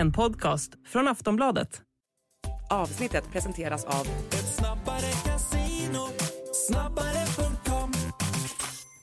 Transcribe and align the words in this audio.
En 0.00 0.12
podcast 0.12 0.72
från 0.86 1.08
Aftonbladet. 1.08 1.82
Avsnittet 2.70 3.32
presenteras 3.32 3.84
av 3.84 4.06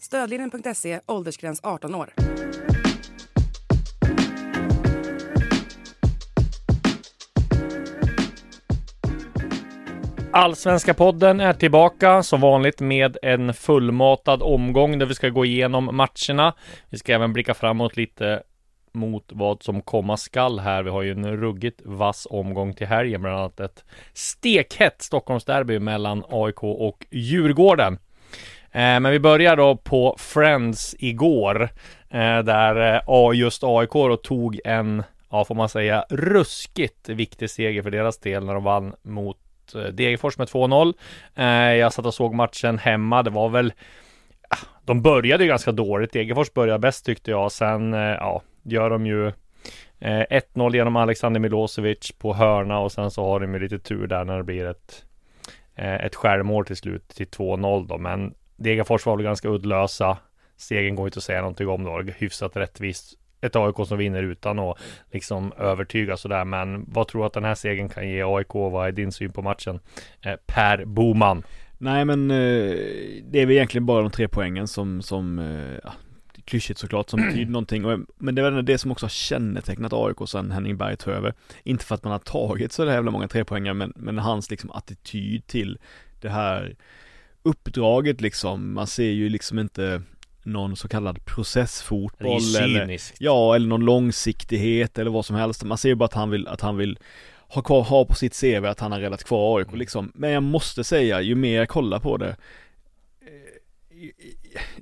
Stödlinjen.se, 0.02 1.00
åldersgräns 1.06 1.60
18 1.64 1.96
år. 1.96 2.14
Allsvenska 10.32 10.94
podden 10.94 11.40
är 11.40 11.54
tillbaka 11.54 12.24
som 12.24 12.42
vanligt 12.42 12.82
med 12.82 13.18
en 13.22 13.54
fullmatad 13.54 14.42
omgång 14.42 15.00
där 15.00 15.06
vi 15.06 15.16
ska 15.16 15.30
gå 15.30 15.46
igenom 15.46 15.90
matcherna. 15.96 16.54
Vi 16.90 16.98
ska 16.98 17.14
även 17.14 17.34
blicka 17.34 17.54
framåt 17.54 17.98
lite 17.98 18.44
mot 18.98 19.32
vad 19.34 19.64
som 19.64 19.82
komma 19.82 20.18
skall 20.18 20.60
här. 20.60 20.84
Vi 20.84 20.90
har 20.90 21.02
ju 21.02 21.12
en 21.12 21.38
ruggigt 21.38 21.82
vass 21.86 22.28
omgång 22.30 22.74
till 22.74 22.88
helgen, 22.88 23.22
bland 23.22 23.38
annat 23.38 23.60
ett 23.60 23.84
stekhett 24.14 25.02
Stockholmsderby 25.02 25.80
mellan 25.80 26.24
AIK 26.30 26.64
och 26.64 27.06
Djurgården. 27.12 27.98
Eh, 28.72 29.00
men 29.00 29.12
vi 29.12 29.20
börjar 29.20 29.56
då 29.56 29.76
på 29.76 30.16
Friends 30.20 30.96
igår, 31.00 31.70
eh, 32.10 32.40
där 32.40 33.04
eh, 33.08 33.40
just 33.40 33.64
AIK 33.64 33.92
då 33.92 34.18
tog 34.18 34.60
en, 34.66 35.04
ja 35.30 35.46
får 35.46 35.56
man 35.56 35.70
säga, 35.70 36.06
ruskigt 36.10 37.10
viktig 37.10 37.50
seger 37.50 37.82
för 37.82 37.92
deras 37.92 38.18
del 38.18 38.46
när 38.46 38.54
de 38.54 38.64
vann 38.64 38.94
mot 39.02 39.38
Degerfors 39.94 40.38
med 40.38 40.48
2-0. 40.48 40.94
Jag 41.80 41.94
satt 41.94 42.06
och 42.06 42.14
såg 42.14 42.34
matchen 42.34 42.78
hemma. 42.78 43.24
Det 43.24 43.30
var 43.30 43.50
väl 43.50 43.74
ah, 44.50 44.56
de 44.86 45.02
började 45.02 45.44
ju 45.44 45.48
ganska 45.48 45.72
dåligt. 45.72 46.14
Degerfors 46.14 46.54
började 46.54 46.80
bäst 46.80 47.06
tyckte 47.06 47.32
jag. 47.32 47.52
Sen, 47.52 47.94
ja, 47.94 48.42
gör 48.68 48.90
de 48.90 49.06
ju 49.06 49.28
eh, 50.00 50.42
1-0 50.54 50.76
genom 50.76 50.96
Alexander 50.96 51.40
Milosevic 51.40 52.12
på 52.12 52.34
hörna 52.34 52.80
och 52.80 52.92
sen 52.92 53.12
så 53.12 53.26
har 53.26 53.40
de 53.40 53.54
ju 53.54 53.60
lite 53.60 53.80
tur 53.80 54.08
där 54.08 54.26
när 54.26 54.38
det 54.38 54.44
blir 54.44 54.66
ett 54.66 55.06
eh, 55.76 56.06
ett 56.06 56.16
självmål 56.16 56.66
till 56.66 56.76
slut 56.76 57.08
till 57.08 57.28
2-0 57.28 57.88
då. 57.88 57.98
Men 57.98 58.34
Degerfors 58.56 59.06
var 59.06 59.16
väl 59.16 59.24
ganska 59.24 59.50
uddlösa. 59.50 60.18
Segern 60.58 60.96
går 60.96 61.08
inte 61.08 61.18
att 61.18 61.24
säga 61.24 61.42
någonting 61.42 61.68
om 61.68 61.84
då. 61.84 62.02
Hyfsat 62.02 62.56
rättvist. 62.56 63.14
Ett 63.42 63.56
AIK 63.56 63.76
som 63.88 63.98
vinner 63.98 64.24
utan 64.24 64.60
att 64.60 64.78
liksom 65.12 65.54
övertyga 65.58 66.18
sådär. 66.18 66.46
Men 66.46 66.86
vad 66.88 67.08
tror 67.08 67.22
du 67.22 67.26
att 67.26 67.34
den 67.34 67.44
här 67.44 67.56
segern 67.56 67.90
kan 67.90 68.10
ge 68.10 68.24
AIK? 68.24 68.54
Vad 68.54 68.88
är 68.88 68.92
din 68.92 69.12
syn 69.12 69.32
på 69.32 69.42
matchen? 69.42 69.80
Eh, 70.22 70.36
per 70.46 70.86
Boman. 70.86 71.44
Nej 71.78 72.06
men 72.06 72.28
det 72.28 73.42
är 73.42 73.46
väl 73.46 73.52
egentligen 73.52 73.86
bara 73.86 74.02
de 74.02 74.12
tre 74.12 74.28
poängen 74.28 74.68
som, 74.68 75.02
som 75.02 75.38
ja, 75.84 75.92
klyschigt 76.48 76.80
såklart 76.80 77.10
som 77.10 77.22
betyder 77.22 77.52
någonting. 77.52 77.86
Och, 77.86 78.00
men 78.18 78.36
det 78.36 78.42
är 78.42 78.52
väl 78.52 78.66
det 78.66 78.78
som 78.78 78.92
också 78.92 79.06
har 79.06 79.10
kännetecknat 79.10 79.94
AIK 79.94 80.18
sen 80.28 80.52
Henning 80.52 80.78
Berg 80.78 80.98
tog 80.98 81.14
över. 81.14 81.34
Inte 81.64 81.86
för 81.86 81.96
att 81.96 82.04
man 82.04 82.12
har 82.12 82.20
tagit 82.20 82.72
så 82.72 82.86
jävla 82.86 83.12
många 83.12 83.28
trepoängare 83.28 83.74
men, 83.74 83.94
men 83.96 84.18
hans 84.18 84.50
liksom 84.52 84.72
attityd 84.72 85.48
till 85.48 85.78
det 86.22 86.30
här 86.30 86.76
uppdraget 87.44 88.22
liksom. 88.22 88.74
Man 88.74 88.88
ser 88.88 89.12
ju 89.12 89.30
liksom 89.30 89.60
inte 89.60 90.02
någon 90.44 90.76
så 90.76 90.88
kallad 90.88 91.26
processfotboll 91.26 92.56
eller, 92.56 93.00
ja, 93.20 93.56
eller 93.56 93.68
någon 93.68 93.86
långsiktighet 93.86 94.98
eller 94.98 95.12
vad 95.12 95.26
som 95.26 95.36
helst. 95.36 95.64
Man 95.64 95.78
ser 95.78 95.90
ju 95.90 95.96
bara 95.96 96.06
att 96.06 96.14
han 96.14 96.30
vill, 96.30 96.48
att 96.48 96.62
han 96.62 96.78
vill 96.78 97.00
ha 97.48 97.62
kvar, 97.62 97.84
ha 97.84 98.06
på 98.06 98.16
sitt 98.16 98.42
CV 98.42 98.66
att 98.66 98.80
han 98.80 98.92
har 98.92 99.00
räddat 99.00 99.24
kvar 99.24 99.60
AIK 99.60 99.68
mm. 99.68 99.80
liksom. 99.80 100.12
Men 100.16 100.32
jag 100.32 100.44
måste 100.44 100.84
säga, 100.84 101.22
ju 101.22 101.36
mer 101.36 101.58
jag 101.58 101.70
kollar 101.70 102.00
på 102.00 102.18
det 102.18 102.36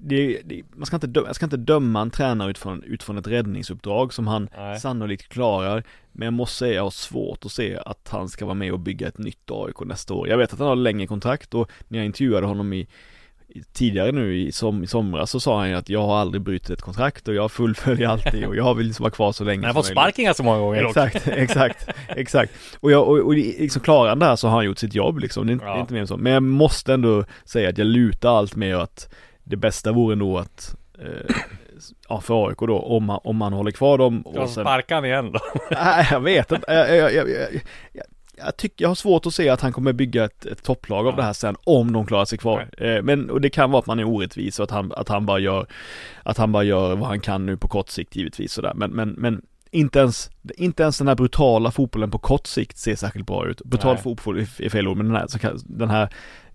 det, 0.08 0.42
det, 0.46 0.62
man 0.76 0.86
ska 0.86 0.96
inte, 0.96 1.08
döma, 1.08 1.28
jag 1.28 1.36
ska 1.36 1.46
inte 1.46 1.58
döma 1.58 2.02
en 2.02 2.12
tränare 2.12 2.50
utifrån, 2.50 2.84
utifrån 2.84 3.18
ett 3.18 3.28
räddningsuppdrag 3.28 4.14
som 4.14 4.28
han 4.28 4.50
Nej. 4.58 4.80
sannolikt 4.80 5.28
klarar. 5.28 5.84
Men 6.12 6.26
jag 6.26 6.34
måste 6.34 6.58
säga 6.58 6.74
jag 6.74 6.84
har 6.84 6.90
svårt 6.90 7.46
att 7.46 7.52
se 7.52 7.78
att 7.86 8.08
han 8.10 8.30
ska 8.30 8.46
vara 8.46 8.56
med 8.56 8.74
och 8.74 8.80
bygga 8.80 9.08
ett 9.08 9.18
nytt 9.18 9.52
AIK 9.52 9.80
nästa 9.86 10.14
år. 10.14 10.28
Jag 10.28 10.38
vet 10.38 10.54
att 10.54 10.60
han 10.60 10.68
har 10.68 10.76
längre 10.76 11.08
kontrakt 11.08 11.54
och 11.54 11.72
när 11.88 12.00
jag 12.00 12.06
intervjuade 12.06 12.48
honom 12.48 12.74
i 12.74 12.88
tidigare 13.74 14.12
nu 14.12 14.38
i, 14.38 14.52
som, 14.52 14.84
i 14.84 14.88
somras 14.88 15.32
så 15.32 15.40
sa 15.40 15.60
han 15.60 15.70
ju 15.70 15.76
att 15.76 15.90
jag 15.90 16.02
har 16.02 16.18
aldrig 16.18 16.42
brutit 16.42 16.70
ett 16.70 16.82
kontrakt 16.82 17.28
och 17.28 17.34
jag 17.34 17.52
fullföljer 17.52 18.08
alltid 18.08 18.46
och 18.46 18.56
jag 18.56 18.76
vill 18.76 18.88
liksom 18.88 19.04
vara 19.04 19.14
kvar 19.14 19.32
så 19.32 19.44
länge 19.44 19.68
Han 19.68 19.76
har 19.76 19.84
fått 19.84 19.92
sparken 19.92 20.26
ganska 20.26 20.44
många 20.44 20.60
gånger. 20.60 20.86
Exakt, 20.86 21.28
exakt, 21.28 21.88
exakt. 22.08 22.54
Och 22.80 22.92
jag, 22.92 23.08
och, 23.08 23.18
och 23.18 23.34
liksom 23.34 23.82
klarar 23.82 24.10
han 24.10 24.20
det 24.20 24.26
här 24.26 24.36
så 24.36 24.48
har 24.48 24.56
han 24.56 24.66
gjort 24.66 24.78
sitt 24.78 24.96
jobb 24.96 25.20
liksom, 25.20 25.48
det 25.48 25.54
är, 25.54 25.60
ja. 25.62 25.80
inte 25.80 25.94
mer 25.94 26.02
än 26.02 26.08
så. 26.08 26.18
Men 26.18 26.34
jag 26.34 26.44
måste 26.44 26.94
ändå 26.94 27.26
säga 27.46 27.70
att 27.70 27.78
jag 27.78 27.88
lutar 27.88 28.38
allt 28.38 28.56
mer 28.56 28.76
att 28.76 29.10
det 29.46 29.56
bästa 29.56 29.92
vore 29.92 30.16
nog 30.16 30.38
att 30.38 30.76
eh, 31.00 31.36
Ja 32.10 32.22
för 32.22 32.48
AIK 32.48 32.58
då, 32.60 32.80
om 32.80 33.06
man, 33.06 33.20
om 33.24 33.38
man 33.38 33.54
håller 33.54 33.72
kvar 33.72 33.98
dem 33.98 34.22
och 34.22 34.50
sen... 34.50 34.64
sparka 34.64 34.96
han 34.96 35.06
igen 35.06 35.32
då? 35.32 35.40
Nej 35.72 36.08
jag 36.12 36.20
vet 36.20 36.52
inte, 36.52 36.74
jag, 36.74 36.98
jag, 36.98 37.14
jag, 37.14 37.30
jag, 37.30 38.04
jag 38.38 38.58
tycker, 38.58 38.84
jag 38.84 38.90
har 38.90 38.96
svårt 38.96 39.26
att 39.26 39.34
se 39.34 39.50
att 39.50 39.62
han 39.62 39.74
kommer 39.74 39.94
bygga 39.94 40.26
ett, 40.26 40.46
ett 40.46 40.64
topplag 40.64 41.08
av 41.08 41.14
ja. 41.14 41.18
det 41.18 41.24
här 41.24 41.34
sen 41.34 41.56
om 41.64 41.94
de 41.94 42.06
klarar 42.06 42.26
sig 42.26 42.38
kvar. 42.38 42.68
Eh, 42.78 43.02
men, 43.02 43.30
och 43.30 43.42
det 43.42 43.50
kan 43.50 43.72
vara 43.72 43.80
att 43.80 43.86
man 43.86 44.00
är 44.00 44.04
orättvis 44.04 44.60
och 44.60 44.64
att 44.64 44.72
han, 44.72 44.92
att 44.92 45.10
han 45.10 45.26
bara 45.26 45.40
gör, 45.40 45.68
att 46.24 46.38
han 46.38 46.52
bara 46.52 46.64
gör 46.64 46.96
vad 46.96 47.08
han 47.08 47.20
kan 47.20 47.46
nu 47.46 47.58
på 47.58 47.68
kort 47.68 47.90
sikt 47.90 48.16
givetvis 48.16 48.54
sådär. 48.54 48.74
Men, 48.76 48.92
men, 48.92 49.10
men 49.10 49.42
inte 49.72 50.00
ens, 50.00 50.30
inte 50.58 50.84
ens 50.84 50.98
den 50.98 51.08
här 51.08 51.16
brutala 51.16 51.72
fotbollen 51.72 52.12
på 52.12 52.18
kort 52.18 52.48
sikt 52.48 52.78
ser 52.78 52.96
särskilt 52.96 53.28
bra 53.28 53.48
ut. 53.48 53.62
Brutal 53.62 53.94
Nej. 53.94 54.04
fotboll 54.04 54.40
är 54.40 54.70
fel 54.70 54.88
ord, 54.88 54.98
men 54.98 55.08
den 55.08 55.16
här, 55.16 55.28
den 55.66 55.90
här 55.90 56.10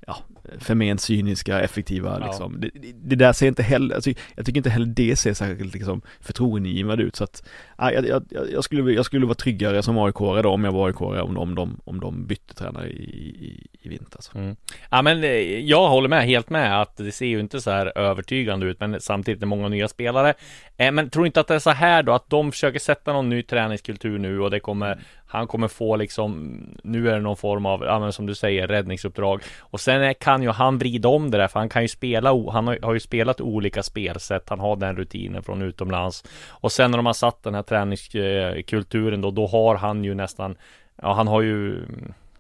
ja, 0.07 0.17
förment 0.59 1.01
cyniska, 1.01 1.61
effektiva 1.61 2.19
ja. 2.21 2.27
liksom. 2.27 2.61
Det, 2.61 2.71
det, 2.95 3.17
där 3.17 3.33
ser 3.33 3.49
inte 3.49 3.63
heller, 3.63 3.95
alltså, 3.95 4.11
jag 4.37 4.47
tycker 4.47 4.59
inte 4.59 4.71
heller 4.71 4.87
det 4.87 5.17
ser 5.17 5.35
särskilt 5.35 5.75
liksom 5.75 6.03
förtroendeingivande 6.21 7.05
ut 7.05 7.17
så 7.17 7.25
att, 7.25 7.49
ja, 7.79 7.93
jag, 7.93 8.07
jag, 8.07 8.25
jag, 8.53 8.65
skulle, 8.65 8.93
jag 8.93 9.05
skulle 9.05 9.27
vara 9.27 9.35
tryggare 9.35 9.83
som 9.83 9.99
aik 9.99 10.15
då 10.19 10.51
om 10.51 10.65
jag 10.65 10.73
var 10.73 10.89
aik 10.89 11.01
om, 11.01 11.39
om, 11.39 11.55
de, 11.55 11.81
om 11.85 12.01
de 12.01 12.27
bytte 12.27 12.55
tränare 12.55 12.89
i, 12.89 12.95
i, 12.95 13.67
i 13.83 13.89
vinter 13.89 14.17
alltså. 14.17 14.39
mm. 14.39 14.57
Ja 14.91 15.03
men 15.03 15.25
eh, 15.25 15.31
jag 15.59 15.89
håller 15.89 16.09
med 16.09 16.25
helt 16.25 16.51
med 16.51 16.81
att 16.81 16.97
det 16.97 17.13
ser 17.13 17.27
ju 17.27 17.41
inte 17.41 17.61
så 17.61 17.71
här 17.71 17.99
övertygande 17.99 18.67
ut 18.67 18.81
men 18.81 19.01
samtidigt 19.01 19.43
är 19.43 19.47
många 19.47 19.69
nya 19.69 19.89
spelare. 19.89 20.35
Eh, 20.77 20.93
men 20.93 21.11
tror 21.11 21.27
inte 21.27 21.41
att 21.41 21.47
det 21.47 21.55
är 21.55 21.59
så 21.59 21.71
här 21.71 22.03
då 22.03 22.13
att 22.13 22.31
de 22.31 22.53
försöker 22.53 22.79
sätta 22.79 23.13
någon 23.13 23.29
ny 23.29 23.43
träningskultur 23.43 24.19
nu 24.19 24.41
och 24.41 24.51
det 24.51 24.61
kommer 24.61 24.99
han 25.31 25.47
kommer 25.47 25.69
få 25.69 25.97
liksom, 25.97 26.61
nu 26.83 27.09
är 27.09 27.15
det 27.15 27.21
någon 27.21 27.37
form 27.37 27.67
av, 27.67 27.85
ja 27.85 27.99
men 27.99 28.13
som 28.13 28.27
du 28.27 28.35
säger, 28.35 28.69
räddningsuppdrag. 28.69 29.43
Och 29.61 29.81
sen 29.81 30.15
kan 30.15 30.43
ju 30.43 30.51
han 30.51 30.79
vrida 30.79 31.09
om 31.09 31.31
det 31.31 31.39
där, 31.39 31.49
för 31.49 31.59
han 31.59 31.69
kan 31.69 31.83
ju 31.83 31.89
spela, 31.89 32.51
han 32.51 32.67
har, 32.67 32.95
ju 32.95 33.01
spelat 33.01 33.41
olika 33.41 33.83
spelsätt, 33.83 34.49
han 34.49 34.61
har 34.61 34.77
den 34.77 34.97
rutinen 34.97 35.43
från 35.43 35.63
utomlands. 35.63 36.25
Och 36.49 36.73
sen 36.73 36.91
när 36.91 36.99
de 36.99 37.07
har 37.07 37.13
satt 37.13 37.43
den 37.43 37.55
här 37.55 37.63
träningskulturen 37.63 39.21
då, 39.21 39.31
då 39.31 39.47
har 39.47 39.75
han 39.75 40.05
ju 40.05 40.15
nästan, 40.15 40.57
ja 41.03 41.13
han 41.13 41.29
har 41.29 41.41
ju 41.41 41.83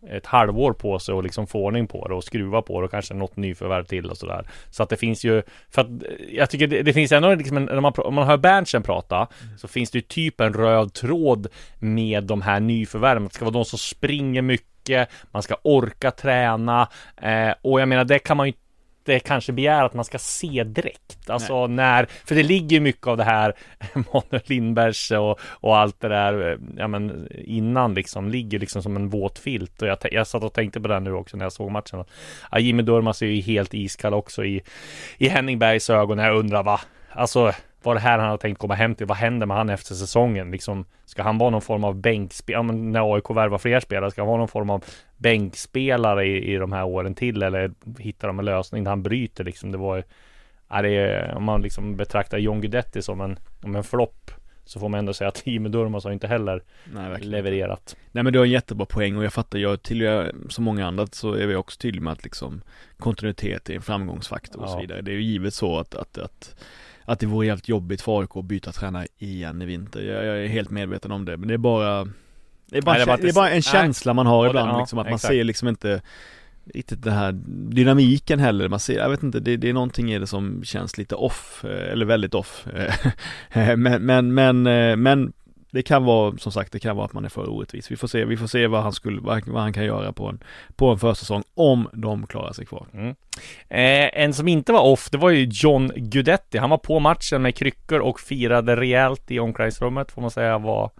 ett 0.08 0.26
halvår 0.26 0.72
på 0.72 0.98
sig 0.98 1.14
och 1.14 1.22
liksom 1.22 1.46
få 1.46 1.64
ordning 1.64 1.86
på 1.86 2.08
det 2.08 2.14
och 2.14 2.24
skruva 2.24 2.62
på 2.62 2.80
det 2.80 2.84
och 2.84 2.90
kanske 2.90 3.14
något 3.14 3.36
nyförvärv 3.36 3.84
till 3.84 4.10
och 4.10 4.16
sådär. 4.16 4.46
Så 4.70 4.82
att 4.82 4.88
det 4.88 4.96
finns 4.96 5.24
ju, 5.24 5.42
för 5.70 5.82
att 5.82 5.88
jag 6.30 6.50
tycker 6.50 6.66
det, 6.66 6.82
det 6.82 6.92
finns 6.92 7.12
ändå 7.12 7.34
liksom 7.34 7.56
en, 7.56 7.64
när 7.64 7.80
man, 7.80 7.92
om 7.96 8.14
man 8.14 8.26
hör 8.26 8.36
Berntsen 8.36 8.82
prata 8.82 9.16
mm. 9.16 9.58
så 9.58 9.68
finns 9.68 9.90
det 9.90 9.98
ju 9.98 10.02
typ 10.02 10.40
en 10.40 10.54
röd 10.54 10.92
tråd 10.92 11.46
med 11.78 12.24
de 12.24 12.42
här 12.42 12.60
nyförvärven. 12.60 13.24
Det 13.24 13.34
ska 13.34 13.44
vara 13.44 13.52
de 13.52 13.64
som 13.64 13.78
springer 13.78 14.42
mycket, 14.42 15.08
man 15.30 15.42
ska 15.42 15.56
orka 15.62 16.10
träna 16.10 16.88
eh, 17.22 17.54
och 17.62 17.80
jag 17.80 17.88
menar 17.88 18.04
det 18.04 18.18
kan 18.18 18.36
man 18.36 18.46
ju 18.46 18.52
inte 19.00 19.20
kanske 19.20 19.52
begär 19.52 19.84
att 19.84 19.94
man 19.94 20.04
ska 20.04 20.18
se 20.18 20.64
direkt. 20.64 21.30
Alltså 21.30 21.66
Nej. 21.66 21.76
när, 21.76 22.06
för 22.24 22.34
det 22.34 22.42
ligger 22.42 22.80
mycket 22.80 23.06
av 23.06 23.16
det 23.16 23.24
här 23.24 23.54
Manuel 23.94 24.42
Lindbergs 24.44 25.10
och, 25.10 25.40
och 25.42 25.76
allt 25.76 26.00
det 26.00 26.08
där, 26.08 26.58
ja 26.76 26.88
men 26.88 27.28
innan 27.44 27.94
liksom, 27.94 28.28
ligger 28.28 28.58
liksom 28.58 28.82
som 28.82 28.96
en 28.96 29.08
våt 29.08 29.38
filt. 29.38 29.82
Och 29.82 29.88
jag, 29.88 29.98
jag 30.10 30.26
satt 30.26 30.42
och 30.42 30.52
tänkte 30.52 30.80
på 30.80 30.88
det 30.88 31.00
nu 31.00 31.12
också 31.12 31.36
när 31.36 31.44
jag 31.44 31.52
såg 31.52 31.70
matchen. 31.70 32.04
Ja, 32.50 32.58
Jimmy 32.58 32.82
Durmaz 32.82 33.22
är 33.22 33.26
ju 33.26 33.40
helt 33.40 33.74
iskall 33.74 34.14
också 34.14 34.44
i, 34.44 34.62
i 35.18 35.28
Henning 35.28 35.58
Bergs 35.58 35.90
ögon. 35.90 36.18
Jag 36.18 36.36
undrar 36.36 36.62
va, 36.62 36.80
alltså 37.10 37.52
var 37.82 37.94
det 37.94 38.00
här 38.00 38.18
han 38.18 38.30
har 38.30 38.36
tänkt 38.36 38.58
komma 38.58 38.74
hem 38.74 38.94
till? 38.94 39.06
Vad 39.06 39.16
händer 39.16 39.46
med 39.46 39.56
han 39.56 39.70
efter 39.70 39.94
säsongen? 39.94 40.50
Liksom, 40.50 40.84
ska 41.04 41.22
han 41.22 41.38
vara 41.38 41.50
någon 41.50 41.62
form 41.62 41.84
av 41.84 41.94
bänkspelare? 41.94 42.66
Ja, 42.66 42.72
när 42.72 43.14
AIK 43.14 43.30
värvar 43.30 43.58
fler 43.58 43.80
spelare, 43.80 44.10
ska 44.10 44.20
han 44.20 44.28
vara 44.28 44.38
någon 44.38 44.48
form 44.48 44.70
av 44.70 44.84
bänkspelare 45.16 46.26
i, 46.26 46.54
i 46.54 46.56
de 46.56 46.72
här 46.72 46.84
åren 46.84 47.14
till? 47.14 47.42
Eller 47.42 47.72
hittar 47.98 48.28
de 48.28 48.38
en 48.38 48.44
lösning 48.44 48.84
där 48.84 48.90
han 48.90 49.02
bryter 49.02 49.44
liksom? 49.44 49.72
Det 49.72 49.78
var 49.78 50.04
är 50.70 50.82
det, 50.82 51.32
om 51.34 51.44
man 51.44 51.62
liksom 51.62 51.96
betraktar 51.96 52.38
John 52.38 52.60
Guidetti 52.60 53.02
som 53.02 53.20
en, 53.20 53.38
som 53.60 53.76
en 53.76 53.84
flopp 53.84 54.30
så 54.64 54.80
får 54.80 54.88
man 54.88 54.98
ändå 54.98 55.12
säga 55.12 55.28
att 55.28 55.42
Jimmy 55.46 55.68
Durmaz 55.68 56.04
har 56.04 56.12
inte 56.12 56.26
heller 56.26 56.62
Nej, 56.94 57.20
levererat. 57.20 57.96
Nej 58.12 58.24
men 58.24 58.32
du 58.32 58.38
har 58.38 58.46
en 58.46 58.52
jättebra 58.52 58.86
poäng 58.86 59.16
och 59.16 59.24
jag 59.24 59.32
fattar, 59.32 59.58
jag 59.58 59.82
tillhör 59.82 60.34
som 60.48 60.64
många 60.64 60.86
andra 60.86 61.06
så 61.06 61.32
är 61.32 61.46
vi 61.46 61.54
också 61.54 61.78
tydliga 61.78 62.04
med 62.04 62.12
att 62.12 62.24
liksom 62.24 62.62
kontinuitet 62.98 63.70
är 63.70 63.74
en 63.74 63.82
framgångsfaktor 63.82 64.62
ja. 64.62 64.64
och 64.64 64.70
så 64.70 64.80
vidare. 64.80 65.02
Det 65.02 65.10
är 65.10 65.14
ju 65.14 65.22
givet 65.22 65.54
så 65.54 65.78
att, 65.78 65.94
att, 65.94 66.18
att 66.18 66.54
att 67.10 67.20
det 67.20 67.26
vore 67.26 67.46
jävligt 67.46 67.68
jobbigt 67.68 68.02
för 68.02 68.20
AIK 68.20 68.36
att 68.36 68.44
byta 68.44 68.72
tränare 68.72 69.06
igen 69.18 69.62
i 69.62 69.64
vinter. 69.64 70.00
Jag, 70.00 70.24
jag, 70.24 70.44
är 70.44 70.48
helt 70.48 70.70
medveten 70.70 71.12
om 71.12 71.24
det, 71.24 71.36
men 71.36 71.48
det 71.48 71.54
är 71.54 71.58
bara 71.58 72.04
Det 72.66 72.78
är 72.78 72.82
bara, 72.82 72.96
nej, 72.96 73.06
det, 73.06 73.22
det 73.22 73.28
är 73.28 73.32
bara 73.32 73.50
en 73.50 73.62
känsla 73.62 74.14
man 74.14 74.26
har 74.26 74.46
ibland 74.46 74.70
ja, 74.70 74.78
liksom, 74.78 74.98
att 74.98 75.06
exakt. 75.06 75.24
man 75.24 75.30
ser 75.30 75.44
liksom 75.44 75.68
inte 75.68 76.02
riktigt 76.74 77.02
den 77.02 77.12
här 77.12 77.32
dynamiken 77.74 78.38
heller. 78.38 78.68
Man 78.68 78.80
ser, 78.80 78.98
jag 78.98 79.10
vet 79.10 79.22
inte, 79.22 79.40
det, 79.40 79.56
det 79.56 79.68
är 79.68 79.72
någonting 79.72 80.12
i 80.12 80.18
det 80.18 80.26
som 80.26 80.64
känns 80.64 80.98
lite 80.98 81.14
off, 81.14 81.64
eh, 81.64 81.92
eller 81.92 82.06
väldigt 82.06 82.34
off. 82.34 82.66
men, 83.76 84.06
men, 84.06 84.34
men, 84.34 84.66
eh, 84.66 84.96
men 84.96 85.32
det 85.70 85.82
kan 85.82 86.04
vara, 86.04 86.36
som 86.38 86.52
sagt, 86.52 86.72
det 86.72 86.78
kan 86.78 86.96
vara 86.96 87.06
att 87.06 87.12
man 87.12 87.24
är 87.24 87.28
för 87.28 87.50
orättvis. 87.50 87.90
Vi 87.90 87.96
får 87.96 88.08
se, 88.08 88.24
vi 88.24 88.36
får 88.36 88.46
se 88.46 88.66
vad 88.66 88.82
han 88.82 88.92
skulle, 88.92 89.20
vad, 89.20 89.48
vad 89.48 89.62
han 89.62 89.72
kan 89.72 89.84
göra 89.84 90.12
på 90.12 90.26
en, 90.26 90.42
på 90.76 90.90
en 90.90 90.98
försäsong 90.98 91.42
om 91.54 91.88
de 91.92 92.26
klarar 92.26 92.52
sig 92.52 92.66
kvar. 92.66 92.86
Mm. 92.92 93.08
Eh, 93.68 94.22
en 94.22 94.34
som 94.34 94.48
inte 94.48 94.72
var 94.72 94.80
off, 94.82 95.10
det 95.10 95.18
var 95.18 95.30
ju 95.30 95.48
John 95.52 95.92
Guidetti. 95.96 96.58
Han 96.58 96.70
var 96.70 96.78
på 96.78 97.00
matchen 97.00 97.42
med 97.42 97.54
kryckor 97.54 97.98
och 97.98 98.20
firade 98.20 98.76
rejält 98.76 99.30
i 99.30 99.38
omklädningsrummet, 99.38 100.12
får 100.12 100.22
man 100.22 100.30
säga 100.30 100.58
var 100.58 100.90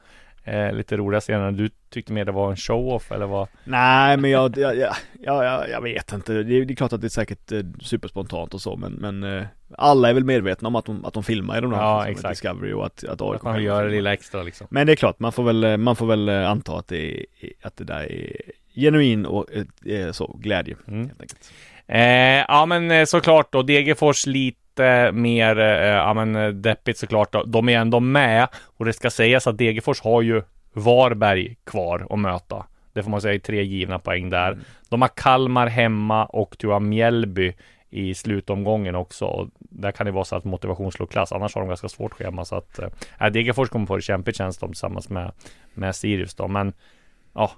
eh, 0.44 0.72
lite 0.72 0.96
roliga 0.96 1.20
scener. 1.20 1.52
Du 1.52 1.70
tyckte 1.90 2.12
mer 2.12 2.25
det 2.25 2.32
var 2.32 2.50
en 2.50 2.56
show-off 2.56 3.12
eller 3.12 3.26
vad? 3.26 3.48
Nej, 3.64 4.16
men 4.16 4.31
jag, 4.31 4.56
jag, 4.58 4.76
jag, 4.76 4.94
jag, 5.22 5.70
jag 5.70 5.81
vet 5.82 6.12
inte. 6.12 6.32
Det 6.32 6.54
är, 6.54 6.64
det 6.64 6.72
är 6.72 6.76
klart 6.76 6.92
att 6.92 7.00
det 7.00 7.06
är 7.06 7.08
säkert 7.08 7.52
eh, 7.52 7.60
superspontant 7.81 8.54
och 8.54 8.60
så, 8.60 8.76
men, 8.76 8.92
men 8.92 9.22
eh, 9.22 9.46
alla 9.78 10.08
är 10.08 10.14
väl 10.14 10.25
medvetna 10.25 10.69
om 10.69 10.76
att 10.76 10.84
de, 10.84 11.04
att 11.04 11.14
de 11.14 11.22
filmar 11.22 11.58
i 11.58 11.60
de 11.60 11.72
här 11.72 11.81
Ja, 11.82 12.06
exakt. 12.08 12.28
Discovery 12.28 12.72
och 12.72 12.87
att, 12.87 13.04
att 13.04 13.20
AIK 13.22 13.34
Att 13.37 13.42
man 13.42 13.62
gör 13.62 13.84
det 13.84 13.90
lilla 13.90 14.12
extra 14.12 14.42
liksom. 14.42 14.66
Men 14.70 14.87
det 14.87 14.92
är 14.92 14.96
klart, 14.96 15.19
man 15.19 15.32
får 15.32 15.42
väl, 15.42 15.64
eh, 15.64 15.76
man 15.76 15.96
får 15.96 16.06
väl 16.06 16.28
eh, 16.28 16.50
anta 16.50 16.76
att 16.78 16.88
det, 16.88 17.16
är, 17.20 17.25
att 17.62 17.76
det 17.76 17.84
där 17.84 18.12
är 18.12 18.36
genuin 18.75 19.26
och 19.26 19.46
eh, 19.86 20.12
så, 20.12 20.36
glädje 20.40 20.76
Mm. 20.88 21.06
helt 21.06 21.20
enkelt. 21.20 21.52
Eh, 21.86 22.44
ja 22.48 22.66
men 22.66 23.06
såklart 23.06 23.52
då, 23.52 23.62
Degerfors 23.62 24.26
lite 24.26 24.58
mer, 25.12 25.59
eh, 25.59 25.87
ja 25.87 26.15
men 26.15 26.37
eh, 26.37 26.49
deppigt 26.49 26.99
såklart 26.99 27.32
då. 27.32 27.43
De 27.43 27.69
är 27.69 27.79
ändå 27.79 28.00
med 28.00 28.49
och 28.77 28.85
det 28.85 28.93
ska 28.93 29.11
sägas 29.11 29.47
att 29.47 29.59
Degerfors 29.59 30.00
har 30.00 30.23
ju 30.23 30.43
Varberg 30.73 31.56
kvar 31.65 32.06
att 32.11 32.19
möta. 32.19 32.67
Det 32.93 33.03
får 33.03 33.11
man 33.11 33.21
säga 33.21 33.35
är 33.35 33.38
tre 33.38 33.62
givna 33.62 33.99
poäng 33.99 34.31
där. 34.31 34.59
De 34.88 35.03
har 35.03 35.09
Kalmar 35.09 35.67
hemma 35.67 36.27
och 36.27 36.56
du 36.59 36.69
har 36.69 36.81
Mjällby 36.81 37.53
i 37.91 38.15
slutomgången 38.15 38.94
också. 38.94 39.25
Och 39.25 39.49
där 39.59 39.93
kan 39.93 40.06
det 40.06 40.12
vara 40.12 40.25
så 40.25 40.37
att 40.37 40.44
motivation 40.44 40.93
slår 40.93 41.06
klass. 41.06 41.32
Annars 41.32 41.55
har 41.55 41.62
de 41.62 41.69
ganska 41.69 41.88
svårt 41.88 42.12
schema. 42.12 42.44
Så 42.44 42.56
att 42.56 42.79
eh, 42.79 43.31
Degerfors 43.31 43.69
kommer 43.69 43.87
få 43.87 43.97
det 43.97 44.03
kämpigt 44.03 44.37
känns 44.37 44.59
de 44.59 44.71
tillsammans 44.71 45.09
med, 45.09 45.32
med 45.75 45.97
Sirius 45.97 46.35
då. 46.35 46.49
Men 46.49 46.73
ja, 47.35 47.50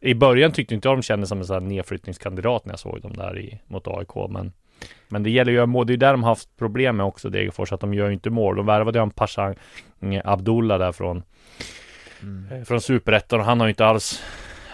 i 0.00 0.14
början 0.14 0.52
tyckte 0.52 0.74
inte 0.74 0.88
jag 0.88 0.96
de 0.96 1.02
kändes 1.02 1.28
som 1.28 1.38
en 1.38 1.44
sån 1.44 1.54
här 1.54 1.60
nedflyttningskandidat 1.60 2.64
när 2.64 2.72
jag 2.72 2.78
såg 2.78 3.00
dem 3.00 3.12
där 3.12 3.38
i, 3.38 3.60
mot 3.66 3.88
AIK. 3.88 4.30
Men, 4.30 4.52
men 5.08 5.22
det 5.22 5.30
gäller 5.30 5.52
ju 5.52 5.60
att 5.60 5.68
mål. 5.68 5.86
Det 5.86 5.90
är 5.90 5.94
ju 5.94 5.98
där 5.98 6.12
de 6.12 6.22
har 6.22 6.30
haft 6.30 6.56
problem 6.56 6.96
med 6.96 7.06
också 7.06 7.30
Degerfors. 7.30 7.72
Att 7.72 7.80
de 7.80 7.94
gör 7.94 8.06
ju 8.06 8.12
inte 8.12 8.30
mål. 8.30 8.56
De 8.56 8.66
värvade 8.66 8.98
ju 8.98 9.02
en 9.02 9.10
Pashang 9.10 9.54
Abdullah 10.24 10.78
där 10.78 10.92
från, 10.92 11.22
eh, 12.50 12.62
från 12.64 12.80
Superettan 12.80 13.40
och 13.40 13.46
han 13.46 13.60
har 13.60 13.66
ju 13.66 13.70
inte 13.70 13.86
alls 13.86 14.22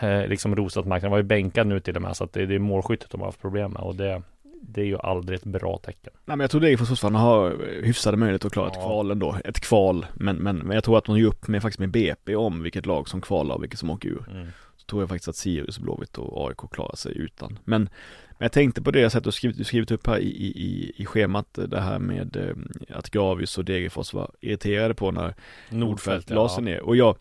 eh, 0.01 0.27
liksom 0.27 0.57
rosat 0.57 0.87
marknaden. 0.87 1.05
Han 1.05 1.11
var 1.11 1.19
ju 1.19 1.23
bänkad 1.23 1.67
nu 1.67 1.81
till 1.81 1.97
och 1.97 2.03
med. 2.03 2.17
Så 2.17 2.25
att 2.25 2.33
det, 2.33 2.47
det 2.47 2.55
är 2.55 2.59
målskyttet 2.59 3.11
de 3.11 3.21
har 3.21 3.29
haft 3.29 3.41
problem 3.41 3.71
med. 3.73 3.83
Och 3.83 3.95
det, 3.95 4.23
det 4.63 4.81
är 4.81 4.85
ju 4.87 4.99
aldrig 4.99 5.39
ett 5.39 5.45
bra 5.45 5.79
tecken. 5.79 6.13
Nej 6.25 6.37
men 6.37 6.41
jag 6.41 6.51
tror 6.51 6.61
Degerfors 6.61 6.89
fortfarande 6.89 7.19
har 7.19 7.57
hyfsade 7.83 8.17
möjligheter 8.17 8.47
att 8.47 8.53
klara 8.53 8.69
ett 8.69 8.75
Ja. 8.77 8.83
kval 8.87 9.11
ändå. 9.11 9.37
Ett 9.45 9.61
kval, 9.61 10.07
men, 10.15 10.37
men, 10.37 10.57
men 10.59 10.75
jag 10.75 10.85
tror 10.85 10.99
att 10.99 11.05
de 11.05 11.19
ger 11.19 11.27
upp 11.27 11.49
med 11.49 11.63
faktiskt 11.63 11.81
med 11.81 11.91
BP 11.91 12.37
om 12.37 12.63
vilket 12.63 12.87
lag 12.87 13.09
som 13.09 13.21
kvalar 13.21 13.55
och 13.55 13.63
vilket 13.63 13.79
som 13.79 13.91
åker 13.91 14.09
ur. 14.09 14.25
Mm. 14.31 14.47
Så 14.77 14.87
tror 14.87 15.03
jag 15.03 15.09
faktiskt 15.09 15.29
att 15.29 15.37
Sirius, 15.37 15.79
Blåvitt 15.79 16.19
och 16.19 16.49
AIK 16.49 16.71
klarar 16.71 16.97
sig 16.97 17.19
utan. 17.19 17.59
Men, 17.65 17.89
men 18.39 18.45
jag 18.45 18.53
tänkte 18.53 18.83
på 18.83 18.91
det 18.91 19.11
sett 19.11 19.27
och 19.27 19.35
skrivit, 19.35 19.67
skrivit 19.67 19.91
upp 19.91 20.07
här 20.07 20.19
i, 20.19 20.29
i, 20.29 20.93
i, 20.97 21.07
schemat, 21.07 21.47
det 21.53 21.81
här 21.81 21.99
med 21.99 22.37
eh, 22.37 22.97
att 22.97 23.11
Gravius 23.11 23.59
och 23.59 23.65
Degerfors 23.65 24.13
var 24.13 24.31
irriterade 24.41 24.95
på 24.95 25.11
när 25.11 25.35
Nordfeldt 25.71 26.31
la 26.31 26.49
sig 26.49 26.65
ner. 26.65 26.81
Och 26.81 26.97
jag, 26.97 27.17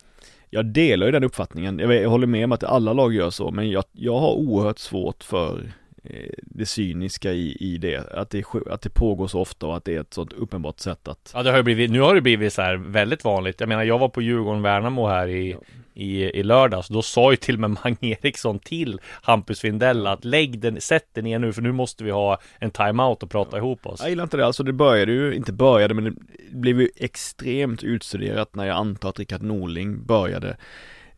jag 0.50 0.66
delar 0.66 1.06
ju 1.06 1.12
den 1.12 1.24
uppfattningen. 1.24 1.80
Jag, 1.80 1.94
jag 1.94 2.10
håller 2.10 2.28
med 2.28 2.46
om 2.46 2.52
att 2.52 2.64
alla 2.64 2.94
lag 2.94 3.14
gör 3.14 3.30
så, 3.30 3.52
men 3.52 3.70
jag, 3.70 3.84
jag 3.92 4.20
har 4.20 4.32
oerhört 4.32 4.80
svårt 4.80 5.24
för 5.24 5.74
eh, 6.04 6.34
det 6.38 6.66
cyniska 6.66 7.32
i, 7.32 7.58
i 7.60 7.78
det. 7.78 8.12
Att 8.12 8.30
det, 8.30 8.46
att 8.70 8.82
det 8.82 8.90
pågår 8.90 9.28
så 9.28 9.40
ofta 9.40 9.66
och 9.66 9.78
att 9.78 9.86
det 9.86 9.96
är 9.96 10.02
ett 10.02 10.14
sånt 10.14 10.34
uppenbart 10.34 10.80
sätt 10.80 11.08
att 11.08 11.32
Ja 11.34 11.44
det 11.44 11.50
har 11.50 11.58
ju 11.58 11.64
blivit, 11.64 11.92
nu 11.92 12.00
har 12.00 12.16
det 12.16 12.22
blivit 12.22 12.54
så 12.54 12.62
här 12.62 12.76
väldigt 12.76 13.24
vanligt. 13.24 13.60
Jag 13.60 13.70
menar 13.70 13.84
jag 13.84 14.00
var 14.00 14.10
på 14.10 14.22
Djurgården-Värnamo 14.22 15.08
här 15.08 15.28
i, 15.28 15.58
i, 15.94 16.24
i 16.24 16.44
lördags. 16.44 16.88
Då 16.88 17.02
sa 17.02 17.32
ju 17.32 17.38
till 17.38 17.56
och 17.56 17.62
med 17.62 17.70
Mange 17.84 17.98
Eriksson 18.02 18.60
till 18.60 19.02
Hampus 19.22 19.60
Findell 19.60 20.08
att 20.08 20.26
lägg 20.26 20.60
den, 20.60 20.82
sätt 20.82 21.08
den 21.14 21.24
ner 21.24 21.40
nu 21.40 21.54
för 21.54 21.62
nu 21.62 21.72
måste 21.72 22.04
vi 22.04 22.12
ha 22.12 22.40
en 22.60 22.72
timeout 22.72 23.24
och 23.24 23.30
prata 23.30 23.58
ihop 23.58 23.86
oss. 23.86 24.00
Jag 24.02 24.10
gillar 24.10 24.24
inte 24.24 24.38
det, 24.38 24.46
alltså 24.46 24.64
det 24.64 24.74
började 24.74 25.12
ju, 25.12 25.36
inte 25.36 25.54
började 25.54 25.94
men 25.94 26.04
det 26.04 26.58
blev 26.58 26.82
ju 26.82 26.90
extremt 26.96 27.84
utstuderat 27.84 28.56
när 28.56 28.66
jag 28.66 28.78
antar 28.78 29.10
att 29.10 29.20
Rickard 29.20 29.42
Norling 29.42 30.06
började 30.06 30.58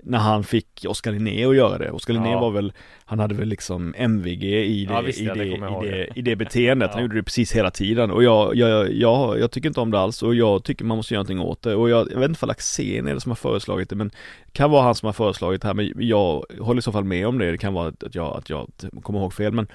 när 0.04 0.18
han 0.18 0.44
fick 0.44 0.86
Oskar 0.88 1.12
Linné 1.12 1.46
att 1.46 1.56
göra 1.56 1.78
det. 1.78 1.92
Oskar 1.92 2.14
Linné 2.14 2.32
Ja. 2.32 2.40
var 2.40 2.52
väl, 2.52 2.74
han 3.06 3.20
hade 3.20 3.36
väl 3.36 3.48
liksom 3.48 3.94
MVG 3.98 4.44
i 4.44 4.86
det, 4.86 4.94
Ja, 4.94 5.02
visst, 5.02 5.22
i, 5.22 5.26
det, 5.26 5.46
i, 5.46 5.58
det, 5.82 6.08
i 6.16 6.22
det 6.22 6.36
beteendet. 6.36 6.92
Han 6.94 7.02
gjorde 7.02 7.16
det 7.16 7.24
precis 7.24 7.56
hela 7.56 7.72
tiden 7.72 8.12
och 8.12 8.24
jag, 8.24 8.56
jag, 8.56 8.94
jag, 8.94 9.40
jag 9.40 9.52
tycker 9.52 9.68
inte 9.68 9.80
om 9.80 9.92
det 9.92 10.00
alls 10.00 10.24
och 10.24 10.36
jag 10.36 10.64
tycker 10.64 10.86
man 10.86 10.98
måste 10.98 11.14
göra 11.14 11.24
någonting 11.24 11.40
åt 11.40 11.62
det 11.62 11.76
och 11.76 11.90
jag, 11.90 12.12
jag 12.12 12.20
vet 12.20 12.30
inte 12.30 12.46
om 12.46 12.50
Axén 12.50 13.08
är 13.08 13.14
det 13.14 13.22
som 13.22 13.30
har 13.32 13.36
föreslagit 13.36 13.90
det 13.90 13.96
men 13.96 14.08
det 14.46 14.52
kan 14.52 14.72
vara 14.72 14.84
han 14.84 14.96
som 14.96 15.06
har 15.06 15.14
föreslagit 15.14 15.62
det 15.62 15.68
här 15.68 15.74
men 15.74 15.92
jag 15.96 16.46
håller 16.60 16.80
i 16.80 16.82
så 16.82 16.92
fall 16.92 17.04
med 17.04 17.28
om 17.28 17.38
det. 17.38 17.52
Det 17.52 17.58
kan 17.58 17.74
vara 17.74 17.88
att 17.88 18.16
jag, 18.16 18.38
att 18.38 18.50
jag 18.50 18.68
kommer 19.04 19.20
ihåg 19.20 19.34
fel 19.34 19.54
men 19.54 19.68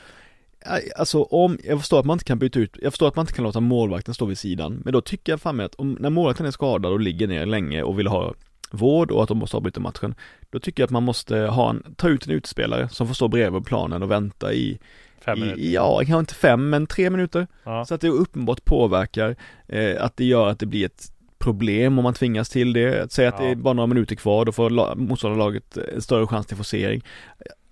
Alltså 0.96 1.22
om, 1.22 1.58
jag 1.64 1.78
förstår 1.78 2.00
att 2.00 2.06
man 2.06 2.14
inte 2.14 2.24
kan 2.24 2.38
byta 2.38 2.58
ut, 2.60 2.76
jag 2.82 2.92
förstår 2.92 3.08
att 3.08 3.16
man 3.16 3.22
inte 3.22 3.32
kan 3.32 3.44
låta 3.44 3.60
målvakten 3.60 4.14
stå 4.14 4.24
vid 4.24 4.38
sidan 4.38 4.82
Men 4.84 4.92
då 4.92 5.00
tycker 5.00 5.32
jag 5.32 5.40
fan 5.40 5.56
med 5.56 5.66
att 5.66 5.74
om, 5.74 5.96
när 6.00 6.10
målvakten 6.10 6.46
är 6.46 6.50
skadad 6.50 6.92
och 6.92 7.00
ligger 7.00 7.26
ner 7.26 7.46
länge 7.46 7.82
och 7.82 7.98
vill 7.98 8.06
ha 8.06 8.34
vård 8.74 9.10
och 9.10 9.22
att 9.22 9.28
de 9.28 9.38
måste 9.38 9.56
avbryta 9.56 9.80
matchen 9.80 10.14
Då 10.50 10.58
tycker 10.58 10.82
jag 10.82 10.86
att 10.86 10.90
man 10.90 11.02
måste 11.02 11.36
ha 11.38 11.70
en, 11.70 11.94
ta 11.96 12.08
ut 12.08 12.26
en 12.26 12.32
utespelare 12.32 12.88
som 12.88 13.06
får 13.06 13.14
stå 13.14 13.28
bredvid 13.28 13.64
planen 13.64 14.02
och 14.02 14.10
vänta 14.10 14.52
i, 14.52 14.78
Fem 15.24 15.40
minuter. 15.40 15.60
i 15.60 15.74
ja, 15.74 15.96
kanske 15.98 16.18
inte 16.18 16.34
fem 16.34 16.70
men 16.70 16.86
tre 16.86 17.10
minuter 17.10 17.46
Ja. 17.64 17.84
Så 17.84 17.94
att 17.94 18.00
det 18.00 18.08
uppenbart 18.08 18.64
påverkar, 18.64 19.36
eh, 19.68 20.04
att 20.04 20.16
det 20.16 20.24
gör 20.24 20.48
att 20.48 20.58
det 20.58 20.66
blir 20.66 20.86
ett 20.86 21.12
problem 21.38 21.98
om 21.98 22.02
man 22.02 22.14
tvingas 22.14 22.48
till 22.48 22.72
det. 22.72 23.02
Att 23.02 23.12
säga 23.12 23.28
att 23.28 23.34
Ja. 23.38 23.44
det 23.44 23.50
är 23.50 23.54
bara 23.56 23.74
några 23.74 23.86
minuter 23.86 24.16
kvar, 24.16 24.44
då 24.44 24.52
får 24.52 24.70
la- 24.70 24.94
motståndarlaget 24.94 25.76
en 25.76 26.02
större 26.02 26.26
chans 26.26 26.46
till 26.46 26.56
forcering. 26.56 27.02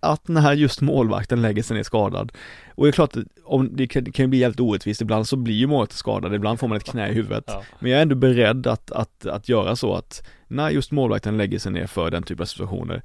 Att 0.01 0.29
när 0.29 0.53
just 0.53 0.81
målvakten 0.81 1.43
lägger 1.43 1.63
sig 1.63 1.77
ner 1.77 1.83
skadad. 1.83 2.33
Och 2.75 2.85
det 2.85 2.91
är 2.91 2.93
klart, 2.93 3.17
om 3.45 3.77
det 3.77 3.87
kan, 3.87 4.13
kan 4.13 4.31
bli 4.31 4.39
jävligt 4.39 4.61
orättvist, 4.61 5.01
ibland 5.01 5.29
så 5.29 5.37
blir 5.37 5.55
ju 5.55 5.67
målvakten 5.67 5.97
skadad, 5.97 6.35
ibland 6.35 6.61
får 6.61 6.69
man 6.69 6.77
ett 6.77 6.85
knä 6.85 7.09
i 7.09 7.15
huvudet. 7.15 7.45
Ja. 7.47 7.63
Men 7.79 7.91
jag 7.91 7.99
är 7.99 8.03
ändå 8.03 8.15
beredd 8.15 8.67
att, 8.67 8.91
att, 8.91 9.27
att 9.27 9.49
göra 9.49 9.77
så 9.77 9.95
att 9.95 10.27
när 10.49 10.71
just 10.71 10.91
målvakten 10.91 11.37
lägger 11.37 11.59
sig 11.59 11.73
ner 11.73 11.87
för 11.87 12.11
den 12.11 12.23
typen 12.23 12.43
av 12.43 12.47
situationer 12.47 13.03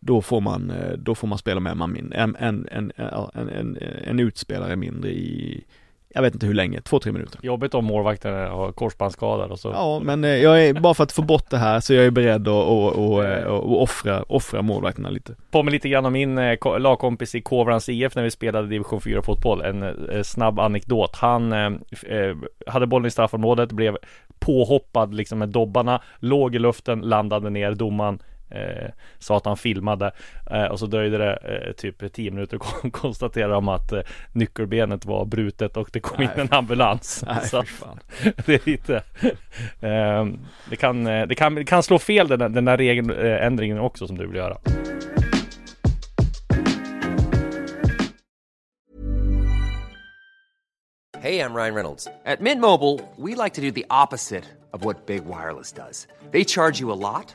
då 0.00 0.22
får 0.22 0.40
man, 0.40 0.70
eh, 0.70 0.92
då 0.92 1.14
får 1.14 1.28
man 1.28 1.38
spela 1.38 1.60
med 1.60 1.72
en 1.72 2.12
en, 2.12 2.36
en, 2.36 2.68
en, 2.70 2.92
ja, 2.96 3.30
en, 3.34 3.48
en, 3.48 3.78
en 4.04 4.20
utspelare 4.20 4.76
mindre 4.76 5.10
i, 5.10 5.64
jag 6.16 6.22
vet 6.22 6.34
inte 6.34 6.46
hur 6.46 6.54
länge, 6.54 6.80
två, 6.80 6.98
tre 6.98 7.12
minuter. 7.12 7.40
Jobbigt 7.42 7.74
om 7.74 7.84
målvakten 7.84 8.34
har 8.34 8.72
korsbandsskadad 8.72 9.50
och 9.50 9.58
så. 9.58 9.68
Ja, 9.68 10.00
men 10.02 10.24
eh, 10.24 10.30
jag 10.30 10.64
är, 10.64 10.74
bara 10.74 10.94
för 10.94 11.04
att 11.04 11.12
få 11.12 11.22
bort 11.22 11.50
det 11.50 11.56
här 11.58 11.80
så 11.80 11.94
jag 11.94 12.04
är 12.04 12.10
beredd 12.10 12.48
att 12.48 12.54
och, 12.54 12.92
och, 12.92 13.24
och, 13.44 13.82
offra, 13.82 14.22
offra 14.22 14.62
målvakterna 14.62 15.10
lite. 15.10 15.34
Påminner 15.50 15.72
lite 15.72 15.88
grann 15.88 16.06
om 16.06 16.12
min 16.12 16.38
eh, 16.38 16.56
ko- 16.56 16.78
lagkompis 16.78 17.34
i 17.34 17.40
Kovrans 17.40 17.88
IF 17.88 18.14
när 18.14 18.22
vi 18.22 18.30
spelade 18.30 18.68
division 18.68 19.00
4 19.00 19.22
fotboll. 19.22 19.62
En 19.62 19.82
eh, 19.82 20.22
snabb 20.22 20.60
anekdot. 20.60 21.16
Han 21.16 21.54
hade 22.66 22.86
bollen 22.86 23.06
i 23.06 23.10
straffområdet, 23.10 23.72
blev 23.72 23.96
påhoppad 24.38 25.14
liksom 25.14 25.38
med 25.38 25.48
dobbarna, 25.48 26.02
låg 26.18 26.54
i 26.54 26.58
luften, 26.58 27.00
landade 27.00 27.50
ner, 27.50 27.72
domaren 27.74 28.18
eh, 28.50 28.90
sa 29.18 29.36
att 29.36 29.44
han 29.46 29.56
filmade 29.56 30.10
eh, 30.50 30.64
och 30.64 30.78
så 30.78 30.86
dröjde 30.86 31.18
det 31.18 31.36
eh, 31.66 31.72
typ 31.72 32.12
10 32.12 32.30
minuter 32.30 32.56
och 32.56 32.92
konstaterade 32.92 33.54
de 33.54 33.68
att 33.68 33.92
eh, 33.92 34.00
nyckelbenet 34.32 35.04
var 35.04 35.24
brutet 35.24 35.76
och 35.76 35.88
det 35.92 36.00
kom 36.00 36.22
in 36.22 36.28
Nej. 36.36 36.46
en 36.50 36.52
ambulans. 36.58 37.24
Nej, 37.26 37.48
så 37.48 37.64
det 38.46 38.54
är 38.54 38.70
lite 38.70 38.96
eh, 39.80 40.26
det, 40.70 40.76
kan, 40.76 41.06
eh, 41.06 41.26
det, 41.26 41.34
kan, 41.34 41.54
det 41.54 41.64
kan 41.64 41.82
slå 41.82 41.98
fel 41.98 42.28
den, 42.28 42.38
där- 42.38 42.48
den 42.48 42.64
där 42.64 42.76
regeländringen 42.76 43.78
också 43.78 44.06
som 44.06 44.18
du 44.18 44.26
vill 44.26 44.36
göra. 44.36 44.56
Hey, 51.18 51.40
I'm 51.40 51.54
Ryan 51.54 51.74
Reynolds. 51.74 52.08
At 52.24 52.40
Mint 52.40 52.60
Mobile, 52.60 53.00
we 53.16 53.34
like 53.34 53.54
to 53.54 53.60
do 53.60 53.70
the 53.70 53.86
opposite 53.90 54.44
of 54.72 54.84
what 54.84 55.06
Big 55.06 55.24
Wireless 55.24 55.72
does. 55.72 56.06
They 56.30 56.44
charge 56.44 56.78
you 56.78 56.92
a 56.92 57.00
lot, 57.10 57.34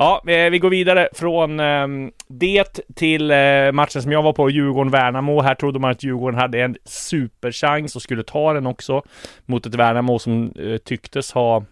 Ja, 0.00 0.22
eh, 0.26 0.50
vi 0.50 0.58
går 0.58 0.70
vidare 0.70 1.08
från 1.12 1.60
ehm, 1.60 2.12
det 2.26 2.80
till 2.94 3.30
eh, 3.30 3.72
matchen 3.72 4.02
som 4.02 4.12
jag 4.12 4.22
var 4.22 4.32
på, 4.32 4.50
Djurgården-Värnamo. 4.50 5.42
Här 5.42 5.54
trodde 5.54 5.78
man 5.78 5.90
att 5.90 6.02
Djurgården 6.02 6.40
hade 6.40 6.60
en 6.60 6.76
superchans 6.84 7.96
och 7.96 8.02
skulle 8.02 8.22
ta 8.22 8.52
den 8.52 8.66
också 8.66 9.02
mot 9.46 9.66
ett 9.66 9.74
Värnamo 9.74 10.18
som 10.18 10.52
eh, 10.56 10.76
tycktes 10.76 11.32
ha 11.32 11.64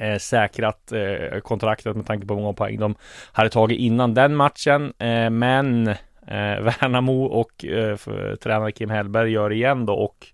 eh, 0.00 0.18
säkrat 0.18 0.92
eh, 0.92 1.40
kontraktet 1.40 1.96
med 1.96 2.06
tanke 2.06 2.26
på 2.26 2.34
hur 2.34 2.40
många 2.40 2.52
poäng 2.52 2.78
de 2.78 2.94
hade 3.32 3.50
tagit 3.50 3.78
innan 3.78 4.14
den 4.14 4.36
matchen. 4.36 4.92
Eh, 4.98 5.30
men 5.30 5.88
eh, 5.88 5.96
Värnamo 6.60 7.24
och 7.24 7.64
eh, 7.64 7.96
tränare 8.36 8.72
Kim 8.72 8.90
Hellberg 8.90 9.30
gör 9.30 9.52
igen 9.52 9.86
då 9.86 9.94
och 9.94 10.26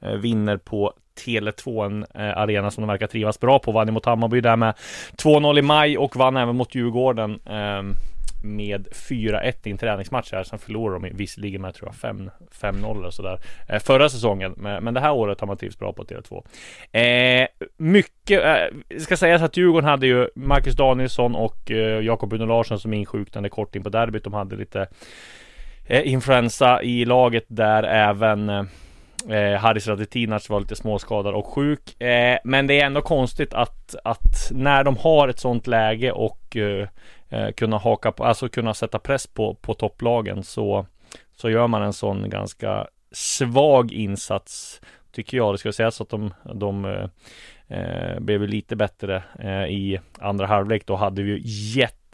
eh, 0.00 0.12
vinner 0.12 0.56
på 0.56 0.92
Tele2, 1.18 1.86
en 1.86 2.06
eh, 2.14 2.38
arena 2.38 2.70
som 2.70 2.82
de 2.82 2.88
verkar 2.88 3.06
trivas 3.06 3.40
bra 3.40 3.58
på. 3.58 3.72
Vann 3.72 3.92
mot 3.92 4.06
Hammarby 4.06 4.40
där 4.40 4.56
med 4.56 4.74
2-0 5.16 5.58
i 5.58 5.62
maj 5.62 5.98
och 5.98 6.16
vann 6.16 6.36
även 6.36 6.56
mot 6.56 6.74
Djurgården 6.74 7.40
ehm, 7.46 7.94
med 8.42 8.88
4-1 8.92 9.52
i 9.64 9.70
en 9.70 9.78
träningsmatch 9.78 10.32
här. 10.32 10.44
Sen 10.44 10.58
förlorade 10.58 11.08
de 11.08 11.16
visserligen 11.16 11.62
med 11.62 11.74
tror 11.74 11.92
jag 12.02 12.20
5-0 12.60 13.04
och 13.04 13.14
sådär 13.14 13.38
eh, 13.68 13.78
förra 13.78 14.08
säsongen. 14.08 14.54
Men, 14.56 14.84
men, 14.84 14.94
det 14.94 15.00
här 15.00 15.12
året 15.12 15.40
har 15.40 15.46
man 15.46 15.56
trivts 15.56 15.78
bra 15.78 15.92
på 15.92 16.04
Tele2. 16.04 16.44
Eh, 16.92 17.48
mycket, 17.76 18.44
eh, 18.44 18.98
ska 18.98 19.16
sägas 19.16 19.42
att 19.42 19.56
Djurgården 19.56 19.88
hade 19.88 20.06
ju 20.06 20.28
Marcus 20.34 20.76
Danielsson 20.76 21.34
och 21.34 21.70
eh, 21.70 22.04
Jakob 22.04 22.32
Uno 22.32 22.46
Larsson 22.46 22.80
som 22.80 22.92
insjuknade 22.92 23.48
kort 23.48 23.76
in 23.76 23.82
på 23.82 23.88
derbyt. 23.88 24.24
De 24.24 24.32
hade 24.32 24.56
lite 24.56 24.88
eh, 25.86 26.12
influensa 26.12 26.82
i 26.82 27.04
laget 27.04 27.44
där 27.48 27.82
även 27.82 28.48
eh, 28.48 28.62
eh, 29.28 29.60
Haris 29.60 29.86
Radetinac 29.86 30.50
var 30.50 30.60
lite 30.60 30.76
småskadad 30.76 31.34
och 31.34 31.46
sjuk. 31.46 32.00
Eh, 32.00 32.38
men 32.44 32.66
det 32.66 32.80
är 32.80 32.86
ändå 32.86 33.00
konstigt 33.00 33.54
att, 33.54 33.94
att 34.04 34.50
när 34.50 34.84
de 34.84 34.96
har 34.96 35.28
ett 35.28 35.38
sånt 35.38 35.66
läge 35.66 36.12
och 36.12 36.56
eh, 36.56 36.88
eh, 37.28 37.50
kunna 37.50 37.78
haka 37.78 38.12
på, 38.12 38.24
alltså 38.24 38.48
kunna 38.48 38.74
sätta 38.74 38.98
press 38.98 39.26
på, 39.26 39.54
på 39.54 39.74
topplagen 39.74 40.42
så, 40.42 40.86
så 41.36 41.50
gör 41.50 41.66
man 41.66 41.82
en 41.82 41.92
sån 41.92 42.30
ganska 42.30 42.86
svag 43.12 43.92
insats 43.92 44.80
tycker 45.12 45.36
jag. 45.36 45.54
Det 45.54 45.58
ska 45.58 45.72
sägas 45.72 46.00
att 46.00 46.08
de, 46.08 46.34
de 46.54 46.84
eh, 46.84 47.08
eh 47.78 48.20
blev 48.20 48.42
lite 48.42 48.76
bättre 48.76 49.22
eh, 49.38 49.64
i 49.64 50.00
andra 50.18 50.46
halvlek. 50.46 50.86
Då 50.86 50.96
hade 50.96 51.22
vi 51.22 51.30
ju 51.30 51.38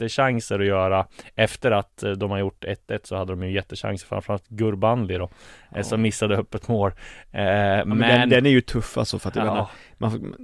jättechanser 0.00 0.58
att 0.58 0.66
göra 0.66 1.06
efter 1.34 1.70
att 1.70 2.02
eh, 2.02 2.10
de 2.10 2.30
har 2.30 2.38
gjort 2.38 2.64
1-1 2.64 3.00
så 3.04 3.16
hade 3.16 3.32
de 3.32 3.42
ju 3.42 3.52
jättechanser 3.52 4.06
framförallt 4.06 4.48
Gurbanli 4.48 5.14
då 5.14 5.30
ja. 5.74 5.82
som 5.82 6.02
missade 6.02 6.36
upp 6.36 6.54
ett 6.54 6.68
mål. 6.68 6.92
men, 7.32 7.88
men 7.88 7.98
den, 7.98 8.28
den, 8.28 8.46
är 8.46 8.50
ju 8.50 8.60
tuff 8.60 8.98
alltså 8.98 9.18
för 9.18 9.28
att 9.28 9.36
ja. 9.36 9.44
menar, 9.44 9.68
man, 9.98 10.36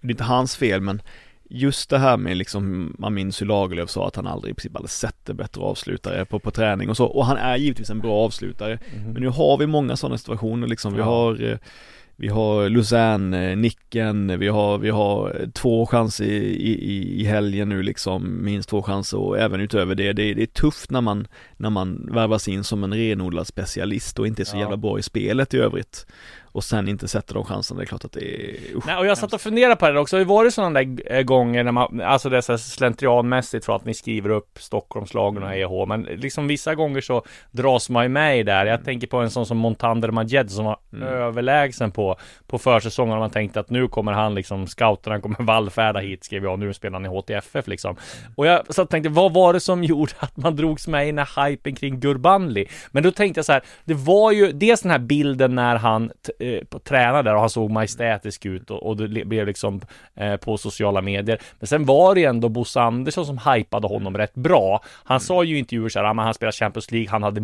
det 0.00 0.08
är 0.08 0.10
inte 0.10 0.24
hans 0.24 0.56
fel 0.56 0.80
men 0.80 1.02
just 1.50 1.90
det 1.90 1.98
här 1.98 2.16
med 2.16 2.36
liksom, 2.36 2.94
man 2.98 3.14
minns 3.14 3.40
hur 3.40 3.46
Lagerlöf 3.46 3.90
sa 3.90 4.08
att 4.08 4.16
han 4.16 4.26
aldrig 4.26 4.52
i 4.52 4.54
princip 4.54 4.76
hade 4.76 4.88
sett 4.88 5.28
en 5.28 5.36
bättre 5.36 5.62
avslutare 5.62 6.24
på, 6.24 6.38
på 6.38 6.50
träning 6.50 6.90
och 6.90 6.96
så, 6.96 7.06
och 7.06 7.26
han 7.26 7.36
är 7.36 7.56
givetvis 7.56 7.90
en 7.90 8.00
bra 8.00 8.14
avslutare. 8.14 8.78
Mm. 8.94 9.12
Men 9.12 9.22
nu 9.22 9.28
har 9.28 9.58
vi 9.58 9.66
många 9.66 9.96
sådana 9.96 10.18
situationer 10.18 10.66
liksom, 10.66 10.94
vi 10.94 11.02
har 11.02 11.42
eh, 11.42 11.58
vi 12.16 12.28
har 12.28 12.68
Luzern, 12.68 13.34
eh, 13.34 13.56
Nicken, 13.56 14.38
vi 14.38 14.48
har, 14.48 14.78
vi 14.78 14.90
har 14.90 15.50
två 15.54 15.86
chanser 15.86 16.24
i, 16.24 16.72
i, 16.72 17.20
i 17.20 17.24
helgen 17.24 17.68
nu 17.68 17.82
liksom, 17.82 18.44
minst 18.44 18.68
två 18.68 18.82
chanser 18.82 19.18
och 19.18 19.38
även 19.38 19.60
utöver 19.60 19.94
det, 19.94 20.12
det, 20.12 20.34
det 20.34 20.42
är 20.42 20.46
tufft 20.46 20.90
när 20.90 21.00
man, 21.00 21.26
när 21.56 21.70
man 21.70 22.08
värvas 22.12 22.48
in 22.48 22.64
som 22.64 22.84
en 22.84 22.94
renodlad 22.94 23.46
specialist 23.46 24.18
och 24.18 24.26
inte 24.26 24.42
är 24.42 24.44
så 24.44 24.56
ja. 24.56 24.60
jävla 24.60 24.76
bra 24.76 24.98
i 24.98 25.02
spelet 25.02 25.54
i 25.54 25.58
övrigt 25.58 26.06
och 26.54 26.64
sen 26.64 26.88
inte 26.88 27.08
sätter 27.08 27.34
de 27.34 27.44
chanserna, 27.44 27.78
det 27.78 27.84
är 27.84 27.86
klart 27.86 28.04
att 28.04 28.12
det 28.12 28.20
är 28.20 28.76
usch, 28.76 28.86
Nej, 28.86 28.96
och 28.96 29.06
jag 29.06 29.18
satt 29.18 29.32
och 29.32 29.40
funderade 29.40 29.76
på 29.76 29.90
det 29.90 30.00
också, 30.00 30.18
det 30.18 30.24
var 30.24 30.44
det 30.44 30.50
sådana 30.50 30.82
där 30.82 31.22
gånger 31.22 31.64
när 31.64 31.72
man, 31.72 32.00
alltså 32.00 32.28
det 32.28 32.36
är 32.36 32.40
så 32.40 32.58
slentrianmässigt 32.58 33.64
för 33.64 33.76
att 33.76 33.84
ni 33.84 33.94
skriver 33.94 34.30
upp 34.30 34.58
Stockholmslagen 34.60 35.42
och 35.42 35.54
EH, 35.54 35.86
men 35.86 36.02
liksom 36.02 36.46
vissa 36.46 36.74
gånger 36.74 37.00
så 37.00 37.22
dras 37.50 37.90
man 37.90 38.02
ju 38.02 38.08
med 38.08 38.38
i 38.38 38.42
där. 38.42 38.66
Jag 38.66 38.84
tänker 38.84 39.06
på 39.06 39.16
en 39.16 39.30
sån 39.30 39.46
som 39.46 39.56
Montander 39.56 40.10
Majed 40.10 40.50
som 40.50 40.64
var 40.64 40.78
mm. 40.92 41.08
överlägsen 41.08 41.90
på, 41.90 42.16
på 42.46 42.58
försäsongen 42.58 43.14
och 43.14 43.20
man 43.20 43.30
tänkte 43.30 43.60
att 43.60 43.70
nu 43.70 43.88
kommer 43.88 44.12
han 44.12 44.34
liksom, 44.34 44.66
scouterna 44.66 45.20
kommer 45.20 45.36
vallfärda 45.42 46.00
hit, 46.00 46.24
skrev 46.24 46.44
jag, 46.44 46.58
nu 46.58 46.74
spelar 46.74 47.00
han 47.00 47.06
i 47.06 47.08
HTFF 47.08 47.66
liksom. 47.66 47.96
Och 48.34 48.46
jag 48.46 48.66
satt 48.66 48.78
och 48.78 48.90
tänkte, 48.90 49.08
vad 49.08 49.32
var 49.32 49.52
det 49.52 49.60
som 49.60 49.84
gjorde 49.94 50.12
att 50.18 50.36
man 50.36 50.56
drogs 50.56 50.88
med 50.88 51.08
i 51.08 51.12
den 51.12 51.18
här 51.18 51.48
hypen 51.48 51.74
kring 51.74 52.00
Gurbanli? 52.00 52.66
Men 52.90 53.02
då 53.02 53.10
tänkte 53.10 53.38
jag 53.38 53.44
så 53.44 53.52
här, 53.52 53.62
det 53.84 53.94
var 53.94 54.32
ju 54.32 54.52
dels 54.52 54.82
den 54.82 54.90
här 54.90 54.98
bilden 54.98 55.54
när 55.54 55.76
han 55.76 56.10
eh, 56.44 56.64
på, 56.64 56.78
tränade 56.78 57.22
där 57.22 57.34
och 57.34 57.40
han 57.40 57.50
såg 57.50 57.70
majestätisk 57.70 58.46
ut 58.46 58.70
och, 58.70 58.86
och 58.86 58.96
det 58.96 59.24
blev 59.24 59.46
liksom 59.46 59.80
eh, 60.14 60.36
på 60.36 60.56
sociala 60.56 61.00
medier. 61.00 61.38
Men 61.58 61.66
sen 61.66 61.84
var 61.84 62.14
det 62.14 62.20
ju 62.20 62.26
ändå 62.26 62.48
Bosse 62.48 62.80
Andersson 62.80 63.26
som 63.26 63.38
hypade 63.38 63.86
honom 63.86 64.16
rätt 64.16 64.34
bra. 64.34 64.80
Han 65.04 65.20
sa 65.20 65.44
ju 65.44 65.56
i 65.56 65.58
intervjuer 65.58 65.88
så 65.88 65.98
här, 65.98 66.06
ah, 66.06 66.14
men 66.14 66.24
han 66.24 66.34
spelar 66.34 66.52
Champions 66.52 66.90
League, 66.90 67.10
han 67.10 67.22
hade 67.22 67.40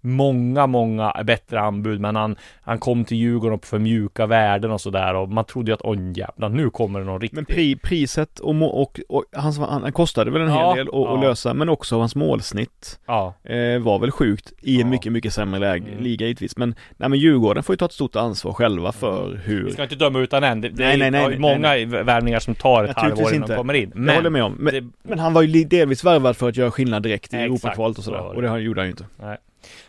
många, 0.00 0.66
många 0.66 1.22
bättre 1.24 1.60
anbud, 1.60 2.00
men 2.00 2.16
han, 2.16 2.36
han 2.62 2.78
kom 2.78 3.04
till 3.04 3.16
Djurgården 3.16 3.58
för 3.58 3.78
mjuka 3.78 4.26
värden 4.26 4.70
och 4.70 4.80
sådär 4.80 5.14
och 5.14 5.28
man 5.28 5.44
trodde 5.44 5.70
ju 5.70 5.74
att 5.74 5.82
oj 5.84 6.12
jävlar, 6.18 6.48
nu 6.48 6.70
kommer 6.70 6.98
det 6.98 7.06
någon 7.06 7.20
riktigt. 7.20 7.36
Men 7.36 7.44
pri, 7.44 7.76
priset 7.76 8.38
och, 8.38 8.54
och, 8.62 8.80
och, 8.80 9.00
och 9.08 9.24
han, 9.32 9.52
han 9.82 9.92
kostade 9.92 10.30
väl 10.30 10.42
en 10.42 10.48
ja, 10.48 10.74
hel 10.74 10.76
del 10.76 10.88
att 10.88 10.94
ja. 10.94 11.20
lösa, 11.20 11.54
men 11.54 11.68
också 11.68 11.98
hans 11.98 12.14
målsnitt 12.14 13.00
ja. 13.06 13.34
eh, 13.44 13.78
var 13.78 13.98
väl 13.98 14.10
sjukt 14.10 14.52
i 14.60 14.80
en 14.80 14.88
mycket, 14.88 15.12
mycket 15.12 15.32
sämre 15.32 15.60
läge, 15.60 15.90
mm. 15.90 16.04
liga 16.04 16.26
givetvis. 16.26 16.56
Men, 16.56 16.74
nej 16.96 17.08
men 17.08 17.18
Djurgården 17.18 17.62
får 17.62 17.72
ju 17.72 17.76
ta 17.76 17.84
ett 17.84 17.92
stort 17.92 18.16
ansvar 18.16 18.39
själva 18.42 18.92
för 18.92 19.40
hur 19.44 19.64
Vi 19.64 19.72
ska 19.72 19.82
inte 19.82 19.94
döma 19.94 20.18
utan 20.18 20.44
än, 20.44 20.60
det, 20.60 20.68
det 20.68 20.84
nej, 20.84 20.98
nej, 20.98 21.10
nej, 21.10 21.38
många 21.38 21.58
nej, 21.58 21.86
nej. 21.86 22.02
värvningar 22.02 22.40
som 22.40 22.54
tar 22.54 22.84
ett 22.84 22.96
halvår 22.96 23.34
innan 23.34 23.48
de 23.48 23.56
kommer 23.56 23.74
in. 23.74 23.92
Men, 23.94 24.06
Jag 24.08 24.14
håller 24.14 24.30
med 24.30 24.44
om, 24.44 24.56
men, 24.58 24.74
det, 24.74 24.84
men 25.02 25.18
han 25.18 25.32
var 25.32 25.42
ju 25.42 25.64
delvis 25.64 26.04
värvad 26.04 26.36
för 26.36 26.48
att 26.48 26.56
göra 26.56 26.70
skillnad 26.70 27.02
direkt 27.02 27.34
i 27.34 27.36
Europakvalet 27.36 27.98
och 27.98 28.04
sådär, 28.04 28.20
och 28.20 28.42
det 28.42 28.60
gjorde 28.60 28.80
han 28.80 28.86
ju 28.86 28.90
inte. 28.90 29.04
Nej. 29.16 29.38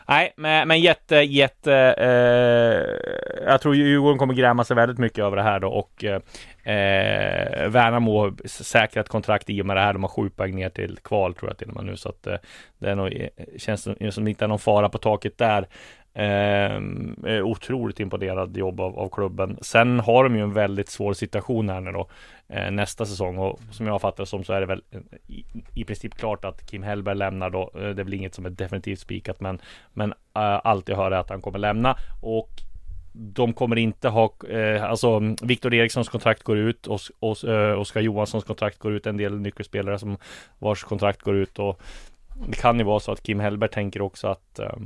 Nej, 0.07 0.33
men, 0.35 0.67
men 0.67 0.81
jätte, 0.81 1.15
jätte 1.15 1.73
eh, 1.97 3.45
Jag 3.51 3.61
tror 3.61 3.75
Djurgården 3.75 4.17
kommer 4.17 4.33
gräma 4.33 4.63
sig 4.63 4.75
väldigt 4.75 4.97
mycket 4.97 5.19
över 5.19 5.37
det 5.37 5.43
här 5.43 5.59
då 5.59 5.67
och 5.67 6.03
eh, 6.03 6.21
Värnamo 7.69 8.31
säkrat 8.45 9.09
kontrakt 9.09 9.49
i 9.49 9.61
och 9.61 9.65
med 9.65 9.75
det 9.75 9.81
här. 9.81 9.93
De 9.93 10.03
har 10.03 10.09
sju 10.09 10.29
poäng 10.29 10.55
ner 10.55 10.69
till 10.69 10.97
kval 11.03 11.33
tror 11.33 11.49
jag 11.49 11.57
till 11.57 11.69
och 11.69 11.75
med 11.75 11.85
nu. 11.85 11.97
Så 11.97 12.09
att 12.09 12.27
eh, 12.27 12.35
det 12.79 12.89
är 12.89 12.95
nog, 12.95 13.27
känns 13.57 13.81
som, 13.81 14.11
som 14.11 14.27
inte 14.27 14.45
är 14.45 14.49
någon 14.49 14.59
fara 14.59 14.89
på 14.89 14.97
taket 14.97 15.37
där. 15.37 15.67
Eh, 16.13 16.81
otroligt 17.43 17.99
imponerad 17.99 18.57
jobb 18.57 18.79
av, 18.79 18.99
av, 18.99 19.09
klubben. 19.09 19.57
Sen 19.61 19.99
har 19.99 20.23
de 20.23 20.35
ju 20.35 20.41
en 20.41 20.53
väldigt 20.53 20.89
svår 20.89 21.13
situation 21.13 21.69
här 21.69 21.81
nu 21.81 21.91
då 21.91 22.07
eh, 22.49 22.71
nästa 22.71 23.05
säsong 23.05 23.37
och 23.37 23.59
som 23.71 23.87
jag 23.87 24.01
fattar 24.01 24.25
som 24.25 24.43
så 24.43 24.53
är 24.53 24.59
det 24.59 24.65
väl 24.65 24.83
eh, 24.91 24.99
i, 25.27 25.45
i 25.75 25.83
princip 25.83 26.15
klart 26.15 26.45
att 26.45 26.69
Kim 26.69 26.83
Hellberg 26.83 27.17
lämnar 27.17 27.49
då. 27.49 27.71
Eh, 27.75 27.81
det 27.81 28.01
är 28.01 28.03
väl 28.03 28.13
inget 28.13 28.35
som 28.35 28.45
är 28.45 28.49
definitivt 28.49 28.99
spikat 28.99 29.39
men 29.41 29.61
men 29.93 30.11
eh, 30.11 30.59
allt 30.63 30.89
jag 30.89 30.97
hör 30.97 31.11
är 31.11 31.19
att 31.19 31.29
han 31.29 31.41
kommer 31.41 31.59
lämna 31.59 31.97
och 32.21 32.49
de 33.13 33.53
kommer 33.53 33.77
inte 33.77 34.09
ha, 34.09 34.33
eh, 34.49 34.83
alltså 34.83 35.19
Viktor 35.41 35.73
Erikssons 35.73 36.09
kontrakt 36.09 36.43
går 36.43 36.57
ut 36.57 36.87
och, 36.87 36.99
och 37.19 37.43
eh, 37.43 37.79
Oskar 37.79 38.01
Johanssons 38.01 38.43
kontrakt 38.43 38.79
går 38.79 38.93
ut, 38.93 39.07
en 39.07 39.17
del 39.17 39.39
nyckelspelare 39.39 39.99
som 39.99 40.17
vars 40.59 40.83
kontrakt 40.83 41.21
går 41.21 41.35
ut 41.35 41.59
och 41.59 41.81
det 42.47 42.55
kan 42.57 42.77
ju 42.77 42.83
vara 42.83 42.99
så 42.99 43.11
att 43.11 43.23
Kim 43.23 43.39
Hellberg 43.39 43.69
tänker 43.69 44.01
också 44.01 44.27
att 44.27 44.59
Eh, 44.59 44.77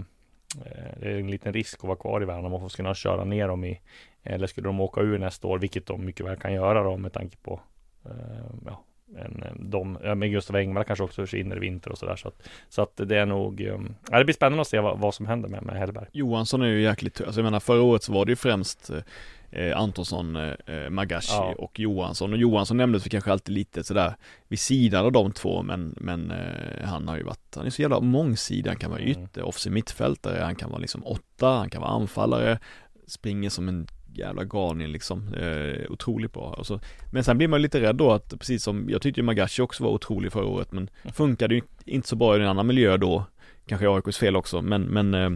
Eh, 0.65 0.99
det 0.99 1.11
är 1.11 1.19
en 1.19 1.31
liten 1.31 1.53
risk 1.53 1.79
att 1.79 1.83
vara 1.83 1.97
kvar 1.97 2.21
i 2.21 2.25
Värnamo 2.25 2.55
och 2.55 2.71
kunna 2.71 2.93
köra 2.93 3.23
ner 3.23 3.47
dem 3.47 3.63
i 3.63 3.81
eller 4.23 4.47
skulle 4.47 4.67
de 4.67 4.79
åka 4.79 5.01
ur 5.01 5.17
nästa 5.17 5.47
år, 5.47 5.59
vilket 5.59 5.85
de 5.85 6.05
mycket 6.05 6.25
väl 6.25 6.37
kan 6.37 6.53
göra 6.53 6.83
då 6.83 6.97
med 6.97 7.13
tanke 7.13 7.37
på 7.37 7.59
eh, 8.05 8.45
ja, 8.65 8.83
en, 9.17 9.43
de, 9.59 9.91
med 9.93 10.31
Gustav 10.31 10.55
Engvall 10.55 10.83
kanske 10.83 11.03
också 11.03 11.21
försvinner 11.21 11.57
i 11.57 11.59
vinter 11.59 11.91
och 11.91 11.97
sådär 11.97 12.15
så 12.15 12.27
att, 12.27 12.49
så 12.69 12.81
att 12.81 12.97
det 12.97 13.17
är 13.17 13.25
nog 13.25 13.61
eh, 13.61 13.79
ja, 14.11 14.17
det 14.17 14.25
blir 14.25 14.35
spännande 14.35 14.61
att 14.61 14.67
se 14.67 14.79
vad, 14.79 14.99
vad 14.99 15.13
som 15.13 15.25
händer 15.25 15.49
med, 15.49 15.63
med 15.63 15.75
Hellberg. 15.75 16.05
Johansson 16.11 16.61
är 16.61 16.67
ju 16.67 16.81
jäkligt, 16.81 17.21
alltså 17.21 17.39
jag 17.39 17.45
menar 17.45 17.59
förra 17.59 17.81
året 17.81 18.03
så 18.03 18.13
var 18.13 18.25
det 18.25 18.31
ju 18.31 18.35
främst 18.35 18.89
eh, 18.89 18.99
eh, 19.55 19.77
Antonsson, 19.77 20.35
eh, 20.35 20.53
eh, 20.65 20.89
Magashi 20.89 21.33
ja. 21.33 21.55
och 21.57 21.79
Johansson. 21.79 22.33
Och 22.33 22.39
Johansson 22.39 22.77
nämndes 22.77 23.05
vi 23.05 23.09
kanske 23.09 23.31
alltid 23.31 23.55
lite 23.55 23.83
sådär 23.83 24.15
vid 24.47 24.59
sidan 24.59 25.05
av 25.05 25.11
de 25.11 25.31
två, 25.31 25.63
men, 25.63 25.95
men 25.97 26.31
eh, 26.31 26.87
han 26.87 27.07
har 27.07 27.17
ju 27.17 27.23
varit, 27.23 27.55
han 27.55 27.65
är 27.65 27.69
så 27.69 27.81
jävla 27.81 27.99
mångsidig, 27.99 28.69
han 28.69 28.79
kan 28.79 28.91
vara 28.91 29.01
mm. 29.01 29.11
ytter, 29.11 29.43
offensiv 29.43 29.71
mittfältare, 29.71 30.43
han 30.43 30.55
kan 30.55 30.69
vara 30.69 30.79
liksom 30.79 31.05
åtta, 31.05 31.47
han 31.47 31.69
kan 31.69 31.81
vara 31.81 31.91
anfallare, 31.91 32.59
springer 33.07 33.49
som 33.49 33.67
en 33.69 33.87
jävla 34.13 34.43
galning 34.43 34.87
liksom, 34.87 35.33
eh, 35.33 35.91
otroligt 35.91 36.33
bra. 36.33 36.55
Och 36.57 36.65
så, 36.65 36.79
men 37.11 37.23
sen 37.23 37.37
blir 37.37 37.47
man 37.47 37.61
lite 37.61 37.81
rädd 37.81 37.95
då 37.95 38.11
att, 38.11 38.39
precis 38.39 38.63
som, 38.63 38.89
jag 38.89 39.01
tyckte 39.01 39.19
ju 39.19 39.25
Magashi 39.25 39.61
också 39.61 39.83
var 39.83 39.91
otrolig 39.91 40.31
förra 40.31 40.45
året, 40.45 40.71
men 40.71 40.89
mm. 41.03 41.13
funkade 41.13 41.55
ju 41.55 41.61
inte 41.85 42.07
så 42.07 42.15
bra 42.15 42.37
i 42.37 42.41
en 42.41 42.47
annan 42.47 42.67
miljö 42.67 42.97
då, 42.97 43.25
kanske 43.65 43.89
AIKs 43.89 44.17
fel 44.17 44.35
också, 44.35 44.61
men, 44.61 44.81
men 44.81 45.13
eh, 45.13 45.29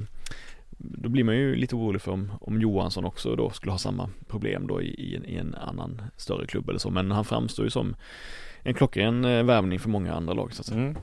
då 0.81 1.09
blir 1.09 1.23
man 1.23 1.35
ju 1.35 1.55
lite 1.55 1.75
orolig 1.75 2.01
för 2.01 2.11
om, 2.11 2.31
om 2.41 2.61
Johansson 2.61 3.05
också 3.05 3.35
då 3.35 3.49
skulle 3.49 3.71
ha 3.71 3.79
samma 3.79 4.09
problem 4.27 4.67
då 4.67 4.81
i, 4.81 4.85
i, 4.87 5.15
en, 5.15 5.25
i 5.25 5.35
en 5.35 5.55
annan 5.55 6.01
större 6.17 6.45
klubb 6.47 6.69
eller 6.69 6.79
så. 6.79 6.89
Men 6.89 7.11
han 7.11 7.25
framstår 7.25 7.65
ju 7.65 7.69
som 7.69 7.95
en 8.63 8.73
klockren 8.73 9.25
eh, 9.25 9.43
värvning 9.43 9.79
för 9.79 9.89
många 9.89 10.13
andra 10.13 10.33
lag 10.33 10.53
så 10.53 10.61
att 10.61 10.65
säga. 10.65 10.81
Mm. 10.81 10.95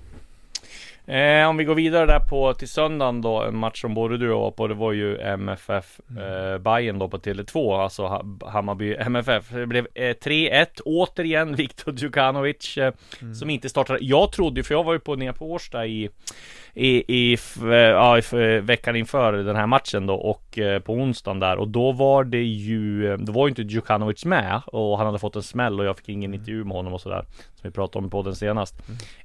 Eh, 1.07 1.49
om 1.49 1.57
vi 1.57 1.65
går 1.65 1.75
vidare 1.75 2.07
där 2.07 2.19
på 2.21 2.55
till 2.55 2.69
söndagen 2.69 3.23
då, 3.23 3.43
en 3.43 3.57
match 3.57 3.81
som 3.81 3.95
både 3.95 4.19
du 4.19 4.27
och 4.31 4.37
jag 4.37 4.41
var 4.41 4.51
på, 4.51 4.67
det 4.67 4.75
var 4.75 4.93
ju 4.93 5.19
MFF 5.21 6.01
eh, 6.19 6.59
Bayern 6.59 6.99
då 6.99 7.09
på 7.09 7.19
Tele2, 7.19 7.83
alltså 7.83 8.07
ha 8.07 8.25
Hammarby 8.47 8.95
MFF. 8.99 9.49
Det 9.51 9.67
blev 9.67 9.87
eh, 9.95 10.01
3-1, 10.03 10.67
återigen 10.85 11.55
Viktor 11.57 11.95
Djukanovic 11.95 12.79
eh, 12.79 12.93
som 13.39 13.51
inte 13.51 13.69
startade. 13.69 13.99
Jag 14.03 14.33
trodde, 14.33 14.63
för 14.63 14.75
jag 14.75 14.85
var 14.85 14.93
ju 14.93 14.99
på 14.99 15.17
nere 15.17 15.33
på 15.33 15.53
Årsta 15.53 15.87
i 15.87 16.11
i, 16.79 17.05
i, 17.17 17.35
f- 17.35 17.57
ja, 17.71 18.17
i 18.17 18.19
f- 18.19 18.63
veckan 18.63 18.97
inför 18.97 19.33
den 19.33 19.57
här 19.57 19.67
matchen 19.67 20.07
då 20.07 20.15
och 20.15 20.59
eh, 20.59 20.81
på 20.81 20.93
onsdagen 20.93 21.41
där 21.41 21.57
och 21.57 21.69
då 21.69 21.93
var 21.93 22.25
det 22.25 22.43
ju, 22.43 23.13
eh, 23.13 23.19
då 23.19 23.33
var 23.33 23.47
ju 23.47 23.49
inte 23.49 23.63
Djukanovic 23.63 24.25
med 24.25 24.61
och 24.67 24.97
han 24.99 25.07
hade 25.07 25.19
fått 25.19 25.37
en 25.37 25.43
smäll 25.43 25.81
och 25.81 25.87
jag 25.87 25.97
fick 25.99 26.09
ingen 26.09 26.35
intervju 26.35 26.65
med 26.65 26.77
honom 26.77 26.93
och 26.93 27.01
sådär 27.01 27.25
som 27.55 27.61
vi 27.63 27.71
pratade 27.71 28.05
om 28.05 28.11
på 28.11 28.23
den 28.23 28.35
senast. 28.35 28.75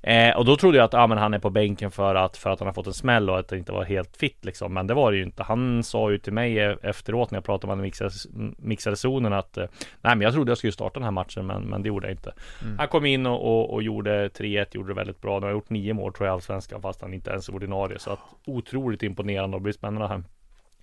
Eh, 0.04 0.38
och 0.38 0.46
då 0.46 0.56
trodde 0.58 0.78
jag 0.78 0.86
att 0.86 0.94
ja, 0.94 1.08
men 1.08 1.18
han 1.18 1.34
är 1.34 1.40
på 1.40 1.50
bänken 1.72 1.92
för 1.92 2.16
att, 2.16 2.38
för 2.38 2.50
att 2.50 2.60
han 2.60 2.68
har 2.68 2.74
fått 2.74 2.88
en 2.88 2.94
smäll 2.94 3.30
och 3.30 3.40
att 3.40 3.48
det 3.48 3.58
inte 3.58 3.72
var 3.72 3.84
helt 3.84 4.18
fit 4.18 4.46
liksom. 4.46 4.74
Men 4.74 4.88
det 4.88 4.94
var 4.94 5.12
det 5.12 5.18
ju 5.18 5.24
inte. 5.24 5.44
Han 5.44 5.84
sa 5.84 6.12
ju 6.12 6.18
till 6.18 6.34
mig 6.34 6.58
e- 6.58 6.78
efteråt 6.84 7.32
när 7.32 7.38
jag 7.38 7.46
pratade 7.46 7.76
med 7.76 7.82
i 7.82 7.86
mixade, 7.86 8.12
mixade 8.58 8.96
zonen 8.96 9.34
att 9.34 9.58
eh, 9.58 9.66
nej, 10.02 10.16
men 10.16 10.22
jag 10.22 10.34
trodde 10.34 10.52
jag 10.52 10.58
skulle 10.58 10.74
starta 10.74 11.00
den 11.00 11.04
här 11.04 11.12
matchen, 11.12 11.46
men, 11.46 11.64
men 11.64 11.84
det 11.84 11.88
gjorde 11.88 12.08
jag 12.08 12.14
inte. 12.14 12.34
Han 12.78 12.88
kom 12.88 13.06
in 13.06 13.26
och, 13.26 13.42
och, 13.42 13.74
och 13.74 13.84
gjorde 13.84 14.28
3-1, 14.28 14.66
gjorde 14.72 14.90
det 14.90 14.94
väldigt 14.94 15.22
bra. 15.22 15.40
Nu 15.40 15.46
har 15.46 15.54
gjort 15.54 15.70
nio 15.70 15.94
mål 15.94 16.14
tror 16.14 16.28
jag 16.28 16.34
i 16.34 16.36
Allsvenskan, 16.36 16.82
fast 16.82 17.02
han 17.02 17.14
inte 17.14 17.32
ens 17.32 17.50
är 17.50 17.56
ordinarie. 17.56 18.00
Så 18.00 18.12
att 18.12 18.20
otroligt 18.46 19.04
imponerande 19.04 19.56
och 19.56 19.62
blir 19.62 19.74
spännande. 19.74 20.08
Han, 20.08 20.26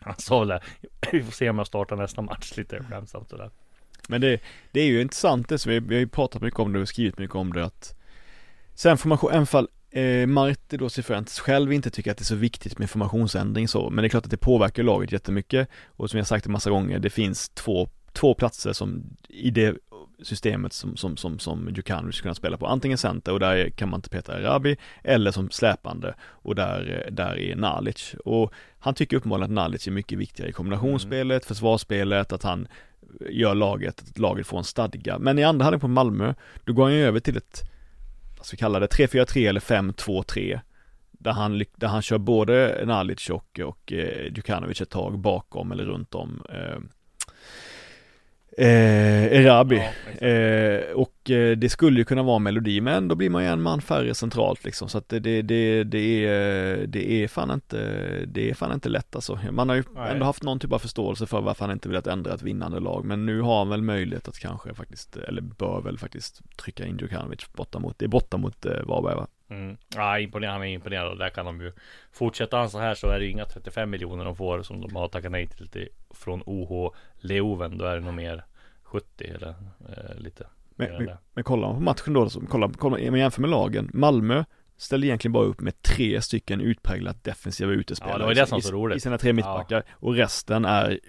han 0.00 0.14
sa 0.18 0.38
väl 0.38 0.49
det. 0.49 0.61
Vi 1.12 1.23
får 1.23 1.33
se 1.33 1.50
om 1.50 1.59
jag 1.59 1.66
startar 1.66 1.97
nästa 1.97 2.23
match 2.23 2.57
lite 2.57 2.85
skämtsamt 2.90 3.30
sådär. 3.30 3.50
Men 4.09 4.21
det, 4.21 4.40
det 4.73 4.80
är 4.80 4.87
ju 4.87 5.00
intressant 5.00 5.49
det 5.49 5.59
som 5.59 5.73
vi, 5.73 5.80
vi 5.80 5.95
har 5.95 6.00
ju 6.00 6.09
pratat 6.09 6.42
mycket 6.42 6.61
om 6.61 6.73
det 6.73 6.80
och 6.80 6.88
skrivit 6.88 7.18
mycket 7.18 7.37
om 7.37 7.52
det 7.52 7.64
att 7.64 7.99
Sen 8.78 8.99
formation, 8.99 9.30
även 9.30 9.47
fall 9.47 9.68
eh, 9.90 10.26
Marti 10.26 10.76
då 10.76 10.88
Cifuentes 10.88 11.40
själv 11.40 11.73
inte 11.73 11.90
tycker 11.90 12.11
att 12.11 12.16
det 12.18 12.23
är 12.23 12.25
så 12.25 12.35
viktigt 12.35 12.78
med 12.78 12.90
formationsändring 12.90 13.68
så, 13.68 13.90
men 13.90 14.02
det 14.02 14.07
är 14.07 14.09
klart 14.09 14.25
att 14.25 14.30
det 14.30 14.37
påverkar 14.37 14.83
laget 14.83 15.12
jättemycket. 15.12 15.68
Och 15.87 16.11
som 16.11 16.18
jag 16.18 16.26
sagt 16.26 16.47
en 16.47 16.52
massa 16.52 16.71
gånger, 16.71 16.99
det 16.99 17.11
finns 17.11 17.49
två, 17.49 17.88
två 18.12 18.35
platser 18.35 18.73
som 18.73 19.02
i 19.28 19.50
det 19.50 19.76
systemet 20.23 20.73
som, 20.73 20.97
som, 20.97 21.16
som, 21.16 21.38
som 21.38 21.68
Djukanovic 21.75 22.16
ska 22.16 22.23
kunna 22.23 22.35
spela 22.35 22.57
på, 22.57 22.66
antingen 22.66 22.99
center 22.99 23.33
och 23.33 23.40
där 23.40 23.71
kan 23.71 23.88
man 23.88 23.99
inte 23.99 24.11
peta 24.11 24.40
Erabi 24.40 24.76
eller 25.04 25.30
som 25.30 25.50
släpande 25.50 26.14
och 26.21 26.54
där, 26.54 27.09
där 27.12 27.38
är 27.38 27.57
Nalic. 27.57 28.14
Och 28.25 28.52
han 28.78 28.95
tycker 28.95 29.16
uppenbarligen 29.16 29.50
att 29.50 29.64
Nalic 29.64 29.87
är 29.87 29.90
mycket 29.90 30.18
viktigare 30.18 30.50
i 30.50 30.52
kombinationsspelet, 30.52 31.45
försvarsspelet, 31.45 32.33
att 32.33 32.42
han 32.42 32.68
gör 33.30 33.54
laget, 33.54 34.02
att 34.02 34.18
laget 34.18 34.47
får 34.47 34.59
en 34.59 34.64
stadga. 34.64 35.18
Men 35.18 35.38
i 35.38 35.45
andra 35.45 35.64
halvlek 35.64 35.80
på 35.80 35.88
Malmö, 35.88 36.35
då 36.64 36.73
går 36.73 36.83
han 36.83 36.95
ju 36.95 37.04
över 37.04 37.21
till 37.21 37.37
ett, 37.37 37.71
vad 38.38 38.47
ska 38.47 38.54
vi 38.54 38.59
kalla 38.59 38.80
det, 38.80 38.87
3-4-3 38.87 39.49
eller 39.49 39.61
5-2-3. 39.61 40.61
Där 41.11 41.33
han, 41.33 41.64
där 41.75 41.88
han 41.88 42.02
kör 42.02 42.18
både 42.18 42.83
Nalic 42.87 43.30
och, 43.30 43.61
och 43.64 43.92
eh, 43.92 44.25
Djukanovic 44.25 44.80
ett 44.80 44.90
tag 44.90 45.18
bakom 45.18 45.73
eller 45.73 45.85
runt 45.85 46.14
om 46.14 46.42
eh, 46.50 46.78
eh, 48.58 49.44
Erabi. 49.44 49.76
Ja. 49.76 50.26
Eh, 50.26 50.92
och 50.94 51.30
eh, 51.30 51.56
det 51.56 51.68
skulle 51.68 51.98
ju 51.98 52.04
kunna 52.04 52.22
vara 52.22 52.36
en 52.36 52.42
melodi, 52.42 52.80
men 52.80 53.08
då 53.08 53.14
blir 53.14 53.30
man 53.30 53.42
ju 53.42 53.48
en 53.48 53.62
man 53.62 53.80
färre 53.80 54.14
centralt 54.14 54.64
liksom. 54.64 54.88
Så 54.88 54.98
att 54.98 55.08
det, 55.08 55.18
det, 55.20 55.42
det, 55.42 55.84
det, 55.84 56.26
är, 56.26 56.86
det 56.86 57.12
är 57.12 57.28
fan 57.28 57.50
inte, 57.50 57.76
det 58.26 58.50
är 58.50 58.54
fan 58.54 58.72
inte 58.72 58.88
lätt 58.88 59.14
alltså. 59.14 59.38
Man 59.50 59.68
har 59.68 59.76
ju 59.76 59.84
Nej. 59.94 60.12
ändå 60.12 60.24
haft 60.24 60.42
någon 60.42 60.58
typ 60.58 60.72
av 60.72 60.78
förståelse 60.78 61.26
för 61.26 61.40
varför 61.40 61.64
han 61.64 61.72
inte 61.72 61.88
velat 61.88 62.06
ändra 62.06 62.34
ett 62.34 62.42
vinnande 62.42 62.80
lag. 62.80 63.04
Men 63.04 63.26
nu 63.26 63.40
har 63.40 63.58
han 63.58 63.68
väl 63.68 63.82
möjlighet 63.82 64.28
att 64.28 64.38
kanske 64.38 64.74
faktiskt, 64.74 65.16
eller 65.16 65.42
bör 65.42 65.80
väl 65.80 65.98
faktiskt 65.98 66.40
trycka 66.56 66.86
in 66.86 66.98
Djukanovic 66.98 67.52
borta 67.52 67.78
mot, 67.78 67.98
det 67.98 68.04
är 68.04 68.08
borta 68.08 68.36
mot 68.36 68.66
eh, 68.66 68.72
Varberg 68.86 69.14
va? 69.14 69.26
Mm. 69.50 69.76
Ja, 69.94 70.18
imponerande, 70.18 70.58
han 70.58 70.68
är 70.68 70.74
imponerad 70.74 71.08
och 71.08 71.18
där 71.18 71.28
kan 71.30 71.46
de 71.46 71.60
ju 71.60 71.72
Fortsätter 72.12 72.56
han 72.56 72.70
så 72.70 72.78
här 72.78 72.94
så 72.94 73.08
är 73.10 73.18
det 73.18 73.26
inga 73.26 73.44
35 73.44 73.90
miljoner 73.90 74.24
de 74.24 74.36
får 74.36 74.62
som 74.62 74.80
de 74.80 74.96
har 74.96 75.08
tackat 75.08 75.32
nej 75.32 75.46
till, 75.46 75.68
till 75.68 75.88
från 76.10 76.42
OH 76.46 76.94
Leoven. 77.20 77.78
Då 77.78 77.84
är 77.84 77.94
det 77.94 78.00
nog 78.00 78.14
mer 78.14 78.44
70 78.82 79.24
eller 79.24 79.48
eh, 79.88 80.18
lite 80.18 80.46
Men, 80.70 81.04
men, 81.04 81.16
men 81.34 81.44
kollar 81.44 81.68
man 81.68 81.76
på 81.76 81.82
matchen 81.82 82.12
då, 82.12 82.30
så, 82.30 82.40
kolla, 82.48 82.70
kolla, 82.78 82.96
om 82.96 83.10
man 83.10 83.20
jämför 83.20 83.40
med 83.40 83.50
lagen, 83.50 83.90
Malmö 83.94 84.44
ställde 84.76 85.06
egentligen 85.06 85.32
bara 85.32 85.44
upp 85.44 85.60
med 85.60 85.82
tre 85.82 86.22
stycken 86.22 86.60
utpräglat 86.60 87.24
defensiva 87.24 87.72
utespelare 87.72 88.14
Ja, 88.14 88.18
det 88.18 88.24
var 88.24 88.34
det 88.34 88.46
som 88.46 88.56
var 88.56 88.58
i, 88.58 88.62
så 88.62 88.72
roligt. 88.72 88.96
i 88.96 89.00
sina 89.00 89.18
tre 89.18 89.32
mittbackar 89.32 89.82
och 89.90 90.14
resten 90.14 90.64
är 90.64 91.00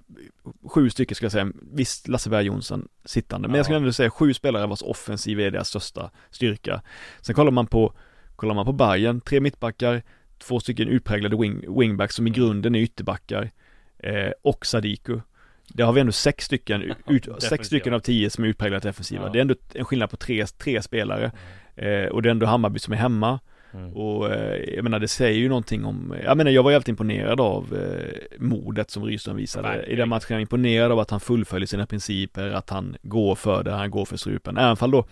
sju 0.69 0.89
stycken 0.89 1.15
ska 1.15 1.25
jag 1.25 1.31
säga, 1.31 1.51
visst 1.73 2.07
Lasse 2.07 2.29
Berg 2.29 2.45
Jonsson 2.45 2.87
sittande, 3.05 3.47
men 3.47 3.55
Ja. 3.55 3.59
jag 3.59 3.65
skulle 3.65 3.77
ändå 3.77 3.93
säga 3.93 4.09
sju 4.09 4.33
spelare 4.33 4.67
vars 4.67 4.81
offensiv 4.81 5.39
är 5.39 5.51
deras 5.51 5.67
största 5.67 6.11
styrka. 6.29 6.81
Sen 7.21 7.35
kollar 7.35 7.51
man 7.51 7.67
på, 7.67 7.93
kollar 8.39 8.55
man 8.55 8.65
på 8.65 8.71
Bayern, 8.71 9.21
tre 9.21 9.39
mittbackar, 9.39 10.01
två 10.37 10.59
stycken 10.59 10.87
utpräglade 10.87 11.37
wing, 11.37 11.79
wingbacks 11.79 12.15
som 12.15 12.27
i 12.27 12.29
grunden 12.29 12.75
är 12.75 12.79
ytterbackar 12.79 13.49
eh, 13.97 14.31
och 14.41 14.65
Sadiku. 14.65 15.19
Där 15.67 15.85
har 15.85 15.93
vi 15.93 16.01
ändå 16.01 16.11
sex 16.11 16.45
stycken, 16.45 16.81
ut, 17.07 17.27
sex 17.39 17.67
stycken 17.67 17.93
av 17.93 17.99
tio 17.99 18.29
som 18.29 18.43
är 18.43 18.47
utpräglat 18.47 18.83
defensiva. 18.83 19.23
Ja. 19.23 19.29
Det 19.29 19.39
är 19.39 19.41
ändå 19.41 19.55
en 19.73 19.85
skillnad 19.85 20.09
på 20.09 20.17
tre, 20.17 20.45
tre 20.45 20.81
spelare. 20.81 21.31
Eh, 21.75 22.05
och 22.05 22.21
det 22.21 22.29
är 22.29 22.31
ändå 22.31 22.45
Hammarby 22.45 22.79
som 22.79 22.93
är 22.93 22.97
hemma. 22.97 23.39
Mm. 23.73 23.93
Och 23.93 24.33
eh, 24.33 24.75
jag 24.75 24.83
menar 24.83 24.99
det 24.99 25.07
säger 25.07 25.39
ju 25.39 25.49
någonting 25.49 25.85
om, 25.85 26.15
jag 26.23 26.37
menar 26.37 26.51
jag 26.51 26.63
var 26.63 26.71
jävligt 26.71 26.87
imponerad 26.87 27.41
av 27.41 27.77
eh, 27.77 28.39
modet 28.39 28.91
som 28.91 29.05
Rydström 29.05 29.35
visade 29.35 29.67
i 29.67 29.71
Verkligen. 29.71 29.99
den 29.99 30.09
matchen. 30.09 30.25
Jag 30.29 30.37
är 30.37 30.41
imponerad 30.41 30.91
av 30.91 30.99
att 30.99 31.09
han 31.09 31.19
fullföljer 31.19 31.67
sina 31.67 31.85
principer, 31.85 32.49
att 32.49 32.69
han 32.69 32.95
går 33.01 33.35
för 33.35 33.63
det, 33.63 33.71
han 33.71 33.91
går 33.91 34.05
för 34.05 34.17
strupen. 34.17 34.57
Även 34.57 34.77
fall 34.77 34.91
då, 34.91 35.05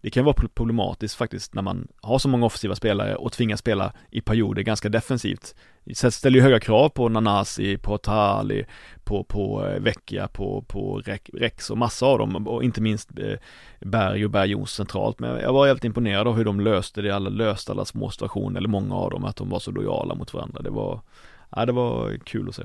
det 0.00 0.10
kan 0.10 0.24
vara 0.24 0.48
problematiskt 0.54 1.14
faktiskt 1.14 1.54
när 1.54 1.62
man 1.62 1.88
har 2.02 2.18
så 2.18 2.28
många 2.28 2.46
offensiva 2.46 2.74
spelare 2.74 3.16
och 3.16 3.32
tvingas 3.32 3.60
spela 3.60 3.92
i 4.10 4.20
perioder 4.20 4.62
ganska 4.62 4.88
defensivt. 4.88 5.54
Det 5.84 5.94
ställer 5.94 6.38
ju 6.38 6.42
höga 6.42 6.60
krav 6.60 6.88
på 6.88 7.08
Nanasi, 7.08 7.76
på 7.76 7.98
Tali, 7.98 8.64
på, 9.04 9.24
på 9.24 9.66
eh, 9.66 9.80
Vecchia, 9.80 10.28
på, 10.28 10.62
på 10.62 11.02
Rex- 11.32 11.70
och 11.70 11.78
massa 11.78 12.06
av 12.06 12.18
dem 12.18 12.46
och 12.46 12.64
inte 12.64 12.80
minst 12.80 13.18
eh, 13.18 13.38
Berg 13.80 14.24
och 14.24 14.30
Berg 14.30 14.50
Jons 14.50 14.70
centralt. 14.70 15.18
Men 15.18 15.40
jag 15.40 15.52
var 15.52 15.66
helt 15.66 15.84
imponerad 15.84 16.28
av 16.28 16.36
hur 16.36 16.44
de 16.44 16.60
löste 16.60 17.02
det, 17.02 17.10
alla 17.10 17.30
löste 17.30 17.72
alla 17.72 17.84
små 17.84 18.10
situationer, 18.10 18.58
eller 18.58 18.68
många 18.68 18.94
av 18.94 19.10
dem, 19.10 19.24
att 19.24 19.36
de 19.36 19.50
var 19.50 19.58
så 19.58 19.70
lojala 19.70 20.14
mot 20.14 20.34
varandra. 20.34 20.62
Det 20.62 20.70
var, 20.70 21.00
ja 21.50 21.66
det 21.66 21.72
var 21.72 22.18
kul 22.24 22.48
att 22.48 22.54
se. 22.54 22.62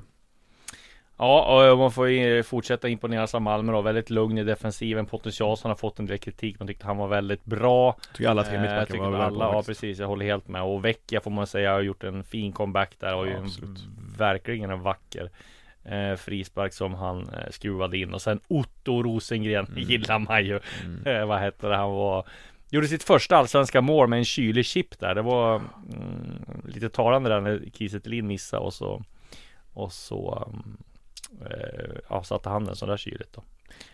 Ja, 1.17 1.71
och 1.71 1.77
man 1.77 1.91
får 1.91 2.09
ju 2.09 2.43
fortsätta 2.43 2.89
imponeras 2.89 3.35
av 3.35 3.41
Malmö 3.41 3.71
då. 3.71 3.81
Väldigt 3.81 4.09
lugn 4.09 4.37
i 4.37 4.43
defensiven. 4.43 5.05
Pontus 5.05 5.39
Jansson 5.39 5.71
har 5.71 5.75
fått 5.75 5.99
en 5.99 6.05
del 6.05 6.17
kritik. 6.17 6.59
Man 6.59 6.67
tyckte 6.67 6.85
han 6.85 6.97
var 6.97 7.07
väldigt 7.07 7.45
bra. 7.45 7.97
Tycker 8.13 8.29
alla 8.29 8.43
tre 8.43 8.55
Eh, 8.55 8.61
mittbackar 8.61 8.97
var 8.97 9.19
alla, 9.19 9.37
bra 9.37 9.53
Ja 9.53 9.63
precis, 9.63 9.99
jag 9.99 10.07
håller 10.07 10.25
helt 10.25 10.47
med. 10.47 10.61
Och 10.63 10.85
Vecchia 10.85 11.21
får 11.21 11.31
man 11.31 11.47
säga 11.47 11.71
har 11.73 11.81
gjort 11.81 12.03
en 12.03 12.23
fin 12.23 12.51
comeback 12.51 12.95
där. 12.99 13.15
Och 13.15 13.27
Ja, 13.27 13.31
ju 13.31 13.45
verkligen 14.17 14.69
en 14.71 14.81
vacker 14.81 15.29
eh, 15.85 16.15
frispark 16.15 16.73
som 16.73 16.93
han 16.93 17.19
eh, 17.21 17.49
skruvade 17.51 17.97
in. 17.97 18.13
Och 18.13 18.21
sen 18.21 18.39
Otto 18.47 19.03
Rosengren 19.03 19.65
Mm. 19.65 19.79
gillar 19.83 20.19
man 20.19 20.45
ju. 20.45 20.59
Eh, 21.05 21.25
vad 21.25 21.39
hette 21.39 21.67
det? 21.67 21.75
Han 21.75 21.91
var 21.91 22.25
Gjorde 22.69 22.87
sitt 22.87 23.03
första 23.03 23.37
allsvenska 23.37 23.81
mål 23.81 24.07
med 24.07 24.19
en 24.19 24.25
kylig 24.25 24.65
chip 24.65 24.99
där. 24.99 25.15
Det 25.15 25.21
var 25.21 25.55
mm, 25.55 26.45
lite 26.67 26.89
talande 26.89 27.29
där 27.29 27.41
när 27.41 27.61
Kiese 27.73 27.99
Thelin 27.99 28.27
missade 28.27 28.63
och 28.63 28.73
så 28.73 29.03
och 29.73 29.93
så 29.93 30.47
um, 30.53 30.77
eh, 30.77 30.94
ja, 32.09 32.23
satte 32.23 32.49
han 32.49 32.65
den 32.65 32.75
sådär 32.75 32.97
kyligt 32.97 33.33
då. 33.33 33.43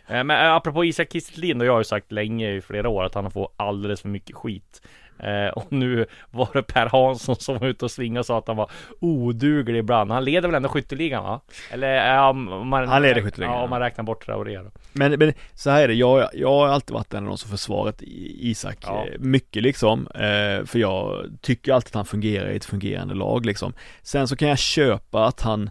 Eh, 0.07 0.23
men 0.23 0.45
eh, 0.45 0.53
apropå 0.53 0.85
Isak 0.85 1.09
Thelin 1.09 1.59
då, 1.59 1.65
jag 1.65 1.71
har 1.73 1.79
ju 1.79 1.83
sagt 1.83 2.11
länge 2.11 2.51
i 2.51 2.61
flera 2.61 2.89
år 2.89 3.03
att 3.03 3.13
han 3.15 3.31
får 3.31 3.49
alldeles 3.57 4.01
för 4.01 4.09
mycket 4.09 4.35
skit. 4.35 4.81
Eh, 5.19 5.47
och 5.47 5.71
nu 5.71 6.05
var 6.31 6.49
det 6.53 6.63
Per 6.63 6.85
Hansson 6.85 7.35
som 7.35 7.57
var 7.57 7.67
ute 7.67 7.85
och 7.85 7.91
svingade 7.91 8.19
och 8.19 8.25
sa 8.25 8.37
att 8.37 8.47
han 8.47 8.57
var 8.57 8.71
oduglig 8.99 9.79
ibland. 9.79 10.11
Han 10.11 10.23
leder 10.23 10.47
väl 10.47 10.55
ändå 10.55 10.69
skytteligan 10.69 11.23
va? 11.23 11.41
Eller 11.71 12.19
om 12.29 12.67
man, 12.67 12.87
Han 12.87 13.01
leder 13.01 13.21
skytteligan, 13.21 13.53
Ja, 13.53 13.63
om 13.63 13.69
man 13.69 13.79
räknar 13.79 14.03
bort 14.03 14.25
Traoré 14.25 14.57
då. 14.57 14.71
Men, 14.93 15.11
men 15.11 15.33
så 15.53 15.69
här 15.69 15.83
är 15.83 15.87
det, 15.87 15.93
jag, 15.93 16.29
jag 16.33 16.49
har 16.49 16.67
alltid 16.67 16.93
varit 16.93 17.13
en 17.13 17.23
av 17.23 17.29
de 17.29 17.37
som 17.37 17.49
försvarat 17.51 18.01
Isak 18.01 18.77
Ja. 18.81 19.05
eh, 19.07 19.19
mycket 19.19 19.63
liksom, 19.63 20.07
eh, 20.07 20.65
för 20.65 20.79
jag 20.79 21.25
tycker 21.41 21.73
alltid 21.73 21.89
att 21.89 21.95
han 21.95 22.05
fungerar 22.05 22.49
i 22.49 22.55
ett 22.55 22.65
fungerande 22.65 23.13
lag 23.13 23.45
liksom. 23.45 23.73
Sen 24.01 24.27
så 24.27 24.35
kan 24.35 24.47
jag 24.47 24.59
köpa 24.59 25.25
att 25.25 25.41
han 25.41 25.69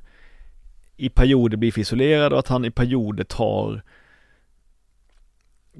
i 1.00 1.08
perioder 1.08 1.56
blir 1.56 1.72
för 1.72 1.80
isolerad 1.80 2.32
och 2.32 2.38
att 2.38 2.48
han 2.48 2.64
i 2.64 2.70
perioder 2.70 3.24
tar 3.24 3.82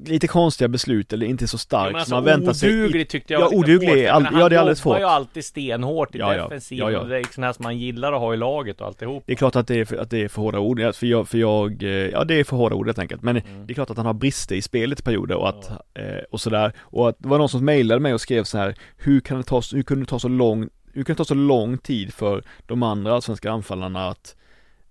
lite 0.05 0.27
konstiga 0.29 0.69
beslut 0.69 1.13
eller 1.13 1.27
inte 1.27 1.47
så 1.49 1.59
stark 1.59 1.89
Ja, 1.89 1.93
men 1.93 1.93
som 1.93 1.99
alltså, 1.99 2.15
man 2.15 2.25
väntar 2.25 2.53
sig. 2.53 2.81
oduglig 2.83 3.09
tyckte 3.09 3.33
jag 3.33 3.43
Ja, 3.43 3.49
oduglig 3.53 3.89
hårt. 3.89 4.11
all- 4.11 4.39
ja, 4.41 4.49
det 4.49 4.57
är 4.57 4.61
alldeles 4.61 4.81
Han 4.85 4.91
jobbar 4.91 5.01
hårt. 5.01 5.01
ju 5.01 5.15
alltid 5.15 5.45
stenhårt 5.45 6.15
i 6.15 6.19
Ja, 6.19 6.37
ja. 6.37 6.43
defensiven. 6.43 6.87
Ja, 6.87 6.93
ja. 6.93 7.05
Det 7.05 7.19
är 7.19 7.25
sådana 7.35 7.47
här 7.47 7.53
som 7.53 7.63
man 7.63 7.79
gillar 7.79 8.13
att 8.13 8.21
ha 8.21 8.35
i 8.35 8.37
laget 8.37 8.81
och 8.81 8.87
alltihop. 8.87 9.23
Det 9.27 9.33
är 9.33 9.37
klart 9.37 9.57
att 9.57 9.67
det 9.67 9.75
är 9.81 9.85
för, 9.85 9.97
att 9.97 10.11
det 10.11 10.19
är 10.23 10.29
för 10.29 10.43
hårda 10.43 10.59
ord, 10.59 10.81
Ja, 10.81 10.93
för 10.93 11.07
jag, 11.07 11.29
för 11.29 11.39
jag, 11.39 11.83
eh, 11.83 11.89
ja 11.91 12.25
det 12.25 12.35
är 12.35 12.45
för 12.45 12.57
hårda 12.57 12.75
ord 12.77 12.87
helt 12.87 12.99
enkelt. 12.99 13.23
Men 13.23 13.37
Mm. 13.37 13.67
det 13.67 13.73
är 13.73 13.75
klart 13.75 13.91
att 13.91 13.97
han 13.97 14.07
har 14.07 14.15
brister 14.15 14.55
i 14.55 14.63
spelet 14.63 15.01
i 15.01 15.03
perioder 15.03 15.37
och 15.37 15.49
att, 15.49 15.71
eh, 15.95 16.05
och 16.31 16.41
sådär. 16.41 16.73
Och 16.81 17.09
att 17.09 17.17
det 17.19 17.29
var 17.29 17.39
någon 17.39 17.49
som 17.49 17.65
mejlade 17.65 18.01
mig 18.01 18.15
och 18.15 18.21
skrev 18.21 18.45
så 18.45 18.59
här, 18.59 18.75
hur 18.97 19.21
kan 19.21 19.37
det 19.37 19.43
ta, 19.45 19.63
hur 19.73 19.83
kunde 19.83 20.05
det 20.05 20.09
ta 20.09 20.19
så 20.19 20.29
lång, 20.29 20.69
hur 20.93 21.05
kan 21.05 21.15
det 21.15 21.19
ta 21.19 21.25
så 21.25 21.35
lång 21.35 21.79
tid 21.79 22.15
för 22.15 22.43
de 22.67 22.83
andra 22.83 23.15
allsvenska 23.15 23.51
anfallarna 23.51 24.09
att 24.09 24.37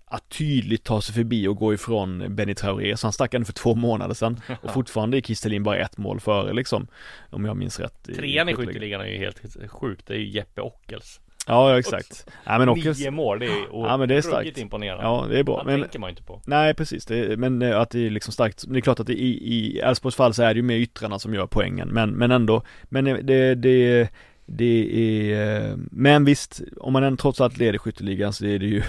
att 0.09 0.29
tydligt 0.29 0.83
ta 0.83 1.01
sig 1.01 1.15
förbi 1.15 1.47
och 1.47 1.57
gå 1.57 1.73
ifrån 1.73 2.35
Benny 2.35 2.53
Traoré, 2.55 2.97
så 2.97 3.07
han 3.07 3.13
stack 3.13 3.33
ändå 3.33 3.45
för 3.45 3.53
två 3.53 3.75
månader 3.75 4.13
sedan 4.15 4.41
och 4.61 4.71
fortfarande 4.73 5.17
är 5.17 5.21
Kistelin 5.21 5.63
bara 5.63 5.77
ett 5.77 5.97
mål 5.97 6.19
före 6.19 6.53
liksom, 6.53 6.87
om 7.29 7.45
jag 7.45 7.57
minns 7.57 7.79
rätt. 7.79 8.03
Trean 8.15 8.49
i 8.49 8.53
skytteligan 8.53 9.01
är 9.01 9.05
ju 9.05 9.17
helt 9.17 9.41
sjukt, 9.71 10.07
det 10.07 10.13
är 10.13 10.17
ju 10.17 10.29
Jeppe 10.29 10.61
Ockels. 10.61 11.19
Ja, 11.47 11.71
ja 11.71 11.79
exakt. 11.79 12.29
Ja, 12.43 12.59
men 12.59 12.69
Ockels, 12.69 12.99
Nio 12.99 13.11
mål, 13.11 13.39
det 13.39 13.45
är 13.45 13.67
Ja, 13.71 13.97
men 13.97 14.09
det 14.09 14.15
är 14.15 14.21
starkt. 14.21 14.57
imponerande. 14.57 15.03
ja 15.03 15.25
det 15.29 15.39
är 15.39 15.43
bra. 15.43 15.57
Han 15.57 15.65
Men, 15.65 15.81
tänker 15.81 15.99
man 15.99 16.07
ju 16.07 16.11
inte 16.11 16.23
på. 16.23 16.41
nej 16.45 16.73
precis, 16.73 17.05
det, 17.05 17.39
men 17.39 17.61
eh, 17.61 17.79
att 17.79 17.89
det 17.89 18.05
är 18.05 18.09
liksom 18.09 18.33
starkt, 18.33 18.63
det 18.67 18.79
är 18.79 18.81
klart 18.81 18.99
att 18.99 19.07
det, 19.07 19.13
i, 19.13 19.79
Elfsborgs 19.79 20.15
fall 20.15 20.33
så 20.33 20.43
är 20.43 20.53
det 20.53 20.57
ju 20.57 20.61
mer 20.63 20.75
yttrarna 20.77 21.19
som 21.19 21.33
gör 21.33 21.47
poängen, 21.47 21.87
men, 21.87 22.09
men 22.09 22.31
ändå, 22.31 22.63
men 22.83 23.07
eh, 23.07 23.17
det, 23.17 23.55
det, 23.55 24.09
det 24.45 24.89
är, 25.33 25.69
eh, 25.69 25.75
men 25.91 26.25
visst, 26.25 26.61
om 26.77 26.93
man 26.93 27.03
ändå 27.03 27.17
trots 27.17 27.41
allt 27.41 27.57
leder 27.57 27.77
skytteligan 27.77 28.33
så 28.33 28.45
är 28.45 28.59
det 28.59 28.65
ju 28.65 28.83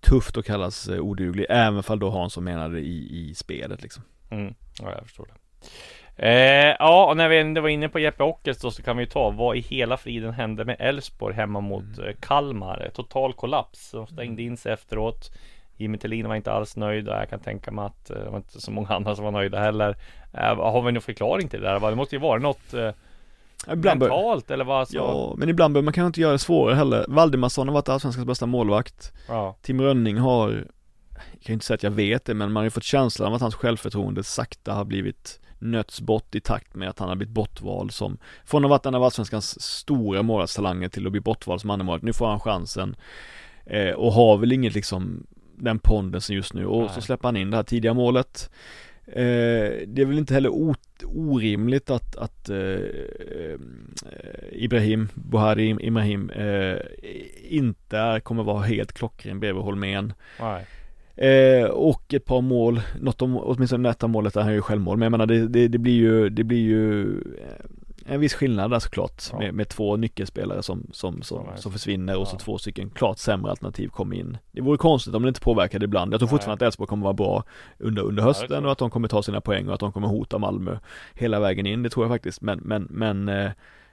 tufft 0.00 0.36
att 0.36 0.46
kallas 0.46 0.88
eh, 0.88 1.00
oduglig, 1.00 1.46
även 1.48 1.82
fall 1.82 1.98
då 1.98 2.10
Hansson 2.10 2.44
menade 2.44 2.80
i, 2.80 3.28
i 3.30 3.34
spelet 3.34 3.82
liksom. 3.82 4.02
Mm. 4.30 4.54
Ja, 4.82 4.92
jag 4.92 5.02
förstår 5.02 5.26
det. 5.26 5.34
Eh, 6.20 6.76
ja, 6.78 7.06
och 7.06 7.16
när 7.16 7.28
vi 7.28 7.38
ändå 7.38 7.60
var 7.60 7.68
inne 7.68 7.88
på 7.88 7.98
Jeppe 7.98 8.22
Ockels 8.22 8.58
då 8.58 8.70
så 8.70 8.82
kan 8.82 8.96
vi 8.96 9.02
ju 9.02 9.10
ta 9.10 9.30
vad 9.30 9.56
i 9.56 9.60
hela 9.60 9.96
friden 9.96 10.32
hände 10.32 10.64
med 10.64 10.76
Elfsborg 10.78 11.34
hemma 11.34 11.60
mot 11.60 11.98
eh, 11.98 12.12
Kalmar. 12.20 12.90
Total 12.94 13.32
kollaps. 13.32 13.90
De 13.90 14.06
stängde 14.06 14.42
in 14.42 14.56
sig 14.56 14.72
efteråt. 14.72 15.30
Jimmy 15.76 15.98
Tillin 15.98 16.28
var 16.28 16.36
inte 16.36 16.52
alls 16.52 16.76
nöjd 16.76 17.08
och 17.08 17.16
jag 17.16 17.30
kan 17.30 17.40
tänka 17.40 17.70
mig 17.70 17.84
att 17.84 18.10
eh, 18.10 18.16
det 18.16 18.30
var 18.30 18.36
inte 18.36 18.60
så 18.60 18.70
många 18.70 18.88
andra 18.88 19.16
som 19.16 19.24
var 19.24 19.32
nöjda 19.32 19.60
heller. 19.60 19.96
Eh, 20.34 20.56
har 20.56 20.82
vi 20.82 20.92
någon 20.92 21.02
förklaring 21.02 21.48
till 21.48 21.60
det 21.60 21.66
där? 21.66 21.90
Det 21.90 21.96
måste 21.96 22.14
ju 22.14 22.20
vara 22.20 22.38
något 22.38 22.74
eh, 22.74 22.90
Ibland 23.72 24.00
bör, 24.00 24.08
mentalt 24.08 24.50
eller 24.50 24.64
vad? 24.64 24.88
Så... 24.88 24.96
ja, 24.96 25.34
men 25.38 25.48
ibland 25.48 25.74
behöver 25.74 25.84
man 25.84 25.92
kanske 25.92 26.06
inte 26.06 26.20
göra 26.20 26.32
det 26.32 26.38
svårare 26.38 26.74
heller. 26.76 27.04
Valdimarsson 27.08 27.68
har 27.68 27.74
varit 27.74 27.88
allsvenskans 27.88 28.26
bästa 28.26 28.46
målvakt. 28.46 29.12
ja. 29.28 29.56
Tim 29.62 29.80
Rönning 29.80 30.18
har, 30.18 30.50
jag 31.32 31.42
kan 31.42 31.52
inte 31.52 31.66
säga 31.66 31.74
att 31.74 31.82
jag 31.82 31.90
vet 31.90 32.24
det, 32.24 32.34
men 32.34 32.52
man 32.52 32.60
har 32.60 32.64
ju 32.64 32.70
fått 32.70 32.84
känslan 32.84 33.28
av 33.28 33.34
att 33.34 33.40
hans 33.40 33.54
självförtroende 33.54 34.24
sakta 34.24 34.72
har 34.74 34.84
blivit 34.84 35.40
nötts 35.58 36.00
bort 36.00 36.34
i 36.34 36.40
takt 36.40 36.74
med 36.74 36.88
att 36.88 36.98
han 36.98 37.08
har 37.08 37.16
blivit 37.16 37.34
bortvald 37.34 37.92
som, 37.92 38.18
från 38.44 38.64
att 38.64 38.68
ha 38.70 38.76
varit 38.76 38.86
en 38.86 38.94
av 38.94 39.04
allsvenskans 39.04 39.62
stora 39.62 40.22
målvaktstalanger 40.22 40.88
till 40.88 41.06
att 41.06 41.12
bli 41.12 41.20
bortvald 41.20 41.60
som 41.60 41.70
andra 41.70 41.98
Nu 42.02 42.12
får 42.12 42.26
han 42.26 42.40
chansen 42.40 42.96
eh, 43.66 43.90
och 43.90 44.12
har 44.12 44.36
väl 44.38 44.52
inget 44.52 44.74
liksom 44.74 45.26
den 45.56 45.78
pondensen 45.78 46.36
just 46.36 46.54
nu 46.54 46.66
och 46.66 46.80
Nej. 46.82 46.90
så 46.94 47.00
släpper 47.00 47.28
han 47.28 47.36
in 47.36 47.50
det 47.50 47.56
här 47.56 47.64
tidiga 47.64 47.94
målet. 47.94 48.50
Eh, 49.06 49.22
det 49.86 49.98
är 49.98 50.04
väl 50.04 50.18
inte 50.18 50.34
heller 50.34 50.50
o- 50.50 50.74
orimligt 51.06 51.90
att, 51.90 52.16
att 52.16 52.48
eh, 52.48 52.58
eh, 52.58 53.58
Ibrahim, 54.52 55.08
Buhari 55.14 55.76
Ibrahim 55.80 56.30
eh, 56.30 56.76
inte 57.48 57.98
är, 57.98 58.20
kommer 58.20 58.42
vara 58.42 58.62
helt 58.62 58.92
klockren 58.92 59.40
bredvid 59.40 59.62
Holmén. 59.62 60.12
Eh, 61.16 61.64
och 61.64 62.14
ett 62.14 62.24
par 62.24 62.40
mål, 62.40 62.80
något 63.00 63.22
om, 63.22 63.36
åtminstone 63.36 63.88
detta 63.88 64.06
målet 64.06 64.36
är 64.36 64.40
han 64.40 64.54
ju 64.54 64.60
självmål, 64.60 64.96
men 64.96 65.06
jag 65.06 65.10
menar 65.10 65.26
det, 65.26 65.48
det, 65.48 65.68
det 65.68 65.78
blir 65.78 65.96
ju, 65.96 66.28
det 66.28 66.44
blir 66.44 66.58
ju 66.62 67.02
eh, 67.20 67.64
en 68.08 68.20
viss 68.20 68.34
skillnad 68.34 68.70
där 68.70 68.78
såklart 68.78 69.22
Ja. 69.32 69.38
med, 69.38 69.54
med 69.54 69.68
två 69.68 69.96
nyckelspelare 69.96 70.62
som, 70.62 70.86
som, 70.92 71.22
som, 71.22 71.46
Ja, 71.50 71.56
som 71.56 71.72
försvinner 71.72 72.18
och 72.18 72.28
så 72.28 72.34
ja. 72.34 72.38
två 72.38 72.58
stycken 72.58 72.90
klart 72.90 73.18
sämre 73.18 73.50
alternativ 73.50 73.88
kommer 73.88 74.16
in. 74.16 74.38
Det 74.52 74.60
vore 74.60 74.78
konstigt 74.78 75.14
om 75.14 75.22
det 75.22 75.28
inte 75.28 75.40
påverkade 75.40 75.84
ibland. 75.84 76.12
Jag 76.12 76.20
tror 76.20 76.26
Nej. 76.26 76.30
fortfarande 76.30 76.64
att 76.64 76.66
Elfsborg 76.66 76.88
kommer 76.88 77.04
vara 77.04 77.14
bra 77.14 77.44
under, 77.78 78.02
under 78.02 78.22
hösten 78.22 78.64
och 78.64 78.72
att 78.72 78.78
de 78.78 78.90
kommer 78.90 79.08
ta 79.08 79.22
sina 79.22 79.40
poäng 79.40 79.68
och 79.68 79.74
att 79.74 79.80
de 79.80 79.92
kommer 79.92 80.08
hota 80.08 80.38
Malmö 80.38 80.78
hela 81.14 81.40
vägen 81.40 81.66
in. 81.66 81.82
Det 81.82 81.90
tror 81.90 82.04
jag 82.06 82.12
faktiskt. 82.12 82.40
Men, 82.40 82.58
men, 82.58 82.86
men, 82.90 83.28
eh, 83.28 83.50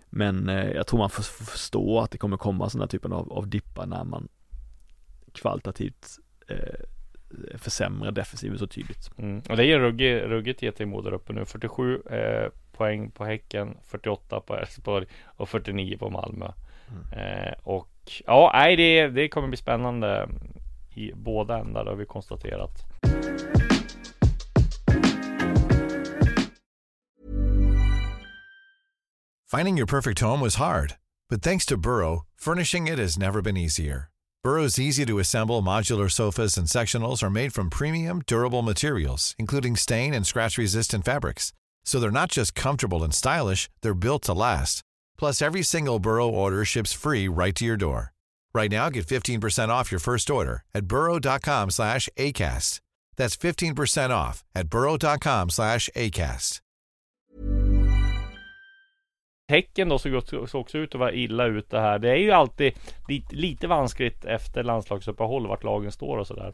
men 0.10 0.49
eh, 0.49 0.71
jag 0.71 0.88
tror 0.88 0.97
man 0.97 1.10
får 1.10 1.23
förstå 1.23 1.99
att 1.99 2.12
det 2.12 2.17
kommer 2.17 2.38
komma 2.38 2.69
sådana 2.69 2.88
typen 2.88 3.13
av, 3.13 3.34
av 3.34 3.47
dippar 3.47 3.86
när 3.86 4.04
man 4.04 4.28
kvalitativt 5.34 6.08
eh, 6.47 6.58
försämrar 7.58 8.12
defensiven 8.12 8.58
så 8.58 8.67
tydligt. 8.67 9.12
Mm. 9.17 9.41
Och 9.49 9.58
det 9.58 9.65
är 9.65 9.80
ruggigt, 9.80 10.25
ruggigt 10.25 10.62
GT 10.62 10.78
där 10.78 11.13
uppe 11.13 11.34
nu. 11.34 11.45
47 11.45 12.01
eh, 12.10 12.49
poäng 12.78 13.12
på 13.12 13.26
Häcken, 13.26 13.78
48 13.88 14.40
på 14.40 14.56
Elfsborg 14.56 15.06
och 15.26 15.50
49 15.50 15.98
på 15.98 16.10
Malmö. 16.10 16.52
Eh, 17.12 17.54
och 17.64 17.90
ja, 18.26 18.52
nej, 18.54 18.76
det, 18.76 19.08
det 19.08 19.30
kommer 19.30 19.48
bli 19.48 19.58
spännande 19.58 20.30
i 20.94 21.12
båda 21.14 21.60
ändar, 21.60 21.84
det 21.84 21.90
har 21.90 21.98
vi 21.98 22.06
konstaterat. 22.06 22.86
Finding 29.52 29.78
your 29.78 29.88
perfect 29.88 30.20
home 30.20 30.42
was 30.42 30.56
hard, 30.56 30.96
but 31.30 31.42
thanks 31.42 31.66
to 31.66 31.78
Burrow, 31.78 32.26
furnishing 32.36 32.88
it 32.88 33.00
has 33.00 33.18
never 33.18 33.42
been 33.42 33.58
easier. 33.58 34.10
Burrow's 34.44 34.80
easy 34.80 35.06
to 35.06 35.20
assemble 35.20 35.62
modular 35.62 36.12
sofas 36.12 36.58
and 36.58 36.68
sectionals 36.68 37.24
are 37.24 37.30
made 37.30 37.54
from 37.54 37.70
premium, 37.70 38.22
durable 38.28 38.62
materials, 38.62 39.36
including 39.40 39.76
stain 39.76 40.14
and 40.14 40.28
scratch 40.28 40.58
resistant 40.58 41.06
fabrics. 41.06 41.52
So 41.86 42.00
they're 42.00 42.21
not 42.21 42.32
just 42.32 42.56
comfortable 42.56 43.04
and 43.04 43.13
stylish, 43.13 43.69
they're 43.82 43.93
built 43.93 44.24
to 44.24 44.34
last. 44.34 44.82
Plus, 45.17 45.41
every 45.41 45.63
single 45.63 46.00
Burrow 46.00 46.28
order 46.30 46.65
ships 46.65 46.93
free 46.93 47.28
right 47.28 47.56
to 47.56 47.65
your 47.65 47.78
door. 47.78 48.12
Right 48.54 48.71
now, 48.71 48.89
get 48.89 49.06
15% 49.08 49.69
off 49.69 49.91
your 49.91 50.00
first 50.00 50.30
order 50.30 50.63
at 50.74 50.86
burrow.com 50.86 51.69
slash 51.71 52.10
ACAST. 52.17 52.80
That's 53.17 53.38
15% 53.38 54.10
off 54.10 54.43
at 54.56 54.67
burrow.com 54.67 55.50
slash 55.50 55.89
ACAST. 55.95 56.62
Häcken 59.48 59.89
då 59.89 60.00
såg, 60.00 60.13
också- 60.13 60.78
ut 60.78 60.95
att 60.95 61.00
vara 61.00 61.12
illa 61.12 61.45
ute 61.45 61.80
här. 61.80 62.00
Det 62.00 62.10
är 62.10 62.15
ju 62.15 62.32
alltid 62.32 62.74
lite, 63.08 63.36
lite 63.36 63.67
vanskligt 63.67 64.26
efter 64.26 64.63
landslagsuppehåll 64.63 65.48
vart 65.48 65.63
lagen 65.63 65.91
står 65.91 66.17
och 66.17 66.28
sådär. 66.28 66.54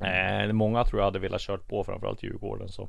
Eh, 0.00 0.52
många 0.52 0.84
tror 0.84 1.00
jag 1.00 1.04
hade 1.04 1.18
velat 1.18 1.40
kört 1.40 1.68
på 1.68 1.84
framförallt 1.84 2.22
Djurgården 2.22 2.68
som, 2.68 2.88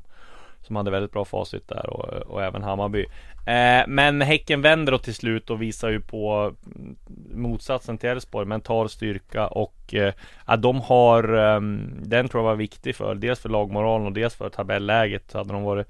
som 0.62 0.76
hade 0.76 0.92
väldigt 0.92 1.12
bra 1.12 1.26
facit 1.26 1.68
där 1.68 1.90
och, 1.90 2.34
och 2.34 2.44
även 2.44 2.64
Hammarby. 2.64 3.06
Eh, 3.46 3.84
men 3.88 4.22
Häcken 4.22 4.62
vänder 4.62 4.92
då 4.92 4.98
till 4.98 5.16
slut 5.16 5.50
och 5.50 5.62
visar 5.62 5.90
ju 5.90 6.02
på 6.02 6.54
mm, 6.76 6.96
motsatsen 7.34 7.98
till 7.98 8.10
Elfsborg, 8.10 8.48
mental 8.48 8.90
styrka 8.90 9.48
och 9.48 9.94
eh, 9.94 10.14
att 10.46 10.62
de 10.62 10.82
har 10.82 11.24
eh, 11.38 11.62
den 12.02 12.28
tror 12.28 12.44
jag 12.44 12.50
var 12.50 12.56
viktig 12.56 12.96
för 12.96 13.16
dels 13.16 13.40
för 13.40 13.50
lagmoralen 13.50 14.08
och 14.08 14.14
dels 14.14 14.36
för 14.36 14.50
tabelläget. 14.50 15.34
Hade 15.34 15.54
de 15.54 15.64
varit 15.64 15.88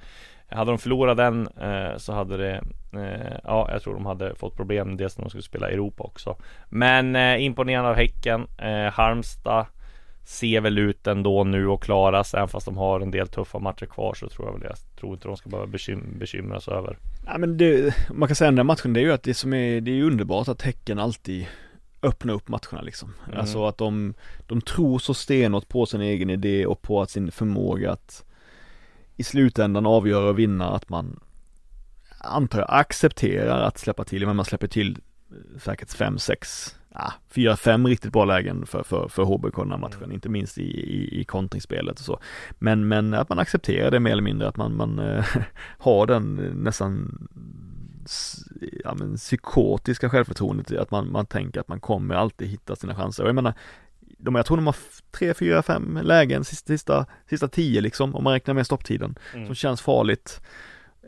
hade 0.51 0.71
de 0.71 0.77
förlorat 0.77 1.17
den 1.17 1.47
eh, 1.61 1.97
så 1.97 2.13
hade 2.13 2.37
det 2.37 2.61
eh, 2.93 3.37
Ja, 3.43 3.69
jag 3.71 3.81
tror 3.81 3.93
de 3.93 4.05
hade 4.05 4.35
fått 4.35 4.55
problem 4.55 4.97
dels 4.97 5.17
när 5.17 5.25
de 5.25 5.29
skulle 5.29 5.43
spela 5.43 5.69
i 5.69 5.73
Europa 5.73 6.03
också. 6.03 6.35
Men 6.69 7.15
eh, 7.15 7.43
imponerande 7.43 7.89
av 7.89 7.95
Häcken. 7.95 8.47
Eh, 8.57 8.93
Halmstad 8.93 9.65
ser 10.23 10.61
väl 10.61 10.77
ut 10.77 11.07
ändå 11.07 11.43
nu 11.43 11.67
och 11.67 11.83
klaras 11.83 12.33
även 12.33 12.47
fast 12.47 12.65
de 12.65 12.77
har 12.77 12.99
en 12.99 13.11
del 13.11 13.27
tuffa 13.27 13.59
matcher 13.59 13.85
kvar 13.85 14.13
så 14.13 14.29
tror 14.29 14.47
jag 14.47 14.53
väl 14.53 14.63
jag 14.63 14.77
tror 14.99 15.13
inte 15.13 15.27
de 15.27 15.37
ska 15.37 15.49
behöva 15.49 15.67
bekym- 15.67 16.19
bekymra 16.19 16.59
sig 16.59 16.73
över. 16.73 16.97
Ja 17.25 17.37
men 17.37 17.57
det, 17.57 17.95
man 18.13 18.27
kan 18.27 18.35
säga 18.35 18.47
den 18.47 18.55
där 18.55 18.63
matchen, 18.63 18.93
det 18.93 18.99
är 18.99 19.03
ju 19.03 19.11
att 19.11 19.23
det 19.23 19.33
som 19.33 19.53
är, 19.53 19.81
det 19.81 19.91
är 19.91 20.03
underbart 20.03 20.47
att 20.47 20.61
Häcken 20.61 20.99
alltid 20.99 21.47
öppnar 22.01 22.33
upp 22.33 22.47
matcherna 22.47 22.81
liksom. 22.81 23.13
Mm. 23.27 23.39
Alltså 23.39 23.65
att 23.65 23.77
de, 23.77 24.13
de 24.47 24.61
tror 24.61 24.99
så 24.99 25.13
stenhårt 25.13 25.67
på 25.67 25.85
sin 25.85 26.01
egen 26.01 26.29
idé 26.29 26.65
och 26.65 26.81
på 26.81 27.01
att 27.01 27.09
sin 27.09 27.31
förmåga 27.31 27.91
att 27.91 28.25
i 29.15 29.23
slutändan 29.23 29.85
avgöra 29.85 30.29
och 30.29 30.39
vinna 30.39 30.69
att 30.69 30.89
man 30.89 31.19
antar 32.19 32.59
jag 32.59 32.67
accepterar 32.69 33.61
att 33.61 33.77
släppa 33.77 34.03
till, 34.03 34.25
men 34.25 34.35
man 34.35 34.45
släpper 34.45 34.67
till 34.67 34.97
säkert 35.59 35.93
fem, 35.93 36.19
sex, 36.19 36.75
ja, 36.93 37.13
fyra, 37.29 37.57
fem 37.57 37.87
riktigt 37.87 38.13
bra 38.13 38.25
lägen 38.25 38.65
för, 38.65 38.83
för, 38.83 39.07
för 39.07 39.23
HBK 39.23 39.55
den 39.55 39.71
här 39.71 39.77
matchen, 39.77 40.11
inte 40.11 40.29
minst 40.29 40.57
i, 40.57 40.63
i, 40.63 41.21
i 41.21 41.23
kontringsspelet 41.23 41.99
och 41.99 42.05
så. 42.05 42.19
Men, 42.59 42.87
men 42.87 43.13
att 43.13 43.29
man 43.29 43.39
accepterar 43.39 43.91
det 43.91 43.99
mer 43.99 44.11
eller 44.11 44.21
mindre, 44.23 44.47
att 44.47 44.57
man, 44.57 44.75
man 44.75 44.99
äh, 44.99 45.25
har 45.77 46.05
den 46.05 46.39
eh, 46.45 46.53
nästan 46.53 47.17
ja, 48.83 48.93
men, 48.93 49.15
psykotiska 49.15 50.09
självförtroendet, 50.09 50.71
att 50.71 50.91
man, 50.91 51.11
man 51.11 51.25
tänker 51.25 51.59
att 51.59 51.67
man 51.67 51.79
kommer 51.79 52.15
alltid 52.15 52.47
hitta 52.47 52.75
sina 52.75 52.95
chanser. 52.95 53.23
Och 53.23 53.29
jag 53.29 53.35
menar, 53.35 53.53
de, 54.17 54.35
jag 54.35 54.45
tror 54.45 54.57
de 54.57 54.65
har 54.65 54.75
tre, 55.11 55.33
fyra, 55.33 55.61
fem 55.61 55.99
lägen 56.03 56.43
sista, 56.43 56.67
sista, 56.67 57.05
sista 57.29 57.47
tio 57.47 57.81
liksom, 57.81 58.15
om 58.15 58.23
man 58.23 58.33
räknar 58.33 58.53
med 58.53 58.65
stopptiden, 58.65 59.15
Mm. 59.33 59.45
som 59.45 59.55
känns 59.55 59.81
farligt. 59.81 60.41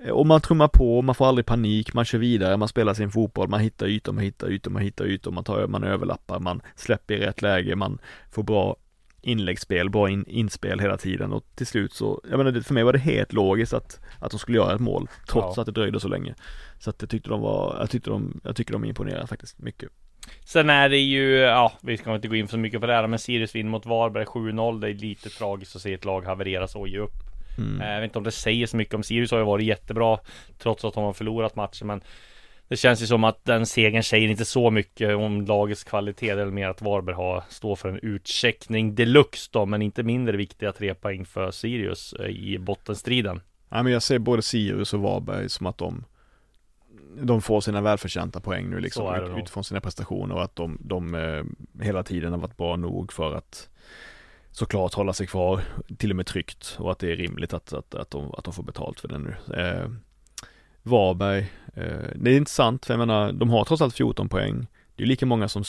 Eh, 0.06 0.12
Och 0.12 0.26
man 0.28 0.42
trummar 0.42 0.68
på, 0.68 1.02
man 1.02 1.16
får 1.16 1.28
aldrig 1.28 1.46
panik, 1.46 1.94
man 1.94 2.06
kör 2.06 2.18
vidare, 2.20 2.58
man 2.58 2.68
spelar 2.68 2.94
sin 2.94 3.12
fotboll, 3.12 3.48
man 3.50 3.60
hittar 3.60 3.88
ytor, 3.88 4.14
man 4.14 4.24
hittar 4.24 4.48
ytor, 4.52 4.72
man 4.72 4.82
hittar 4.82 5.06
ytor, 5.06 5.32
man 5.32 5.44
tar, 5.44 5.68
man 5.68 5.84
överlappar, 5.84 6.40
man 6.40 6.62
släpper 6.76 7.14
i 7.14 7.20
rätt 7.20 7.42
läge, 7.42 7.76
man 7.76 8.00
får 8.32 8.44
bra 8.44 8.76
inläggsspel, 9.24 9.90
bra 9.90 10.10
in, 10.10 10.26
inspel 10.28 10.80
hela 10.80 10.98
tiden 10.98 11.34
och 11.34 11.44
till 11.56 11.68
slut 11.68 11.94
så, 11.94 12.22
jag 12.30 12.38
menar 12.38 12.62
för 12.62 12.74
mig 12.74 12.84
var 12.84 12.94
det 12.94 13.00
helt 13.00 13.34
logiskt 13.34 13.74
att, 13.74 14.00
att 14.20 14.32
de 14.32 14.40
skulle 14.40 14.58
göra 14.58 14.76
ett 14.76 14.82
mål, 14.82 15.08
trots 15.28 15.58
Ja. 15.58 15.62
att 15.62 15.66
det 15.66 15.72
dröjde 15.72 16.00
så 16.00 16.08
länge. 16.08 16.36
Så 16.80 16.90
att 16.90 17.02
jag 17.02 17.10
tyckte 17.10 17.30
de 17.30 17.42
var, 17.42 17.76
jag 17.80 17.90
tyckte 17.90 18.10
de, 18.10 18.42
jag 18.44 18.56
tycker 18.56 18.74
de 18.74 18.86
imponerar 18.86 19.26
faktiskt 19.26 19.60
mycket. 19.60 19.90
Sen 20.46 20.70
är 20.70 20.90
det 20.90 20.98
ju, 20.98 21.36
ja, 21.38 21.72
vi 21.82 21.98
ska 21.98 22.16
inte 22.16 22.28
gå 22.28 22.36
in 22.36 22.48
för 22.48 22.58
mycket 22.58 22.82
på 22.82 22.88
det 22.88 22.94
här, 22.94 23.08
men 23.08 23.20
Sirius 23.20 23.56
vinner 23.56 23.70
mot 23.72 23.86
Varberg 23.86 24.26
7-0. 24.26 24.80
Det 24.82 24.90
är 24.90 24.94
lite 24.94 25.30
tragiskt 25.30 25.76
att 25.76 25.82
se 25.82 25.94
ett 25.94 26.06
lag 26.06 26.26
haverera 26.26 26.68
så 26.68 26.80
och 26.80 26.88
ge 26.88 26.98
upp. 26.98 27.14
Mm. 27.58 27.82
Eh, 27.82 27.88
Jag 27.88 28.02
vet 28.02 28.08
inte 28.10 28.18
om 28.18 28.24
det 28.24 28.32
säger 28.32 28.68
så 28.68 28.78
mycket 28.78 28.94
om 28.94 29.04
Sirius 29.04 29.32
har 29.32 29.38
ju 29.38 29.46
varit 29.46 29.66
jättebra 29.66 30.20
trots 30.58 30.86
att 30.86 30.94
de 30.94 31.04
har 31.04 31.14
förlorat 31.14 31.56
matchen 31.56 31.88
men 31.88 32.02
Det 32.68 32.78
känns 32.78 33.02
ju 33.02 33.06
som 33.08 33.24
att 33.24 33.46
den 33.46 33.66
segern 33.66 34.04
säger 34.04 34.28
inte 34.28 34.46
så 34.46 34.72
mycket 34.72 35.16
om 35.16 35.46
lagets 35.46 35.84
kvalitet. 35.84 36.36
Väl 36.36 36.52
mer 36.52 36.70
att 36.70 36.82
Varberg 36.82 37.16
har, 37.16 37.44
står 37.50 37.76
för 37.76 37.90
en 37.90 38.00
utcheckning 38.02 38.96
deluxe 38.96 39.50
då, 39.54 39.66
men 39.66 39.82
inte 39.82 40.04
mindre 40.04 40.38
viktiga 40.38 40.72
tre 40.72 40.94
poäng 40.94 41.26
för 41.26 41.52
Sirius 41.52 42.14
eh, 42.14 42.26
i 42.26 42.60
bottenstriden. 42.60 43.42
Nej 43.70 43.84
men 43.84 43.94
jag 43.94 44.04
ser 44.04 44.20
både 44.20 44.42
Sirius 44.42 44.94
och 44.94 45.00
Varberg 45.02 45.50
som 45.50 45.68
att 45.68 45.78
de 45.78 46.06
de 47.22 47.42
får 47.42 47.62
sina 47.62 47.82
välförtjänta 47.82 48.40
poäng 48.40 48.70
nu 48.70 48.80
liksom 48.80 49.38
utifrån 49.38 49.64
sina 49.64 49.82
prestationer 49.82 50.36
och 50.36 50.44
att 50.44 50.56
de, 50.56 50.78
de 50.82 51.16
eh, 51.16 51.44
hela 51.84 52.04
tiden 52.04 52.32
har 52.32 52.40
varit 52.40 52.58
bra 52.58 52.76
nog 52.76 53.14
för 53.14 53.36
att 53.36 53.70
såklart 54.52 54.94
hålla 54.94 55.14
sig 55.14 55.28
kvar, 55.28 55.62
till 55.98 56.10
och 56.10 56.16
med 56.16 56.26
tryggt 56.26 56.76
och 56.80 56.92
att 56.92 57.00
det 57.00 57.12
är 57.12 57.16
rimligt 57.16 57.54
att, 57.54 57.74
att, 57.74 57.96
att, 57.96 58.12
de, 58.12 58.32
att 58.32 58.44
de 58.44 58.54
får 58.54 58.64
betalt 58.64 59.00
för 59.00 59.08
det 59.08 59.18
nu. 59.18 59.36
Eh, 59.58 59.90
Varberg, 60.84 61.52
eh, 61.74 62.10
det 62.16 62.32
är 62.32 62.38
intressant 62.38 62.86
för 62.86 62.94
jag 62.94 63.00
menar, 63.00 63.32
de 63.32 63.50
har 63.50 63.66
trots 63.66 63.82
allt 63.82 63.96
14 63.96 64.30
poäng. 64.30 64.68
Det 64.96 65.04
är 65.04 65.08
lika 65.08 65.26
många 65.26 65.48
som 65.48 65.64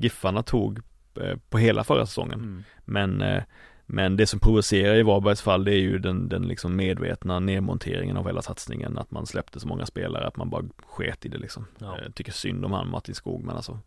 Giffarna 0.00 0.42
tog 0.42 0.80
eh, 1.20 1.36
på 1.48 1.58
hela 1.58 1.84
förra 1.84 2.06
säsongen. 2.06 2.40
Mm. 2.40 2.64
Men, 2.84 3.22
eh, 3.22 3.42
men 3.86 4.16
det 4.16 4.26
som 4.26 4.40
provocerar 4.40 4.96
i 4.96 5.02
Varbergs 5.02 5.42
fall 5.42 5.64
det 5.64 5.74
är 5.74 5.80
ju 5.80 5.98
den, 5.98 6.28
den 6.28 6.42
liksom 6.42 6.76
medvetna 6.76 7.40
nedmonteringen 7.40 8.16
av 8.16 8.26
hela 8.26 8.42
satsningen. 8.42 8.98
Att 8.98 9.10
man 9.10 9.26
släppte 9.26 9.60
så 9.60 9.68
många 9.68 9.86
spelare 9.86 10.26
att 10.26 10.36
man 10.36 10.50
bara 10.50 10.64
sket 10.86 11.26
i 11.26 11.28
det 11.28 11.38
liksom. 11.38 11.66
Ja. 11.78 11.98
Jag 12.04 12.14
tycker 12.14 12.32
synd 12.32 12.64
om 12.64 12.72
han 12.72 12.90
Martin 12.90 13.14
Skog 13.14 13.44
men 13.44 13.56
alltså 13.56 13.78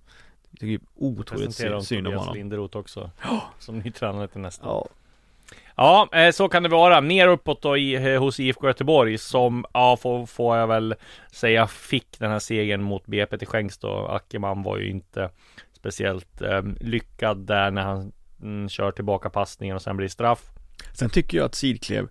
Jag 0.52 0.60
tycker 0.60 0.86
otroligt 0.96 1.56
synd, 1.56 1.84
synd 1.84 2.08
om 2.08 2.14
honom. 2.14 2.36
Linderoth 2.36 2.78
också. 2.78 3.12
Som 3.60 3.80
ny 3.80 3.92
tränare 3.92 4.28
till 4.28 4.42
nästa. 4.42 4.66
Ja, 4.66 4.88
Ja, 5.80 6.10
eh, 6.12 6.32
så 6.32 6.50
kan 6.50 6.64
det 6.64 6.70
vara. 6.70 7.02
Mer 7.02 7.28
uppåt 7.28 7.62
då 7.62 7.78
i, 7.78 8.14
eh, 8.14 8.20
hos 8.20 8.40
IFK 8.40 8.68
Göteborg 8.68 9.18
som, 9.18 9.66
ja, 9.74 9.98
får, 9.98 10.26
får 10.26 10.58
jag 10.58 10.68
väl 10.68 10.96
säga, 11.32 11.68
fick 11.68 12.20
den 12.20 12.32
här 12.32 12.40
segern 12.40 12.82
mot 12.82 13.06
BP 13.06 13.38
till 13.38 13.48
skänks 13.48 13.78
då. 13.78 14.08
Ackerman 14.08 14.64
var 14.64 14.78
ju 14.78 14.90
inte 14.90 15.30
speciellt 15.74 16.42
eh, 16.42 16.62
lyckad 16.82 17.38
där 17.38 17.72
när 17.72 17.82
han 17.82 18.12
mm, 18.42 18.70
kör 18.70 18.92
tillbaka 18.92 19.30
passningen 19.30 19.76
och 19.76 19.82
sen 19.82 19.98
blir 19.98 20.08
straff. 20.08 20.52
Sen 20.94 21.10
tycker 21.10 21.38
jag 21.38 21.46
att 21.46 21.56
Sidklev 21.56 22.08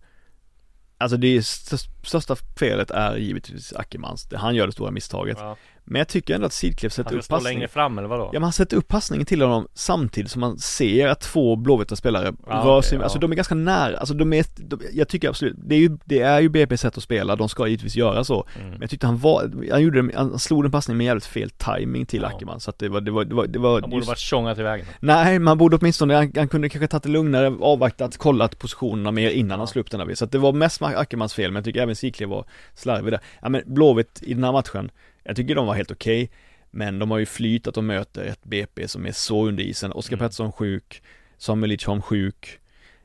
Alltså 0.99 1.16
det 1.16 1.46
största 1.46 2.37
felet 2.59 2.90
är 2.90 3.16
givetvis 3.16 3.72
Ackermans, 3.72 4.29
han 4.35 4.55
gör 4.55 4.66
det 4.66 4.72
stora 4.72 4.90
misstaget. 4.90 5.38
Ja. 5.40 5.57
Men 5.88 5.99
jag 5.99 6.09
tycker 6.09 6.35
ändå 6.35 6.46
att 6.46 6.53
Sidklev 6.53 6.88
sätter 6.90 7.16
upp 7.18 7.29
passningen 7.29 7.44
längre 7.59 7.68
fram 7.68 7.99
eller 7.99 8.09
vadå? 8.09 8.25
Ja 8.25 8.31
men 8.33 8.42
han 8.42 8.53
sätter 8.53 8.77
upp 8.77 8.88
passningen 8.88 9.27
till 9.27 9.42
honom 9.42 9.68
samtidigt 9.75 10.31
som 10.31 10.40
man 10.40 10.59
ser 10.59 11.09
att 11.09 11.20
två 11.20 11.57
blåvita 11.57 11.96
spelare 11.96 12.33
Ja, 12.46 12.55
rör 12.55 12.83
sig, 12.83 12.99
ja. 12.99 13.05
alltså 13.05 13.18
de 13.18 13.33
är 13.33 13.37
ganska 13.37 13.55
nära, 13.55 13.96
alltså 13.96 14.14
de 14.14 14.33
är, 14.33 14.44
de, 14.57 14.81
jag 14.92 15.09
tycker 15.09 15.29
absolut, 15.29 15.57
det 15.59 15.75
är 15.75 15.79
ju, 15.79 15.99
det 16.05 16.20
är 16.20 16.40
ju 16.40 16.49
BP's 16.49 16.77
sätt 16.77 16.96
att 16.96 17.03
spela, 17.03 17.37
de 17.37 17.49
ska 17.49 17.66
givetvis 17.66 17.96
göra 17.96 18.25
så. 18.25 18.46
Mm. 18.57 18.70
Men 18.70 18.81
jag 18.81 18.90
tyckte 18.90 19.07
han 19.07 19.18
var, 19.18 19.70
han 19.70 19.83
gjorde 19.83 20.11
han 20.14 20.38
slog 20.38 20.64
den 20.64 20.72
passningen 20.72 20.99
med 20.99 21.05
jävligt 21.07 21.27
fel 21.27 21.51
timing 21.51 22.07
till 22.07 22.22
Ja. 22.22 22.29
Ackerman 22.29 22.61
så 22.61 22.70
att 22.70 22.79
det 22.79 22.88
var, 22.88 23.01
det 23.01 23.11
var, 23.11 23.25
det 23.25 23.35
var, 23.35 23.46
det 23.46 23.59
var 23.59 23.81
Han 23.81 23.90
borde 23.90 24.07
varit 24.07 24.18
tjongat 24.18 24.59
i 24.59 24.62
vägen. 24.62 24.87
Nej, 25.01 25.38
man 25.38 25.59
borde 25.59 25.77
åtminstone, 25.77 26.14
han, 26.14 26.33
han 26.37 26.49
kunde 26.49 26.68
kanske 26.68 26.88
tagit 26.88 27.03
det 27.03 27.09
lugnare, 27.09 27.55
avvaktat, 27.61 28.16
kollat 28.16 28.59
positionerna 28.59 29.11
mer 29.11 29.31
innan 29.31 29.51
Ja. 29.51 29.57
han 29.57 29.66
slog 29.66 29.85
upp 29.85 29.90
den 29.90 30.09
vid. 30.09 30.18
Så 30.18 30.25
att 30.25 30.33
det 30.33 30.38
var 30.38 30.53
mest 30.53 30.83
Ackermans 30.83 31.35
fel, 31.35 31.51
men 31.51 31.57
jag 31.57 31.64
tycker 31.64 31.83
även 31.83 31.96
Sikle 31.96 32.27
var 32.27 32.44
slarvig 32.75 33.12
där. 33.12 33.20
Ja 33.42 33.49
men 33.49 33.62
Blåvitt 33.66 34.22
i 34.22 34.35
den 34.35 34.44
här 34.44 34.53
matchen, 34.53 34.90
jag 35.26 35.36
tycker 35.36 35.54
de 35.54 35.66
var 35.66 35.74
helt 35.74 35.90
okej, 35.90 36.30
men 36.70 36.98
de 36.98 37.10
har 37.10 37.18
ju 37.18 37.26
flyt 37.26 37.66
att 37.66 37.74
de 37.74 37.86
möter 37.86 38.24
ett 38.24 38.44
BP 38.44 38.88
som 38.88 39.06
är 39.06 39.12
så 39.12 39.46
under 39.46 39.64
isen. 39.64 39.92
Oskar 39.92 40.16
Mm. 40.16 40.24
Pettersson 40.24 40.52
sjuk, 40.52 41.02
Samuel 41.38 41.68
Lidsholm 41.70 42.02
sjuk, 42.02 42.58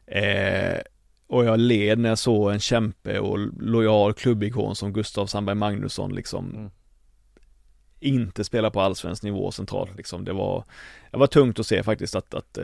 eh, 0.08 0.78
och 1.28 1.46
jag 1.46 1.60
led 1.60 2.00
när 2.00 2.10
jag 2.10 2.20
såg 2.20 2.52
en 2.52 2.60
kämpe 2.60 3.20
och 3.20 3.40
lojal 3.60 4.14
klubbikon 4.14 4.76
som 4.76 4.94
Gustav 4.94 5.26
Sandberg 5.28 5.56
Magnusson 5.56 6.16
liksom 6.16 6.50
Mm. 6.56 6.72
Inte 8.02 8.44
spela 8.44 8.70
på 8.70 8.82
allsvensk 8.82 9.24
nivå 9.24 9.52
centralt 9.52 9.98
liksom. 9.98 10.26
Det 10.26 10.34
var, 10.34 10.64
det 11.12 11.18
var 11.18 11.28
tungt 11.28 11.60
att 11.60 11.66
se 11.66 11.84
faktiskt 11.84 12.16
att, 12.16 12.34
att 12.34 12.58
eh, 12.58 12.64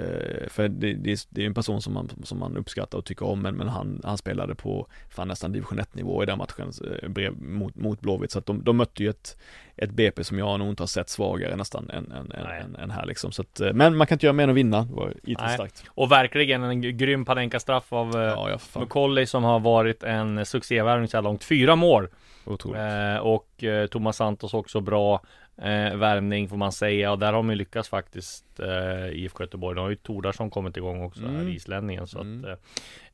för 0.49 0.67
det, 0.67 0.93
det, 0.93 1.11
är- 1.11 1.19
det 1.29 1.41
är 1.41 1.45
en 1.45 1.53
person 1.53 1.81
som 1.81 1.93
man, 1.93 2.09
som 2.23 2.39
man 2.39 2.57
uppskattar 2.57 2.97
och 2.97 3.05
tycker 3.05 3.25
om 3.25 3.41
men, 3.41 3.55
men 3.55 3.67
han, 3.67 4.01
han 4.03 4.17
spelade 4.17 4.55
på 4.55 4.87
fan 5.09 5.27
nästan 5.27 5.51
division 5.51 5.79
1 5.79 5.95
nivå 5.95 6.23
i 6.23 6.25
den 6.25 6.37
matchen 6.37 6.71
eh, 7.17 7.31
mot, 7.31 7.75
mot 7.75 8.01
Blåvitt 8.01 8.31
så 8.31 8.39
att 8.39 8.45
de, 8.45 8.63
de 8.63 8.77
mötte 8.77 9.03
ju 9.03 9.09
ett, 9.09 9.37
ett 9.75 9.91
BP 9.91 10.23
som 10.23 10.39
jag 10.39 10.59
nog 10.59 10.69
inte 10.69 10.83
har 10.83 10.87
sett 10.87 11.09
svagare 11.09 11.55
nästan 11.55 11.89
än, 11.89 12.11
än, 12.11 12.31
än, 12.31 12.75
än, 12.75 12.91
här 12.91 13.05
liksom 13.05 13.31
så 13.31 13.41
att, 13.41 13.59
eh, 13.59 13.73
men 13.73 13.95
man 13.97 14.07
kan 14.07 14.15
inte 14.15 14.25
göra 14.25 14.33
mer 14.33 14.43
än 14.43 14.49
att 14.49 14.55
vinna, 14.55 14.81
det 14.83 14.93
var 14.93 15.13
starkt. 15.53 15.83
Och 15.89 16.11
verkligen 16.11 16.63
en 16.63 16.97
grym 16.97 17.25
Panenka-straff 17.25 17.93
av 17.93 18.11
Ja, 18.15 18.49
ja, 18.73 18.79
McCauley 18.81 19.25
som 19.25 19.43
har 19.43 19.59
varit 19.59 20.03
en 20.03 20.45
succévärvning 20.45 21.07
så 21.07 21.17
här 21.17 21.21
långt. 21.21 21.43
Fyra 21.43 21.75
mål! 21.75 22.07
Otroligt. 22.47 22.81
Eh, 22.81 23.17
och 23.17 23.63
eh, 23.63 23.87
Thomas 23.87 24.17
Santos 24.17 24.53
också 24.53 24.79
bra 24.81 25.21
eh, 25.57 25.95
värvning 25.95 26.49
får 26.49 26.57
man 26.57 26.71
säga 26.71 27.11
och 27.11 27.19
där 27.19 27.33
har 27.33 27.43
man 27.43 27.49
ju 27.53 27.57
lyckats 27.57 27.89
faktiskt 27.89 28.59
eh, 28.59 29.07
IFK 29.11 29.43
Göteborg. 29.43 29.75
De 29.75 29.81
har 29.81 29.89
ju 29.89 29.95
Tordarsson 29.95 30.49
kommit 30.49 30.77
igång 30.77 31.03
också 31.03 31.21
här, 31.21 31.29
Mm. 31.29 31.47
islänningen 31.49 32.07
så 32.07 32.19
Mm. 32.19 32.39
att 32.51 32.59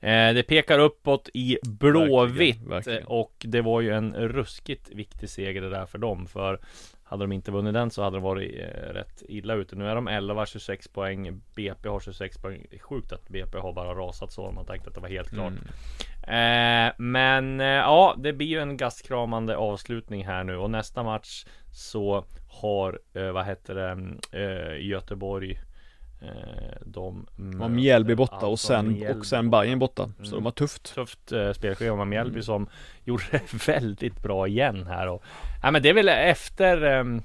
eh, 0.02 0.10
eh, 0.28 0.34
det 0.34 0.43
pekar 0.43 0.80
uppåt 0.80 1.30
i 1.34 1.58
Blåvitt 1.63 2.60
och 3.06 3.34
det 3.39 3.62
var 3.62 3.82
ju 3.82 3.89
en 3.93 4.13
ruskigt 4.15 4.89
viktig 4.89 5.30
seger 5.30 5.62
det 5.62 5.69
där 5.69 5.86
för 5.86 5.98
dem 5.98 6.28
för 6.28 6.60
hade 7.04 7.24
de 7.24 7.32
inte 7.32 7.52
vunnit 7.52 7.74
den 7.74 7.92
så 7.92 8.04
hade 8.04 8.18
de 8.18 8.24
varit 8.24 8.60
eh, 8.60 8.94
rätt 8.94 9.24
illa 9.28 9.54
ute. 9.54 9.76
Nu 9.76 9.88
är 9.88 9.96
de 9.96 10.08
11, 10.08 10.46
26 10.46 10.88
poäng. 10.88 11.42
BP 11.56 11.89
har 11.89 12.00
26 12.00 12.38
poäng. 12.38 12.66
Sjukt 12.82 13.12
att 13.12 13.30
BP 13.30 13.58
har 13.58 13.74
bara 13.74 13.94
rasat 13.94 14.32
så. 14.32 14.52
Man 14.52 14.66
tänkte 14.66 14.89
att 14.89 14.96
det 14.96 15.02
var 15.02 15.10
helt 15.10 15.30
klart. 15.30 15.54
Mm. 15.54 15.63
Eh, 16.24 16.94
men 16.98 17.60
eh, 17.60 17.68
ja, 17.68 18.16
det 18.18 18.34
blir 18.34 18.48
ju 18.48 18.60
en 18.60 18.78
gastkramande 18.78 19.58
avslutning 19.58 20.26
här 20.26 20.44
nu 20.44 20.58
och 20.58 20.72
nästa 20.72 21.04
match 21.04 21.46
så 21.72 22.26
har, 22.62 23.00
eh, 23.13 23.32
vad 23.32 23.46
heter 23.46 23.76
det, 23.76 24.18
eh, 24.39 24.88
Göteborg 24.88 25.60
de 26.86 27.26
Och 27.62 27.72
Mjällby 27.72 28.16
borta 28.16 28.46
och 28.46 28.60
sen, 28.60 28.88
Mjällby 28.94 29.20
och 29.22 29.26
sen 29.26 29.50
Bayern 29.50 29.80
borta, 29.80 30.04
så 30.18 30.22
Mm. 30.24 30.32
de 30.32 30.46
har 30.46 30.52
tufft. 30.52 30.96
Tufft 30.96 31.32
eh, 31.32 31.52
spelschema 31.54 31.96
med 31.96 32.08
Mjällby 32.08 32.34
Mm. 32.34 32.44
som 32.44 32.68
gjorde 33.04 33.24
det 33.32 33.68
väldigt 33.68 34.24
bra 34.24 34.48
igen 34.48 34.88
här 34.88 35.08
och 35.08 35.24
ja, 35.64 35.72
men 35.72 35.82
det 35.82 35.90
är 35.90 35.94
väl 35.94 36.10
efter 36.10 36.82
ehm, 36.84 37.22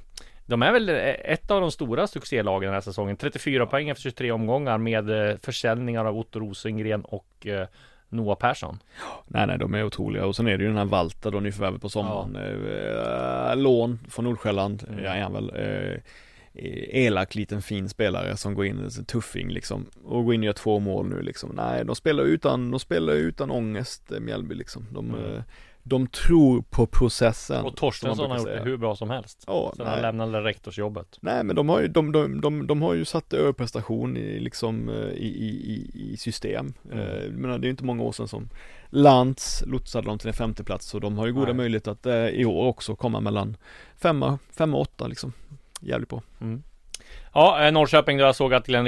de 0.47 0.63
är 0.63 0.73
väl 0.73 0.89
ett 1.25 1.51
av 1.51 1.61
de 1.61 1.71
stora 1.71 2.07
succélagen 2.07 2.67
den 2.67 2.75
här 2.75 2.81
säsongen. 2.81 3.17
34 3.17 3.67
poäng 3.67 3.89
efter 3.89 4.03
23 4.03 4.31
omgångar 4.33 4.79
med 4.79 5.11
eh, 5.31 5.37
försäljningar 5.43 6.05
av 6.05 6.19
Otto 6.19 6.41
Rosengren 6.41 7.01
och 7.05 7.47
eh, 7.47 7.67
Noah 8.09 8.37
Persson. 8.39 8.79
Nej 9.27 9.47
nej 9.47 9.59
de 9.59 9.75
är 9.75 9.85
otroliga. 9.85 10.27
Och 10.27 10.37
sen 10.37 10.47
är 10.49 10.57
det 10.59 10.63
ju 10.63 10.69
den 10.69 10.79
här 10.79 10.85
Valta 10.85 11.31
då 11.31 11.41
nyförvärvet 11.41 11.83
på 11.83 11.89
sommaren. 11.89 12.37
Eh, 12.37 13.57
Lån 13.57 13.99
från 14.11 14.25
Nordsjälland, 14.25 14.85
Mm. 14.89 15.05
ja, 15.05 15.11
är 15.11 15.23
han 15.23 15.33
väl. 15.33 15.51
Eh, 15.57 16.01
Elak 17.07 17.35
liten 17.35 17.63
fin 17.63 17.89
spelare 17.89 18.37
som 18.37 18.55
går 18.55 18.67
in, 18.67 18.79
en 18.79 19.05
tuffing 19.05 19.49
liksom 19.53 19.87
Och 20.05 20.25
går 20.25 20.35
in 20.35 20.41
och 20.41 20.47
gör 20.47 20.53
två 20.53 20.79
mål 20.79 21.09
nu 21.09 21.23
liksom 21.23 21.51
Nej 21.55 21.85
de 21.85 21.97
spelar 21.97 22.25
utan, 22.25 22.71
de 22.71 22.81
spelar 22.81 23.13
utan 23.13 23.51
ångest 23.51 24.13
eh, 24.13 24.21
Mjällby 24.21 24.55
liksom 24.55 24.87
De, 24.91 25.09
Mm. 25.15 25.35
eh, 25.35 25.43
de 25.83 26.07
tror 26.07 26.63
på 26.71 26.87
processen 26.87 27.65
Och 27.65 27.77
Torstensson 27.77 28.31
har 28.31 28.39
gjort 28.39 28.47
det 28.49 28.61
hur 28.65 28.77
bra 28.77 28.97
som 28.97 29.11
helst 29.11 29.45
Ja, 29.47 29.73
Sen 29.77 29.87
han 29.87 29.95
nej. 29.95 30.03
lämnade 30.03 30.41
rektorsjobbet 30.45 31.19
Nej 31.21 31.45
men 31.45 31.57
de 31.57 31.69
har 31.69 31.81
ju, 31.81 31.89
de, 31.89 32.13
de, 32.13 32.41
de, 32.41 32.67
de 32.67 32.83
har 32.83 32.95
ju 32.95 33.05
satt 33.05 33.33
överprestation 33.33 34.17
i 34.17 34.41
liksom 34.41 34.89
eh, 34.89 34.95
i, 35.13 35.27
i, 35.27 35.91
i, 36.13 36.17
system. 36.17 36.75
Mm. 36.93 36.99
Eh, 36.99 37.31
menar, 37.31 37.59
det 37.59 37.65
är 37.65 37.69
ju 37.69 37.71
inte 37.71 37.85
många 37.85 38.03
år 38.03 38.13
sedan 38.13 38.29
som 38.29 38.49
Lantz 38.91 39.63
lotsade 39.67 40.07
dem 40.07 40.19
till 40.19 40.29
en 40.29 40.35
femteplats 40.35 40.87
så 40.87 40.99
de 40.99 41.19
har 41.19 41.27
ju 41.27 41.33
goda 41.33 41.47
Nej. 41.47 41.55
möjligheter 41.55 41.91
att 41.93 42.07
eh, 42.07 42.27
i 42.29 42.45
år 42.45 42.67
också 42.67 42.97
komma 42.97 43.21
mellan 43.21 43.57
femma, 43.97 44.39
femma 44.57 44.77
och 44.77 44.83
åtta 44.83 45.07
liksom. 45.07 45.33
Jävligt 45.81 46.09
bra. 46.09 46.23
Mm. 46.41 46.63
Ja, 47.35 47.67
eh, 47.67 47.73
Norrköping 47.73 48.19
då 48.19 48.25
jag 48.25 48.37
såg 48.37 48.55
att 48.55 48.67
Glenn 48.67 48.87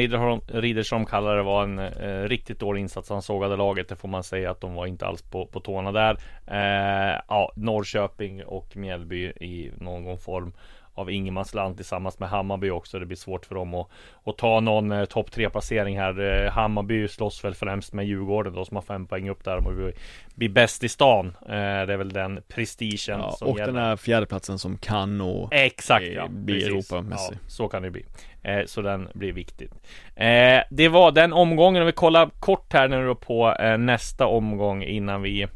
Riddersholm, 0.48 1.06
kallade 1.06 1.36
det 1.36 1.42
var 1.42 1.62
en 1.62 1.78
eh, 1.78 2.28
riktigt 2.28 2.60
dålig 2.60 2.80
insats. 2.80 3.10
Han 3.10 3.22
sågade 3.22 3.56
laget. 3.56 3.88
Det 3.88 3.96
får 3.96 4.08
man 4.08 4.24
säga 4.24 4.50
att 4.50 4.60
de 4.60 4.74
var 4.74 4.86
inte 4.86 5.06
alls 5.06 5.22
på, 5.22 5.46
på 5.46 5.60
tårna 5.60 5.92
där. 5.92 6.18
Eh, 6.46 7.20
ja, 7.28 7.52
Norrköping 7.56 8.44
och 8.44 8.76
Mjällby 8.76 9.24
i 9.26 9.72
någon 9.76 10.18
form 10.18 10.52
av 11.00 11.10
ingenmansland 11.10 11.76
tillsammans 11.76 12.18
med 12.18 12.28
Hammarby 12.28 12.70
också. 12.70 12.98
Det 12.98 13.06
blir 13.06 13.16
svårt 13.16 13.46
för 13.46 13.54
dem 13.54 13.74
att, 13.74 13.88
att 14.24 14.38
ta 14.38 14.60
någon 14.60 14.92
eh, 14.92 15.04
topp 15.04 15.30
tre 15.30 15.50
placering 15.50 15.98
här. 15.98 16.44
Eh, 16.44 16.50
Hammarby 16.50 17.08
slåss 17.08 17.44
väl 17.44 17.54
främst 17.54 17.92
med 17.92 18.06
Djurgården 18.06 18.52
då 18.52 18.64
som 18.64 18.76
har 18.76 18.82
fem 18.82 19.06
poäng 19.06 19.28
upp 19.28 19.44
där. 19.44 19.60
De 19.60 19.76
blir, 19.76 19.92
blir 20.34 20.48
bäst 20.48 20.84
i 20.84 20.88
stan. 20.88 21.26
Eh, 21.26 21.50
det 21.50 21.92
är 21.92 21.96
väl 21.96 22.12
den 22.12 22.40
prestigen 22.48 23.20
Ja, 23.20 23.30
som 23.32 23.48
och 23.48 23.58
gäller. 23.58 23.72
den 23.72 23.82
här 23.82 23.96
fjärdeplatsen 23.96 24.58
som 24.58 24.78
kan 24.78 25.18
nå 25.18 25.48
Exakt 25.52 26.06
ja, 26.06 26.28
bli. 26.28 26.64
Europamässig. 26.64 27.34
Ja, 27.34 27.48
så 27.48 27.68
kan 27.68 27.82
det 27.82 27.90
bli. 27.90 28.04
Eh, 28.42 28.64
så 28.66 28.82
den 28.82 29.08
blir 29.14 29.32
viktigt. 29.32 29.72
Eh, 30.16 30.60
det 30.70 30.88
var 30.88 31.12
den 31.12 31.32
omgången. 31.32 31.82
Om 31.82 31.86
vi 31.86 31.92
kollar 31.92 32.30
kort 32.40 32.72
här 32.72 32.88
nu 32.88 33.06
då 33.06 33.14
på 33.14 33.54
nästa 33.78 34.26
omgång 34.26 34.82
innan 34.82 35.22
vi 35.22 35.48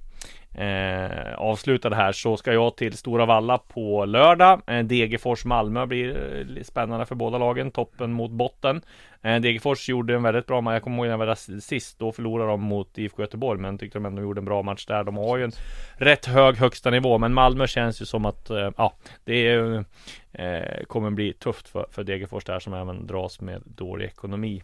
eh, 0.55 1.35
avsluta 1.35 1.91
det 1.91 1.97
här 1.97 2.13
så 2.13 2.37
ska 2.37 2.53
jag 2.53 2.77
till 2.77 2.97
Stora 2.97 3.27
Valla 3.27 3.59
på 3.59 4.05
lördag. 4.05 4.63
Eh, 4.67 4.85
Degerfors 4.85 5.45
Malmö 5.45 5.87
blir 5.87 6.37
eh, 6.57 6.63
spännande 6.63 7.07
för 7.07 7.15
båda 7.15 7.39
lagen. 7.39 7.71
Toppen 7.71 8.13
mot 8.13 8.31
botten. 8.31 8.83
Eh, 9.23 9.41
Degerfors 9.41 9.89
gjorde 9.89 10.15
en 10.15 10.23
väldigt 10.23 10.47
bra 10.47 10.61
match. 10.61 10.73
Jag 10.73 10.83
kommer 10.83 10.97
ihåg 10.97 11.07
när 11.07 11.13
jag 11.13 11.19
var 11.19 11.27
där 11.27 11.61
sist. 11.61 11.99
Då 11.99 12.13
förlorade 12.13 12.51
de 12.51 12.61
mot 12.61 12.99
IFK 12.99 13.23
Göteborg. 13.23 13.61
Men 13.61 13.79
tyckte 13.79 13.99
de 13.99 14.07
ändå 14.07 14.23
gjorde 14.23 14.41
en 14.41 14.45
bra 14.45 14.63
match 14.63 14.87
där. 14.87 15.05
De 15.05 15.17
har 15.17 15.37
ju 15.37 15.45
en 15.45 15.53
rätt 15.95 16.27
hög 16.27 16.57
högsta 16.57 16.91
nivå. 16.91 17.19
Men 17.19 17.35
Malmö 17.35 17.67
känns 17.67 18.03
ju 18.03 18.07
som 18.07 18.27
att 18.27 18.51
eh, 18.51 18.71
ja, 18.77 18.95
det 19.25 19.49
är, 19.49 19.85
eh, 20.33 20.85
kommer 20.87 21.11
bli 21.11 21.33
tufft 21.33 21.69
för, 21.69 21.87
för 21.91 22.05
Degerfors 22.05 22.45
där 22.45 22.59
som 22.59 22.75
även 22.75 23.07
dras 23.07 23.41
med 23.41 23.63
dålig 23.65 24.07
ekonomi. 24.07 24.63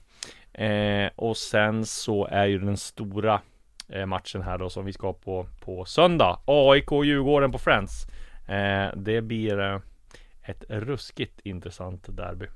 Eh, 0.53 1.11
och 1.17 1.37
sen 1.37 1.87
så 1.87 2.27
är 2.27 2.47
ju 2.47 2.59
den 2.59 2.77
stora 2.77 3.41
matchen 4.07 4.43
här 4.43 4.59
då 4.59 4.71
som 4.71 4.85
vi 4.85 4.93
ska 4.93 5.13
på 5.13 5.47
på 5.61 5.85
söndag. 5.85 6.39
AIK 6.45 6.91
Djurgården 7.05 7.53
på 7.53 7.59
Friends. 7.59 8.07
Eh, 8.49 8.97
det 8.97 9.23
blir 9.23 9.61
eh, 9.61 9.79
ett 10.43 10.65
ruskigt 10.69 11.41
intressant 11.43 12.17
derby. 12.17 12.47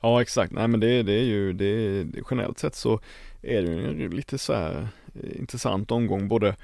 Ja 0.00 0.22
exakt, 0.22 0.52
nej 0.52 0.68
men 0.68 0.80
det, 0.80 1.02
det 1.02 1.12
är 1.12 1.24
ju, 1.24 1.52
det, 1.52 2.06
generellt 2.30 2.58
sett 2.58 2.74
så 2.74 3.00
är 3.42 3.62
det 3.62 3.68
ju 3.72 4.08
lite 4.08 4.38
så 4.38 4.54
här 4.54 4.88
eh, 5.14 5.40
intressant 5.40 5.90
omgång 5.90 6.28
både 6.28 6.56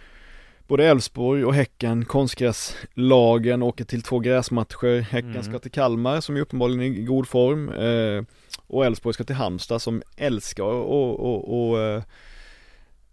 Både 0.66 0.84
Elfsborg 0.84 1.44
och 1.44 1.54
Häcken, 1.54 2.04
konstgräslagen 2.04 3.62
åker 3.62 3.84
till 3.84 4.02
två 4.02 4.18
gräsmatcher. 4.18 5.00
Häcken 5.00 5.30
Mm. 5.30 5.42
ska 5.42 5.58
till 5.58 5.70
Kalmar 5.70 6.20
som 6.20 6.36
är 6.36 6.40
uppenbarligen 6.40 6.82
i 6.82 7.02
god 7.02 7.28
form. 7.28 7.68
Eh, 7.68 8.24
och 8.66 8.86
Elfsborg 8.86 9.14
ska 9.14 9.24
till 9.24 9.34
Halmstad 9.36 9.82
som 9.82 10.02
älskar 10.16 10.64
och, 10.64 11.20
och, 11.20 11.70
och 11.70 11.80
eh, 11.80 12.02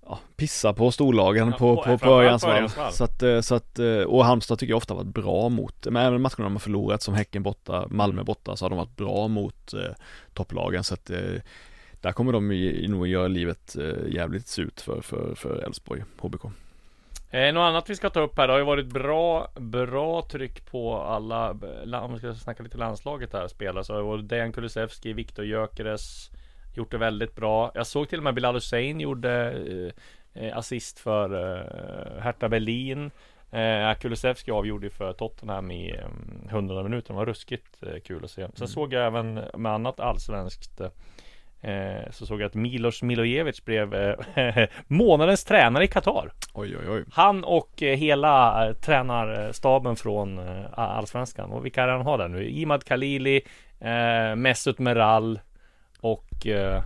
ja, 0.06 0.20
pissa 0.36 0.74
på 0.74 0.92
storlagen 0.92 1.48
Ja, 1.48 1.58
på, 1.58 1.76
på- 1.76 1.98
på, 1.98 1.98
på. 2.40 2.70
Så 2.92 3.04
att, 3.04 3.24
eh, 3.24 3.42
så 3.42 3.56
att, 3.56 3.80
eh, 3.80 3.98
och 4.02 4.26
Halmstad 4.26 4.60
tycker 4.60 4.72
jag 4.72 4.78
ofta 4.78 4.94
varit 4.94 5.08
bra 5.08 5.50
mot, 5.50 5.86
men 5.90 6.06
även 6.06 6.22
matcherna 6.22 6.44
de 6.44 6.52
har 6.54 6.60
förlorat 6.60 7.02
som 7.02 7.14
Häcken 7.14 7.44
borta, 7.44 7.88
Malmö 7.90 8.24
borta 8.24 8.56
så 8.56 8.66
har 8.66 8.70
de 8.70 8.78
varit 8.78 8.96
bra 8.96 9.28
mot 9.28 9.74
eh, 9.74 9.80
topplagen 10.34 10.84
så 10.84 10.94
att 10.94 11.10
eh, 11.10 11.20
där 12.02 12.12
kommer 12.12 12.32
de 12.34 12.48
nog 12.92 13.08
göra 13.08 13.28
livet 13.28 13.76
eh, 13.80 14.14
jävligt 14.14 14.48
surt 14.48 14.82
för, 14.82 15.02
för, 15.02 15.36
för 15.36 15.64
Elfsborg, 15.66 16.04
HBK. 16.20 16.46
Eh, 17.32 17.54
något 17.54 17.62
annat 17.62 17.90
vi 17.90 17.96
ska 17.96 18.10
ta 18.10 18.20
upp 18.22 18.38
här, 18.38 18.48
det 18.48 18.54
har 18.54 18.60
ju 18.60 18.66
varit 18.66 18.86
bra, 18.88 19.48
bra 19.56 20.22
tryck 20.32 20.66
på 20.72 20.98
alla, 20.98 21.56
la- 21.86 22.02
om 22.02 22.14
vi 22.14 22.20
ska 22.20 22.34
snacka 22.34 22.64
lite 22.64 22.78
landslaget 22.78 23.34
här, 23.34 23.48
spelare 23.48 23.84
så 23.84 23.94
har 23.94 24.00
det 24.00 24.06
varit 24.08 24.30
Dejan 24.30 24.52
Kulusevski, 24.52 25.14
Viktor 25.14 25.46
Gyökeres 25.46 26.30
Gjort 26.76 26.92
det 26.92 26.98
väldigt 26.98 27.36
bra. 27.36 27.72
Jag 27.74 27.88
såg 27.88 28.10
till 28.10 28.20
och 28.20 28.24
med 28.24 28.36
Bilal 28.36 28.56
Hussein 28.56 29.00
gjorde 29.00 29.52
eh, 30.34 30.44
eh, 30.44 30.58
assist 30.58 31.00
för 31.00 31.34
eh, 31.34 32.22
Hertha 32.22 32.50
Berlin. 32.50 33.12
Eh, 33.52 33.94
Kulusevski 34.00 34.52
avgjorde 34.52 34.90
för 34.90 35.14
Tottenham 35.14 35.72
i 35.72 35.92
eh, 35.92 36.50
100 36.50 36.84
minuter. 36.84 37.08
Det 37.08 37.18
var 37.18 37.26
ruskigt 37.26 37.84
eh, 37.84 38.00
kul 38.00 38.24
att 38.24 38.32
se. 38.32 38.48
Sen 38.54 38.68
såg 38.68 38.94
jag 38.94 39.06
även 39.06 39.34
med 39.34 39.72
annat 39.72 40.00
allsvenskt 40.00 40.82
eh, 41.62 42.12
så 42.12 42.26
såg 42.26 42.42
jag 42.42 42.48
att 42.48 42.54
Milos 42.54 43.02
Milojevic 43.04 43.66
blev 43.66 43.94
eh, 43.94 44.68
månadens 44.88 45.44
tränare 45.44 45.84
i 45.84 45.88
Qatar. 45.88 46.32
Oj 46.54 46.78
oj 46.78 46.90
oj. 46.90 47.04
Han 47.12 47.44
och 47.44 47.72
hela 47.80 48.74
tränarstaben 48.82 49.96
från 49.96 50.40
Allsvenskan. 50.74 51.52
Och 51.52 51.66
vilka 51.66 51.84
är 51.84 51.88
det 51.88 51.94
han 51.94 52.06
har 52.06 52.18
där 52.18 52.28
nu? 52.28 52.50
Imad 52.50 52.84
Khalili, 52.84 53.42
Mesut 54.36 54.80
Meral 54.80 55.40
och 56.14 56.48
eh, 56.48 56.84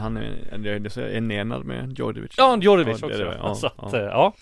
Han 0.00 0.16
är, 0.16 1.22
enenad 1.22 1.64
med 1.64 1.98
Djordjevic. 1.98 2.34
ja, 2.36 2.58
Djordjevic 2.62 2.98
Ja, 3.02 3.06
också. 3.06 3.18
det, 3.24 3.36
ja, 3.42 3.54
så 3.60 3.66
att, 3.66 3.74
ja. 3.92 3.98
eh, 3.98 4.04
ja. 4.04 4.32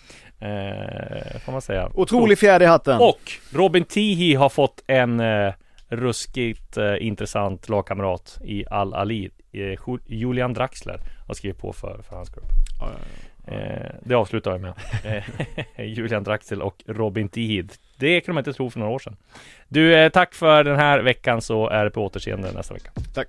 Eh, 0.40 1.38
får 1.40 1.52
man 1.52 1.62
säga. 1.62 1.90
Otrolig 1.94 2.38
fjäder 2.38 2.66
i 2.66 2.68
hatten. 2.68 2.98
Och 3.00 3.32
Robin 3.52 3.84
Tihi 3.84 4.34
har 4.34 4.48
fått 4.48 4.82
en 4.86 5.20
eh, 5.20 5.52
ruskigt 5.88 6.76
eh, 6.76 6.94
intressant 7.06 7.68
lagkamrat 7.68 8.38
i 8.44 8.64
Al 8.70 8.94
Ali. 8.94 9.30
Eh, 9.52 9.60
Ju- 9.60 9.98
Julian 10.06 10.54
Draxler 10.54 11.00
har 11.26 11.34
skrivit 11.34 11.58
på 11.58 11.72
för, 11.72 12.02
för 12.08 12.16
hans 12.16 12.28
grupp. 12.30 12.48
Ja. 12.80 12.90
Eh, 13.52 13.90
det 14.02 14.14
avslutar 14.14 14.50
jag 14.50 14.60
med. 14.60 14.74
Julian 15.96 16.24
Draxel 16.24 16.62
och 16.62 16.82
Robin 16.86 17.28
Tihid. 17.28 17.72
Det 17.96 18.20
kunde 18.20 18.34
man 18.34 18.40
inte 18.40 18.52
tro 18.52 18.70
för 18.70 18.78
några 18.78 18.92
år 18.92 18.98
sedan. 18.98 19.16
Du, 19.68 20.10
tack 20.10 20.34
för 20.34 20.64
den 20.64 20.76
här 20.76 20.98
veckan 21.00 21.42
så 21.42 21.68
är 21.68 21.84
det 21.84 21.90
på 21.90 22.04
återseende 22.04 22.52
nästa 22.52 22.74
vecka. 22.74 22.90
Tack. 23.14 23.28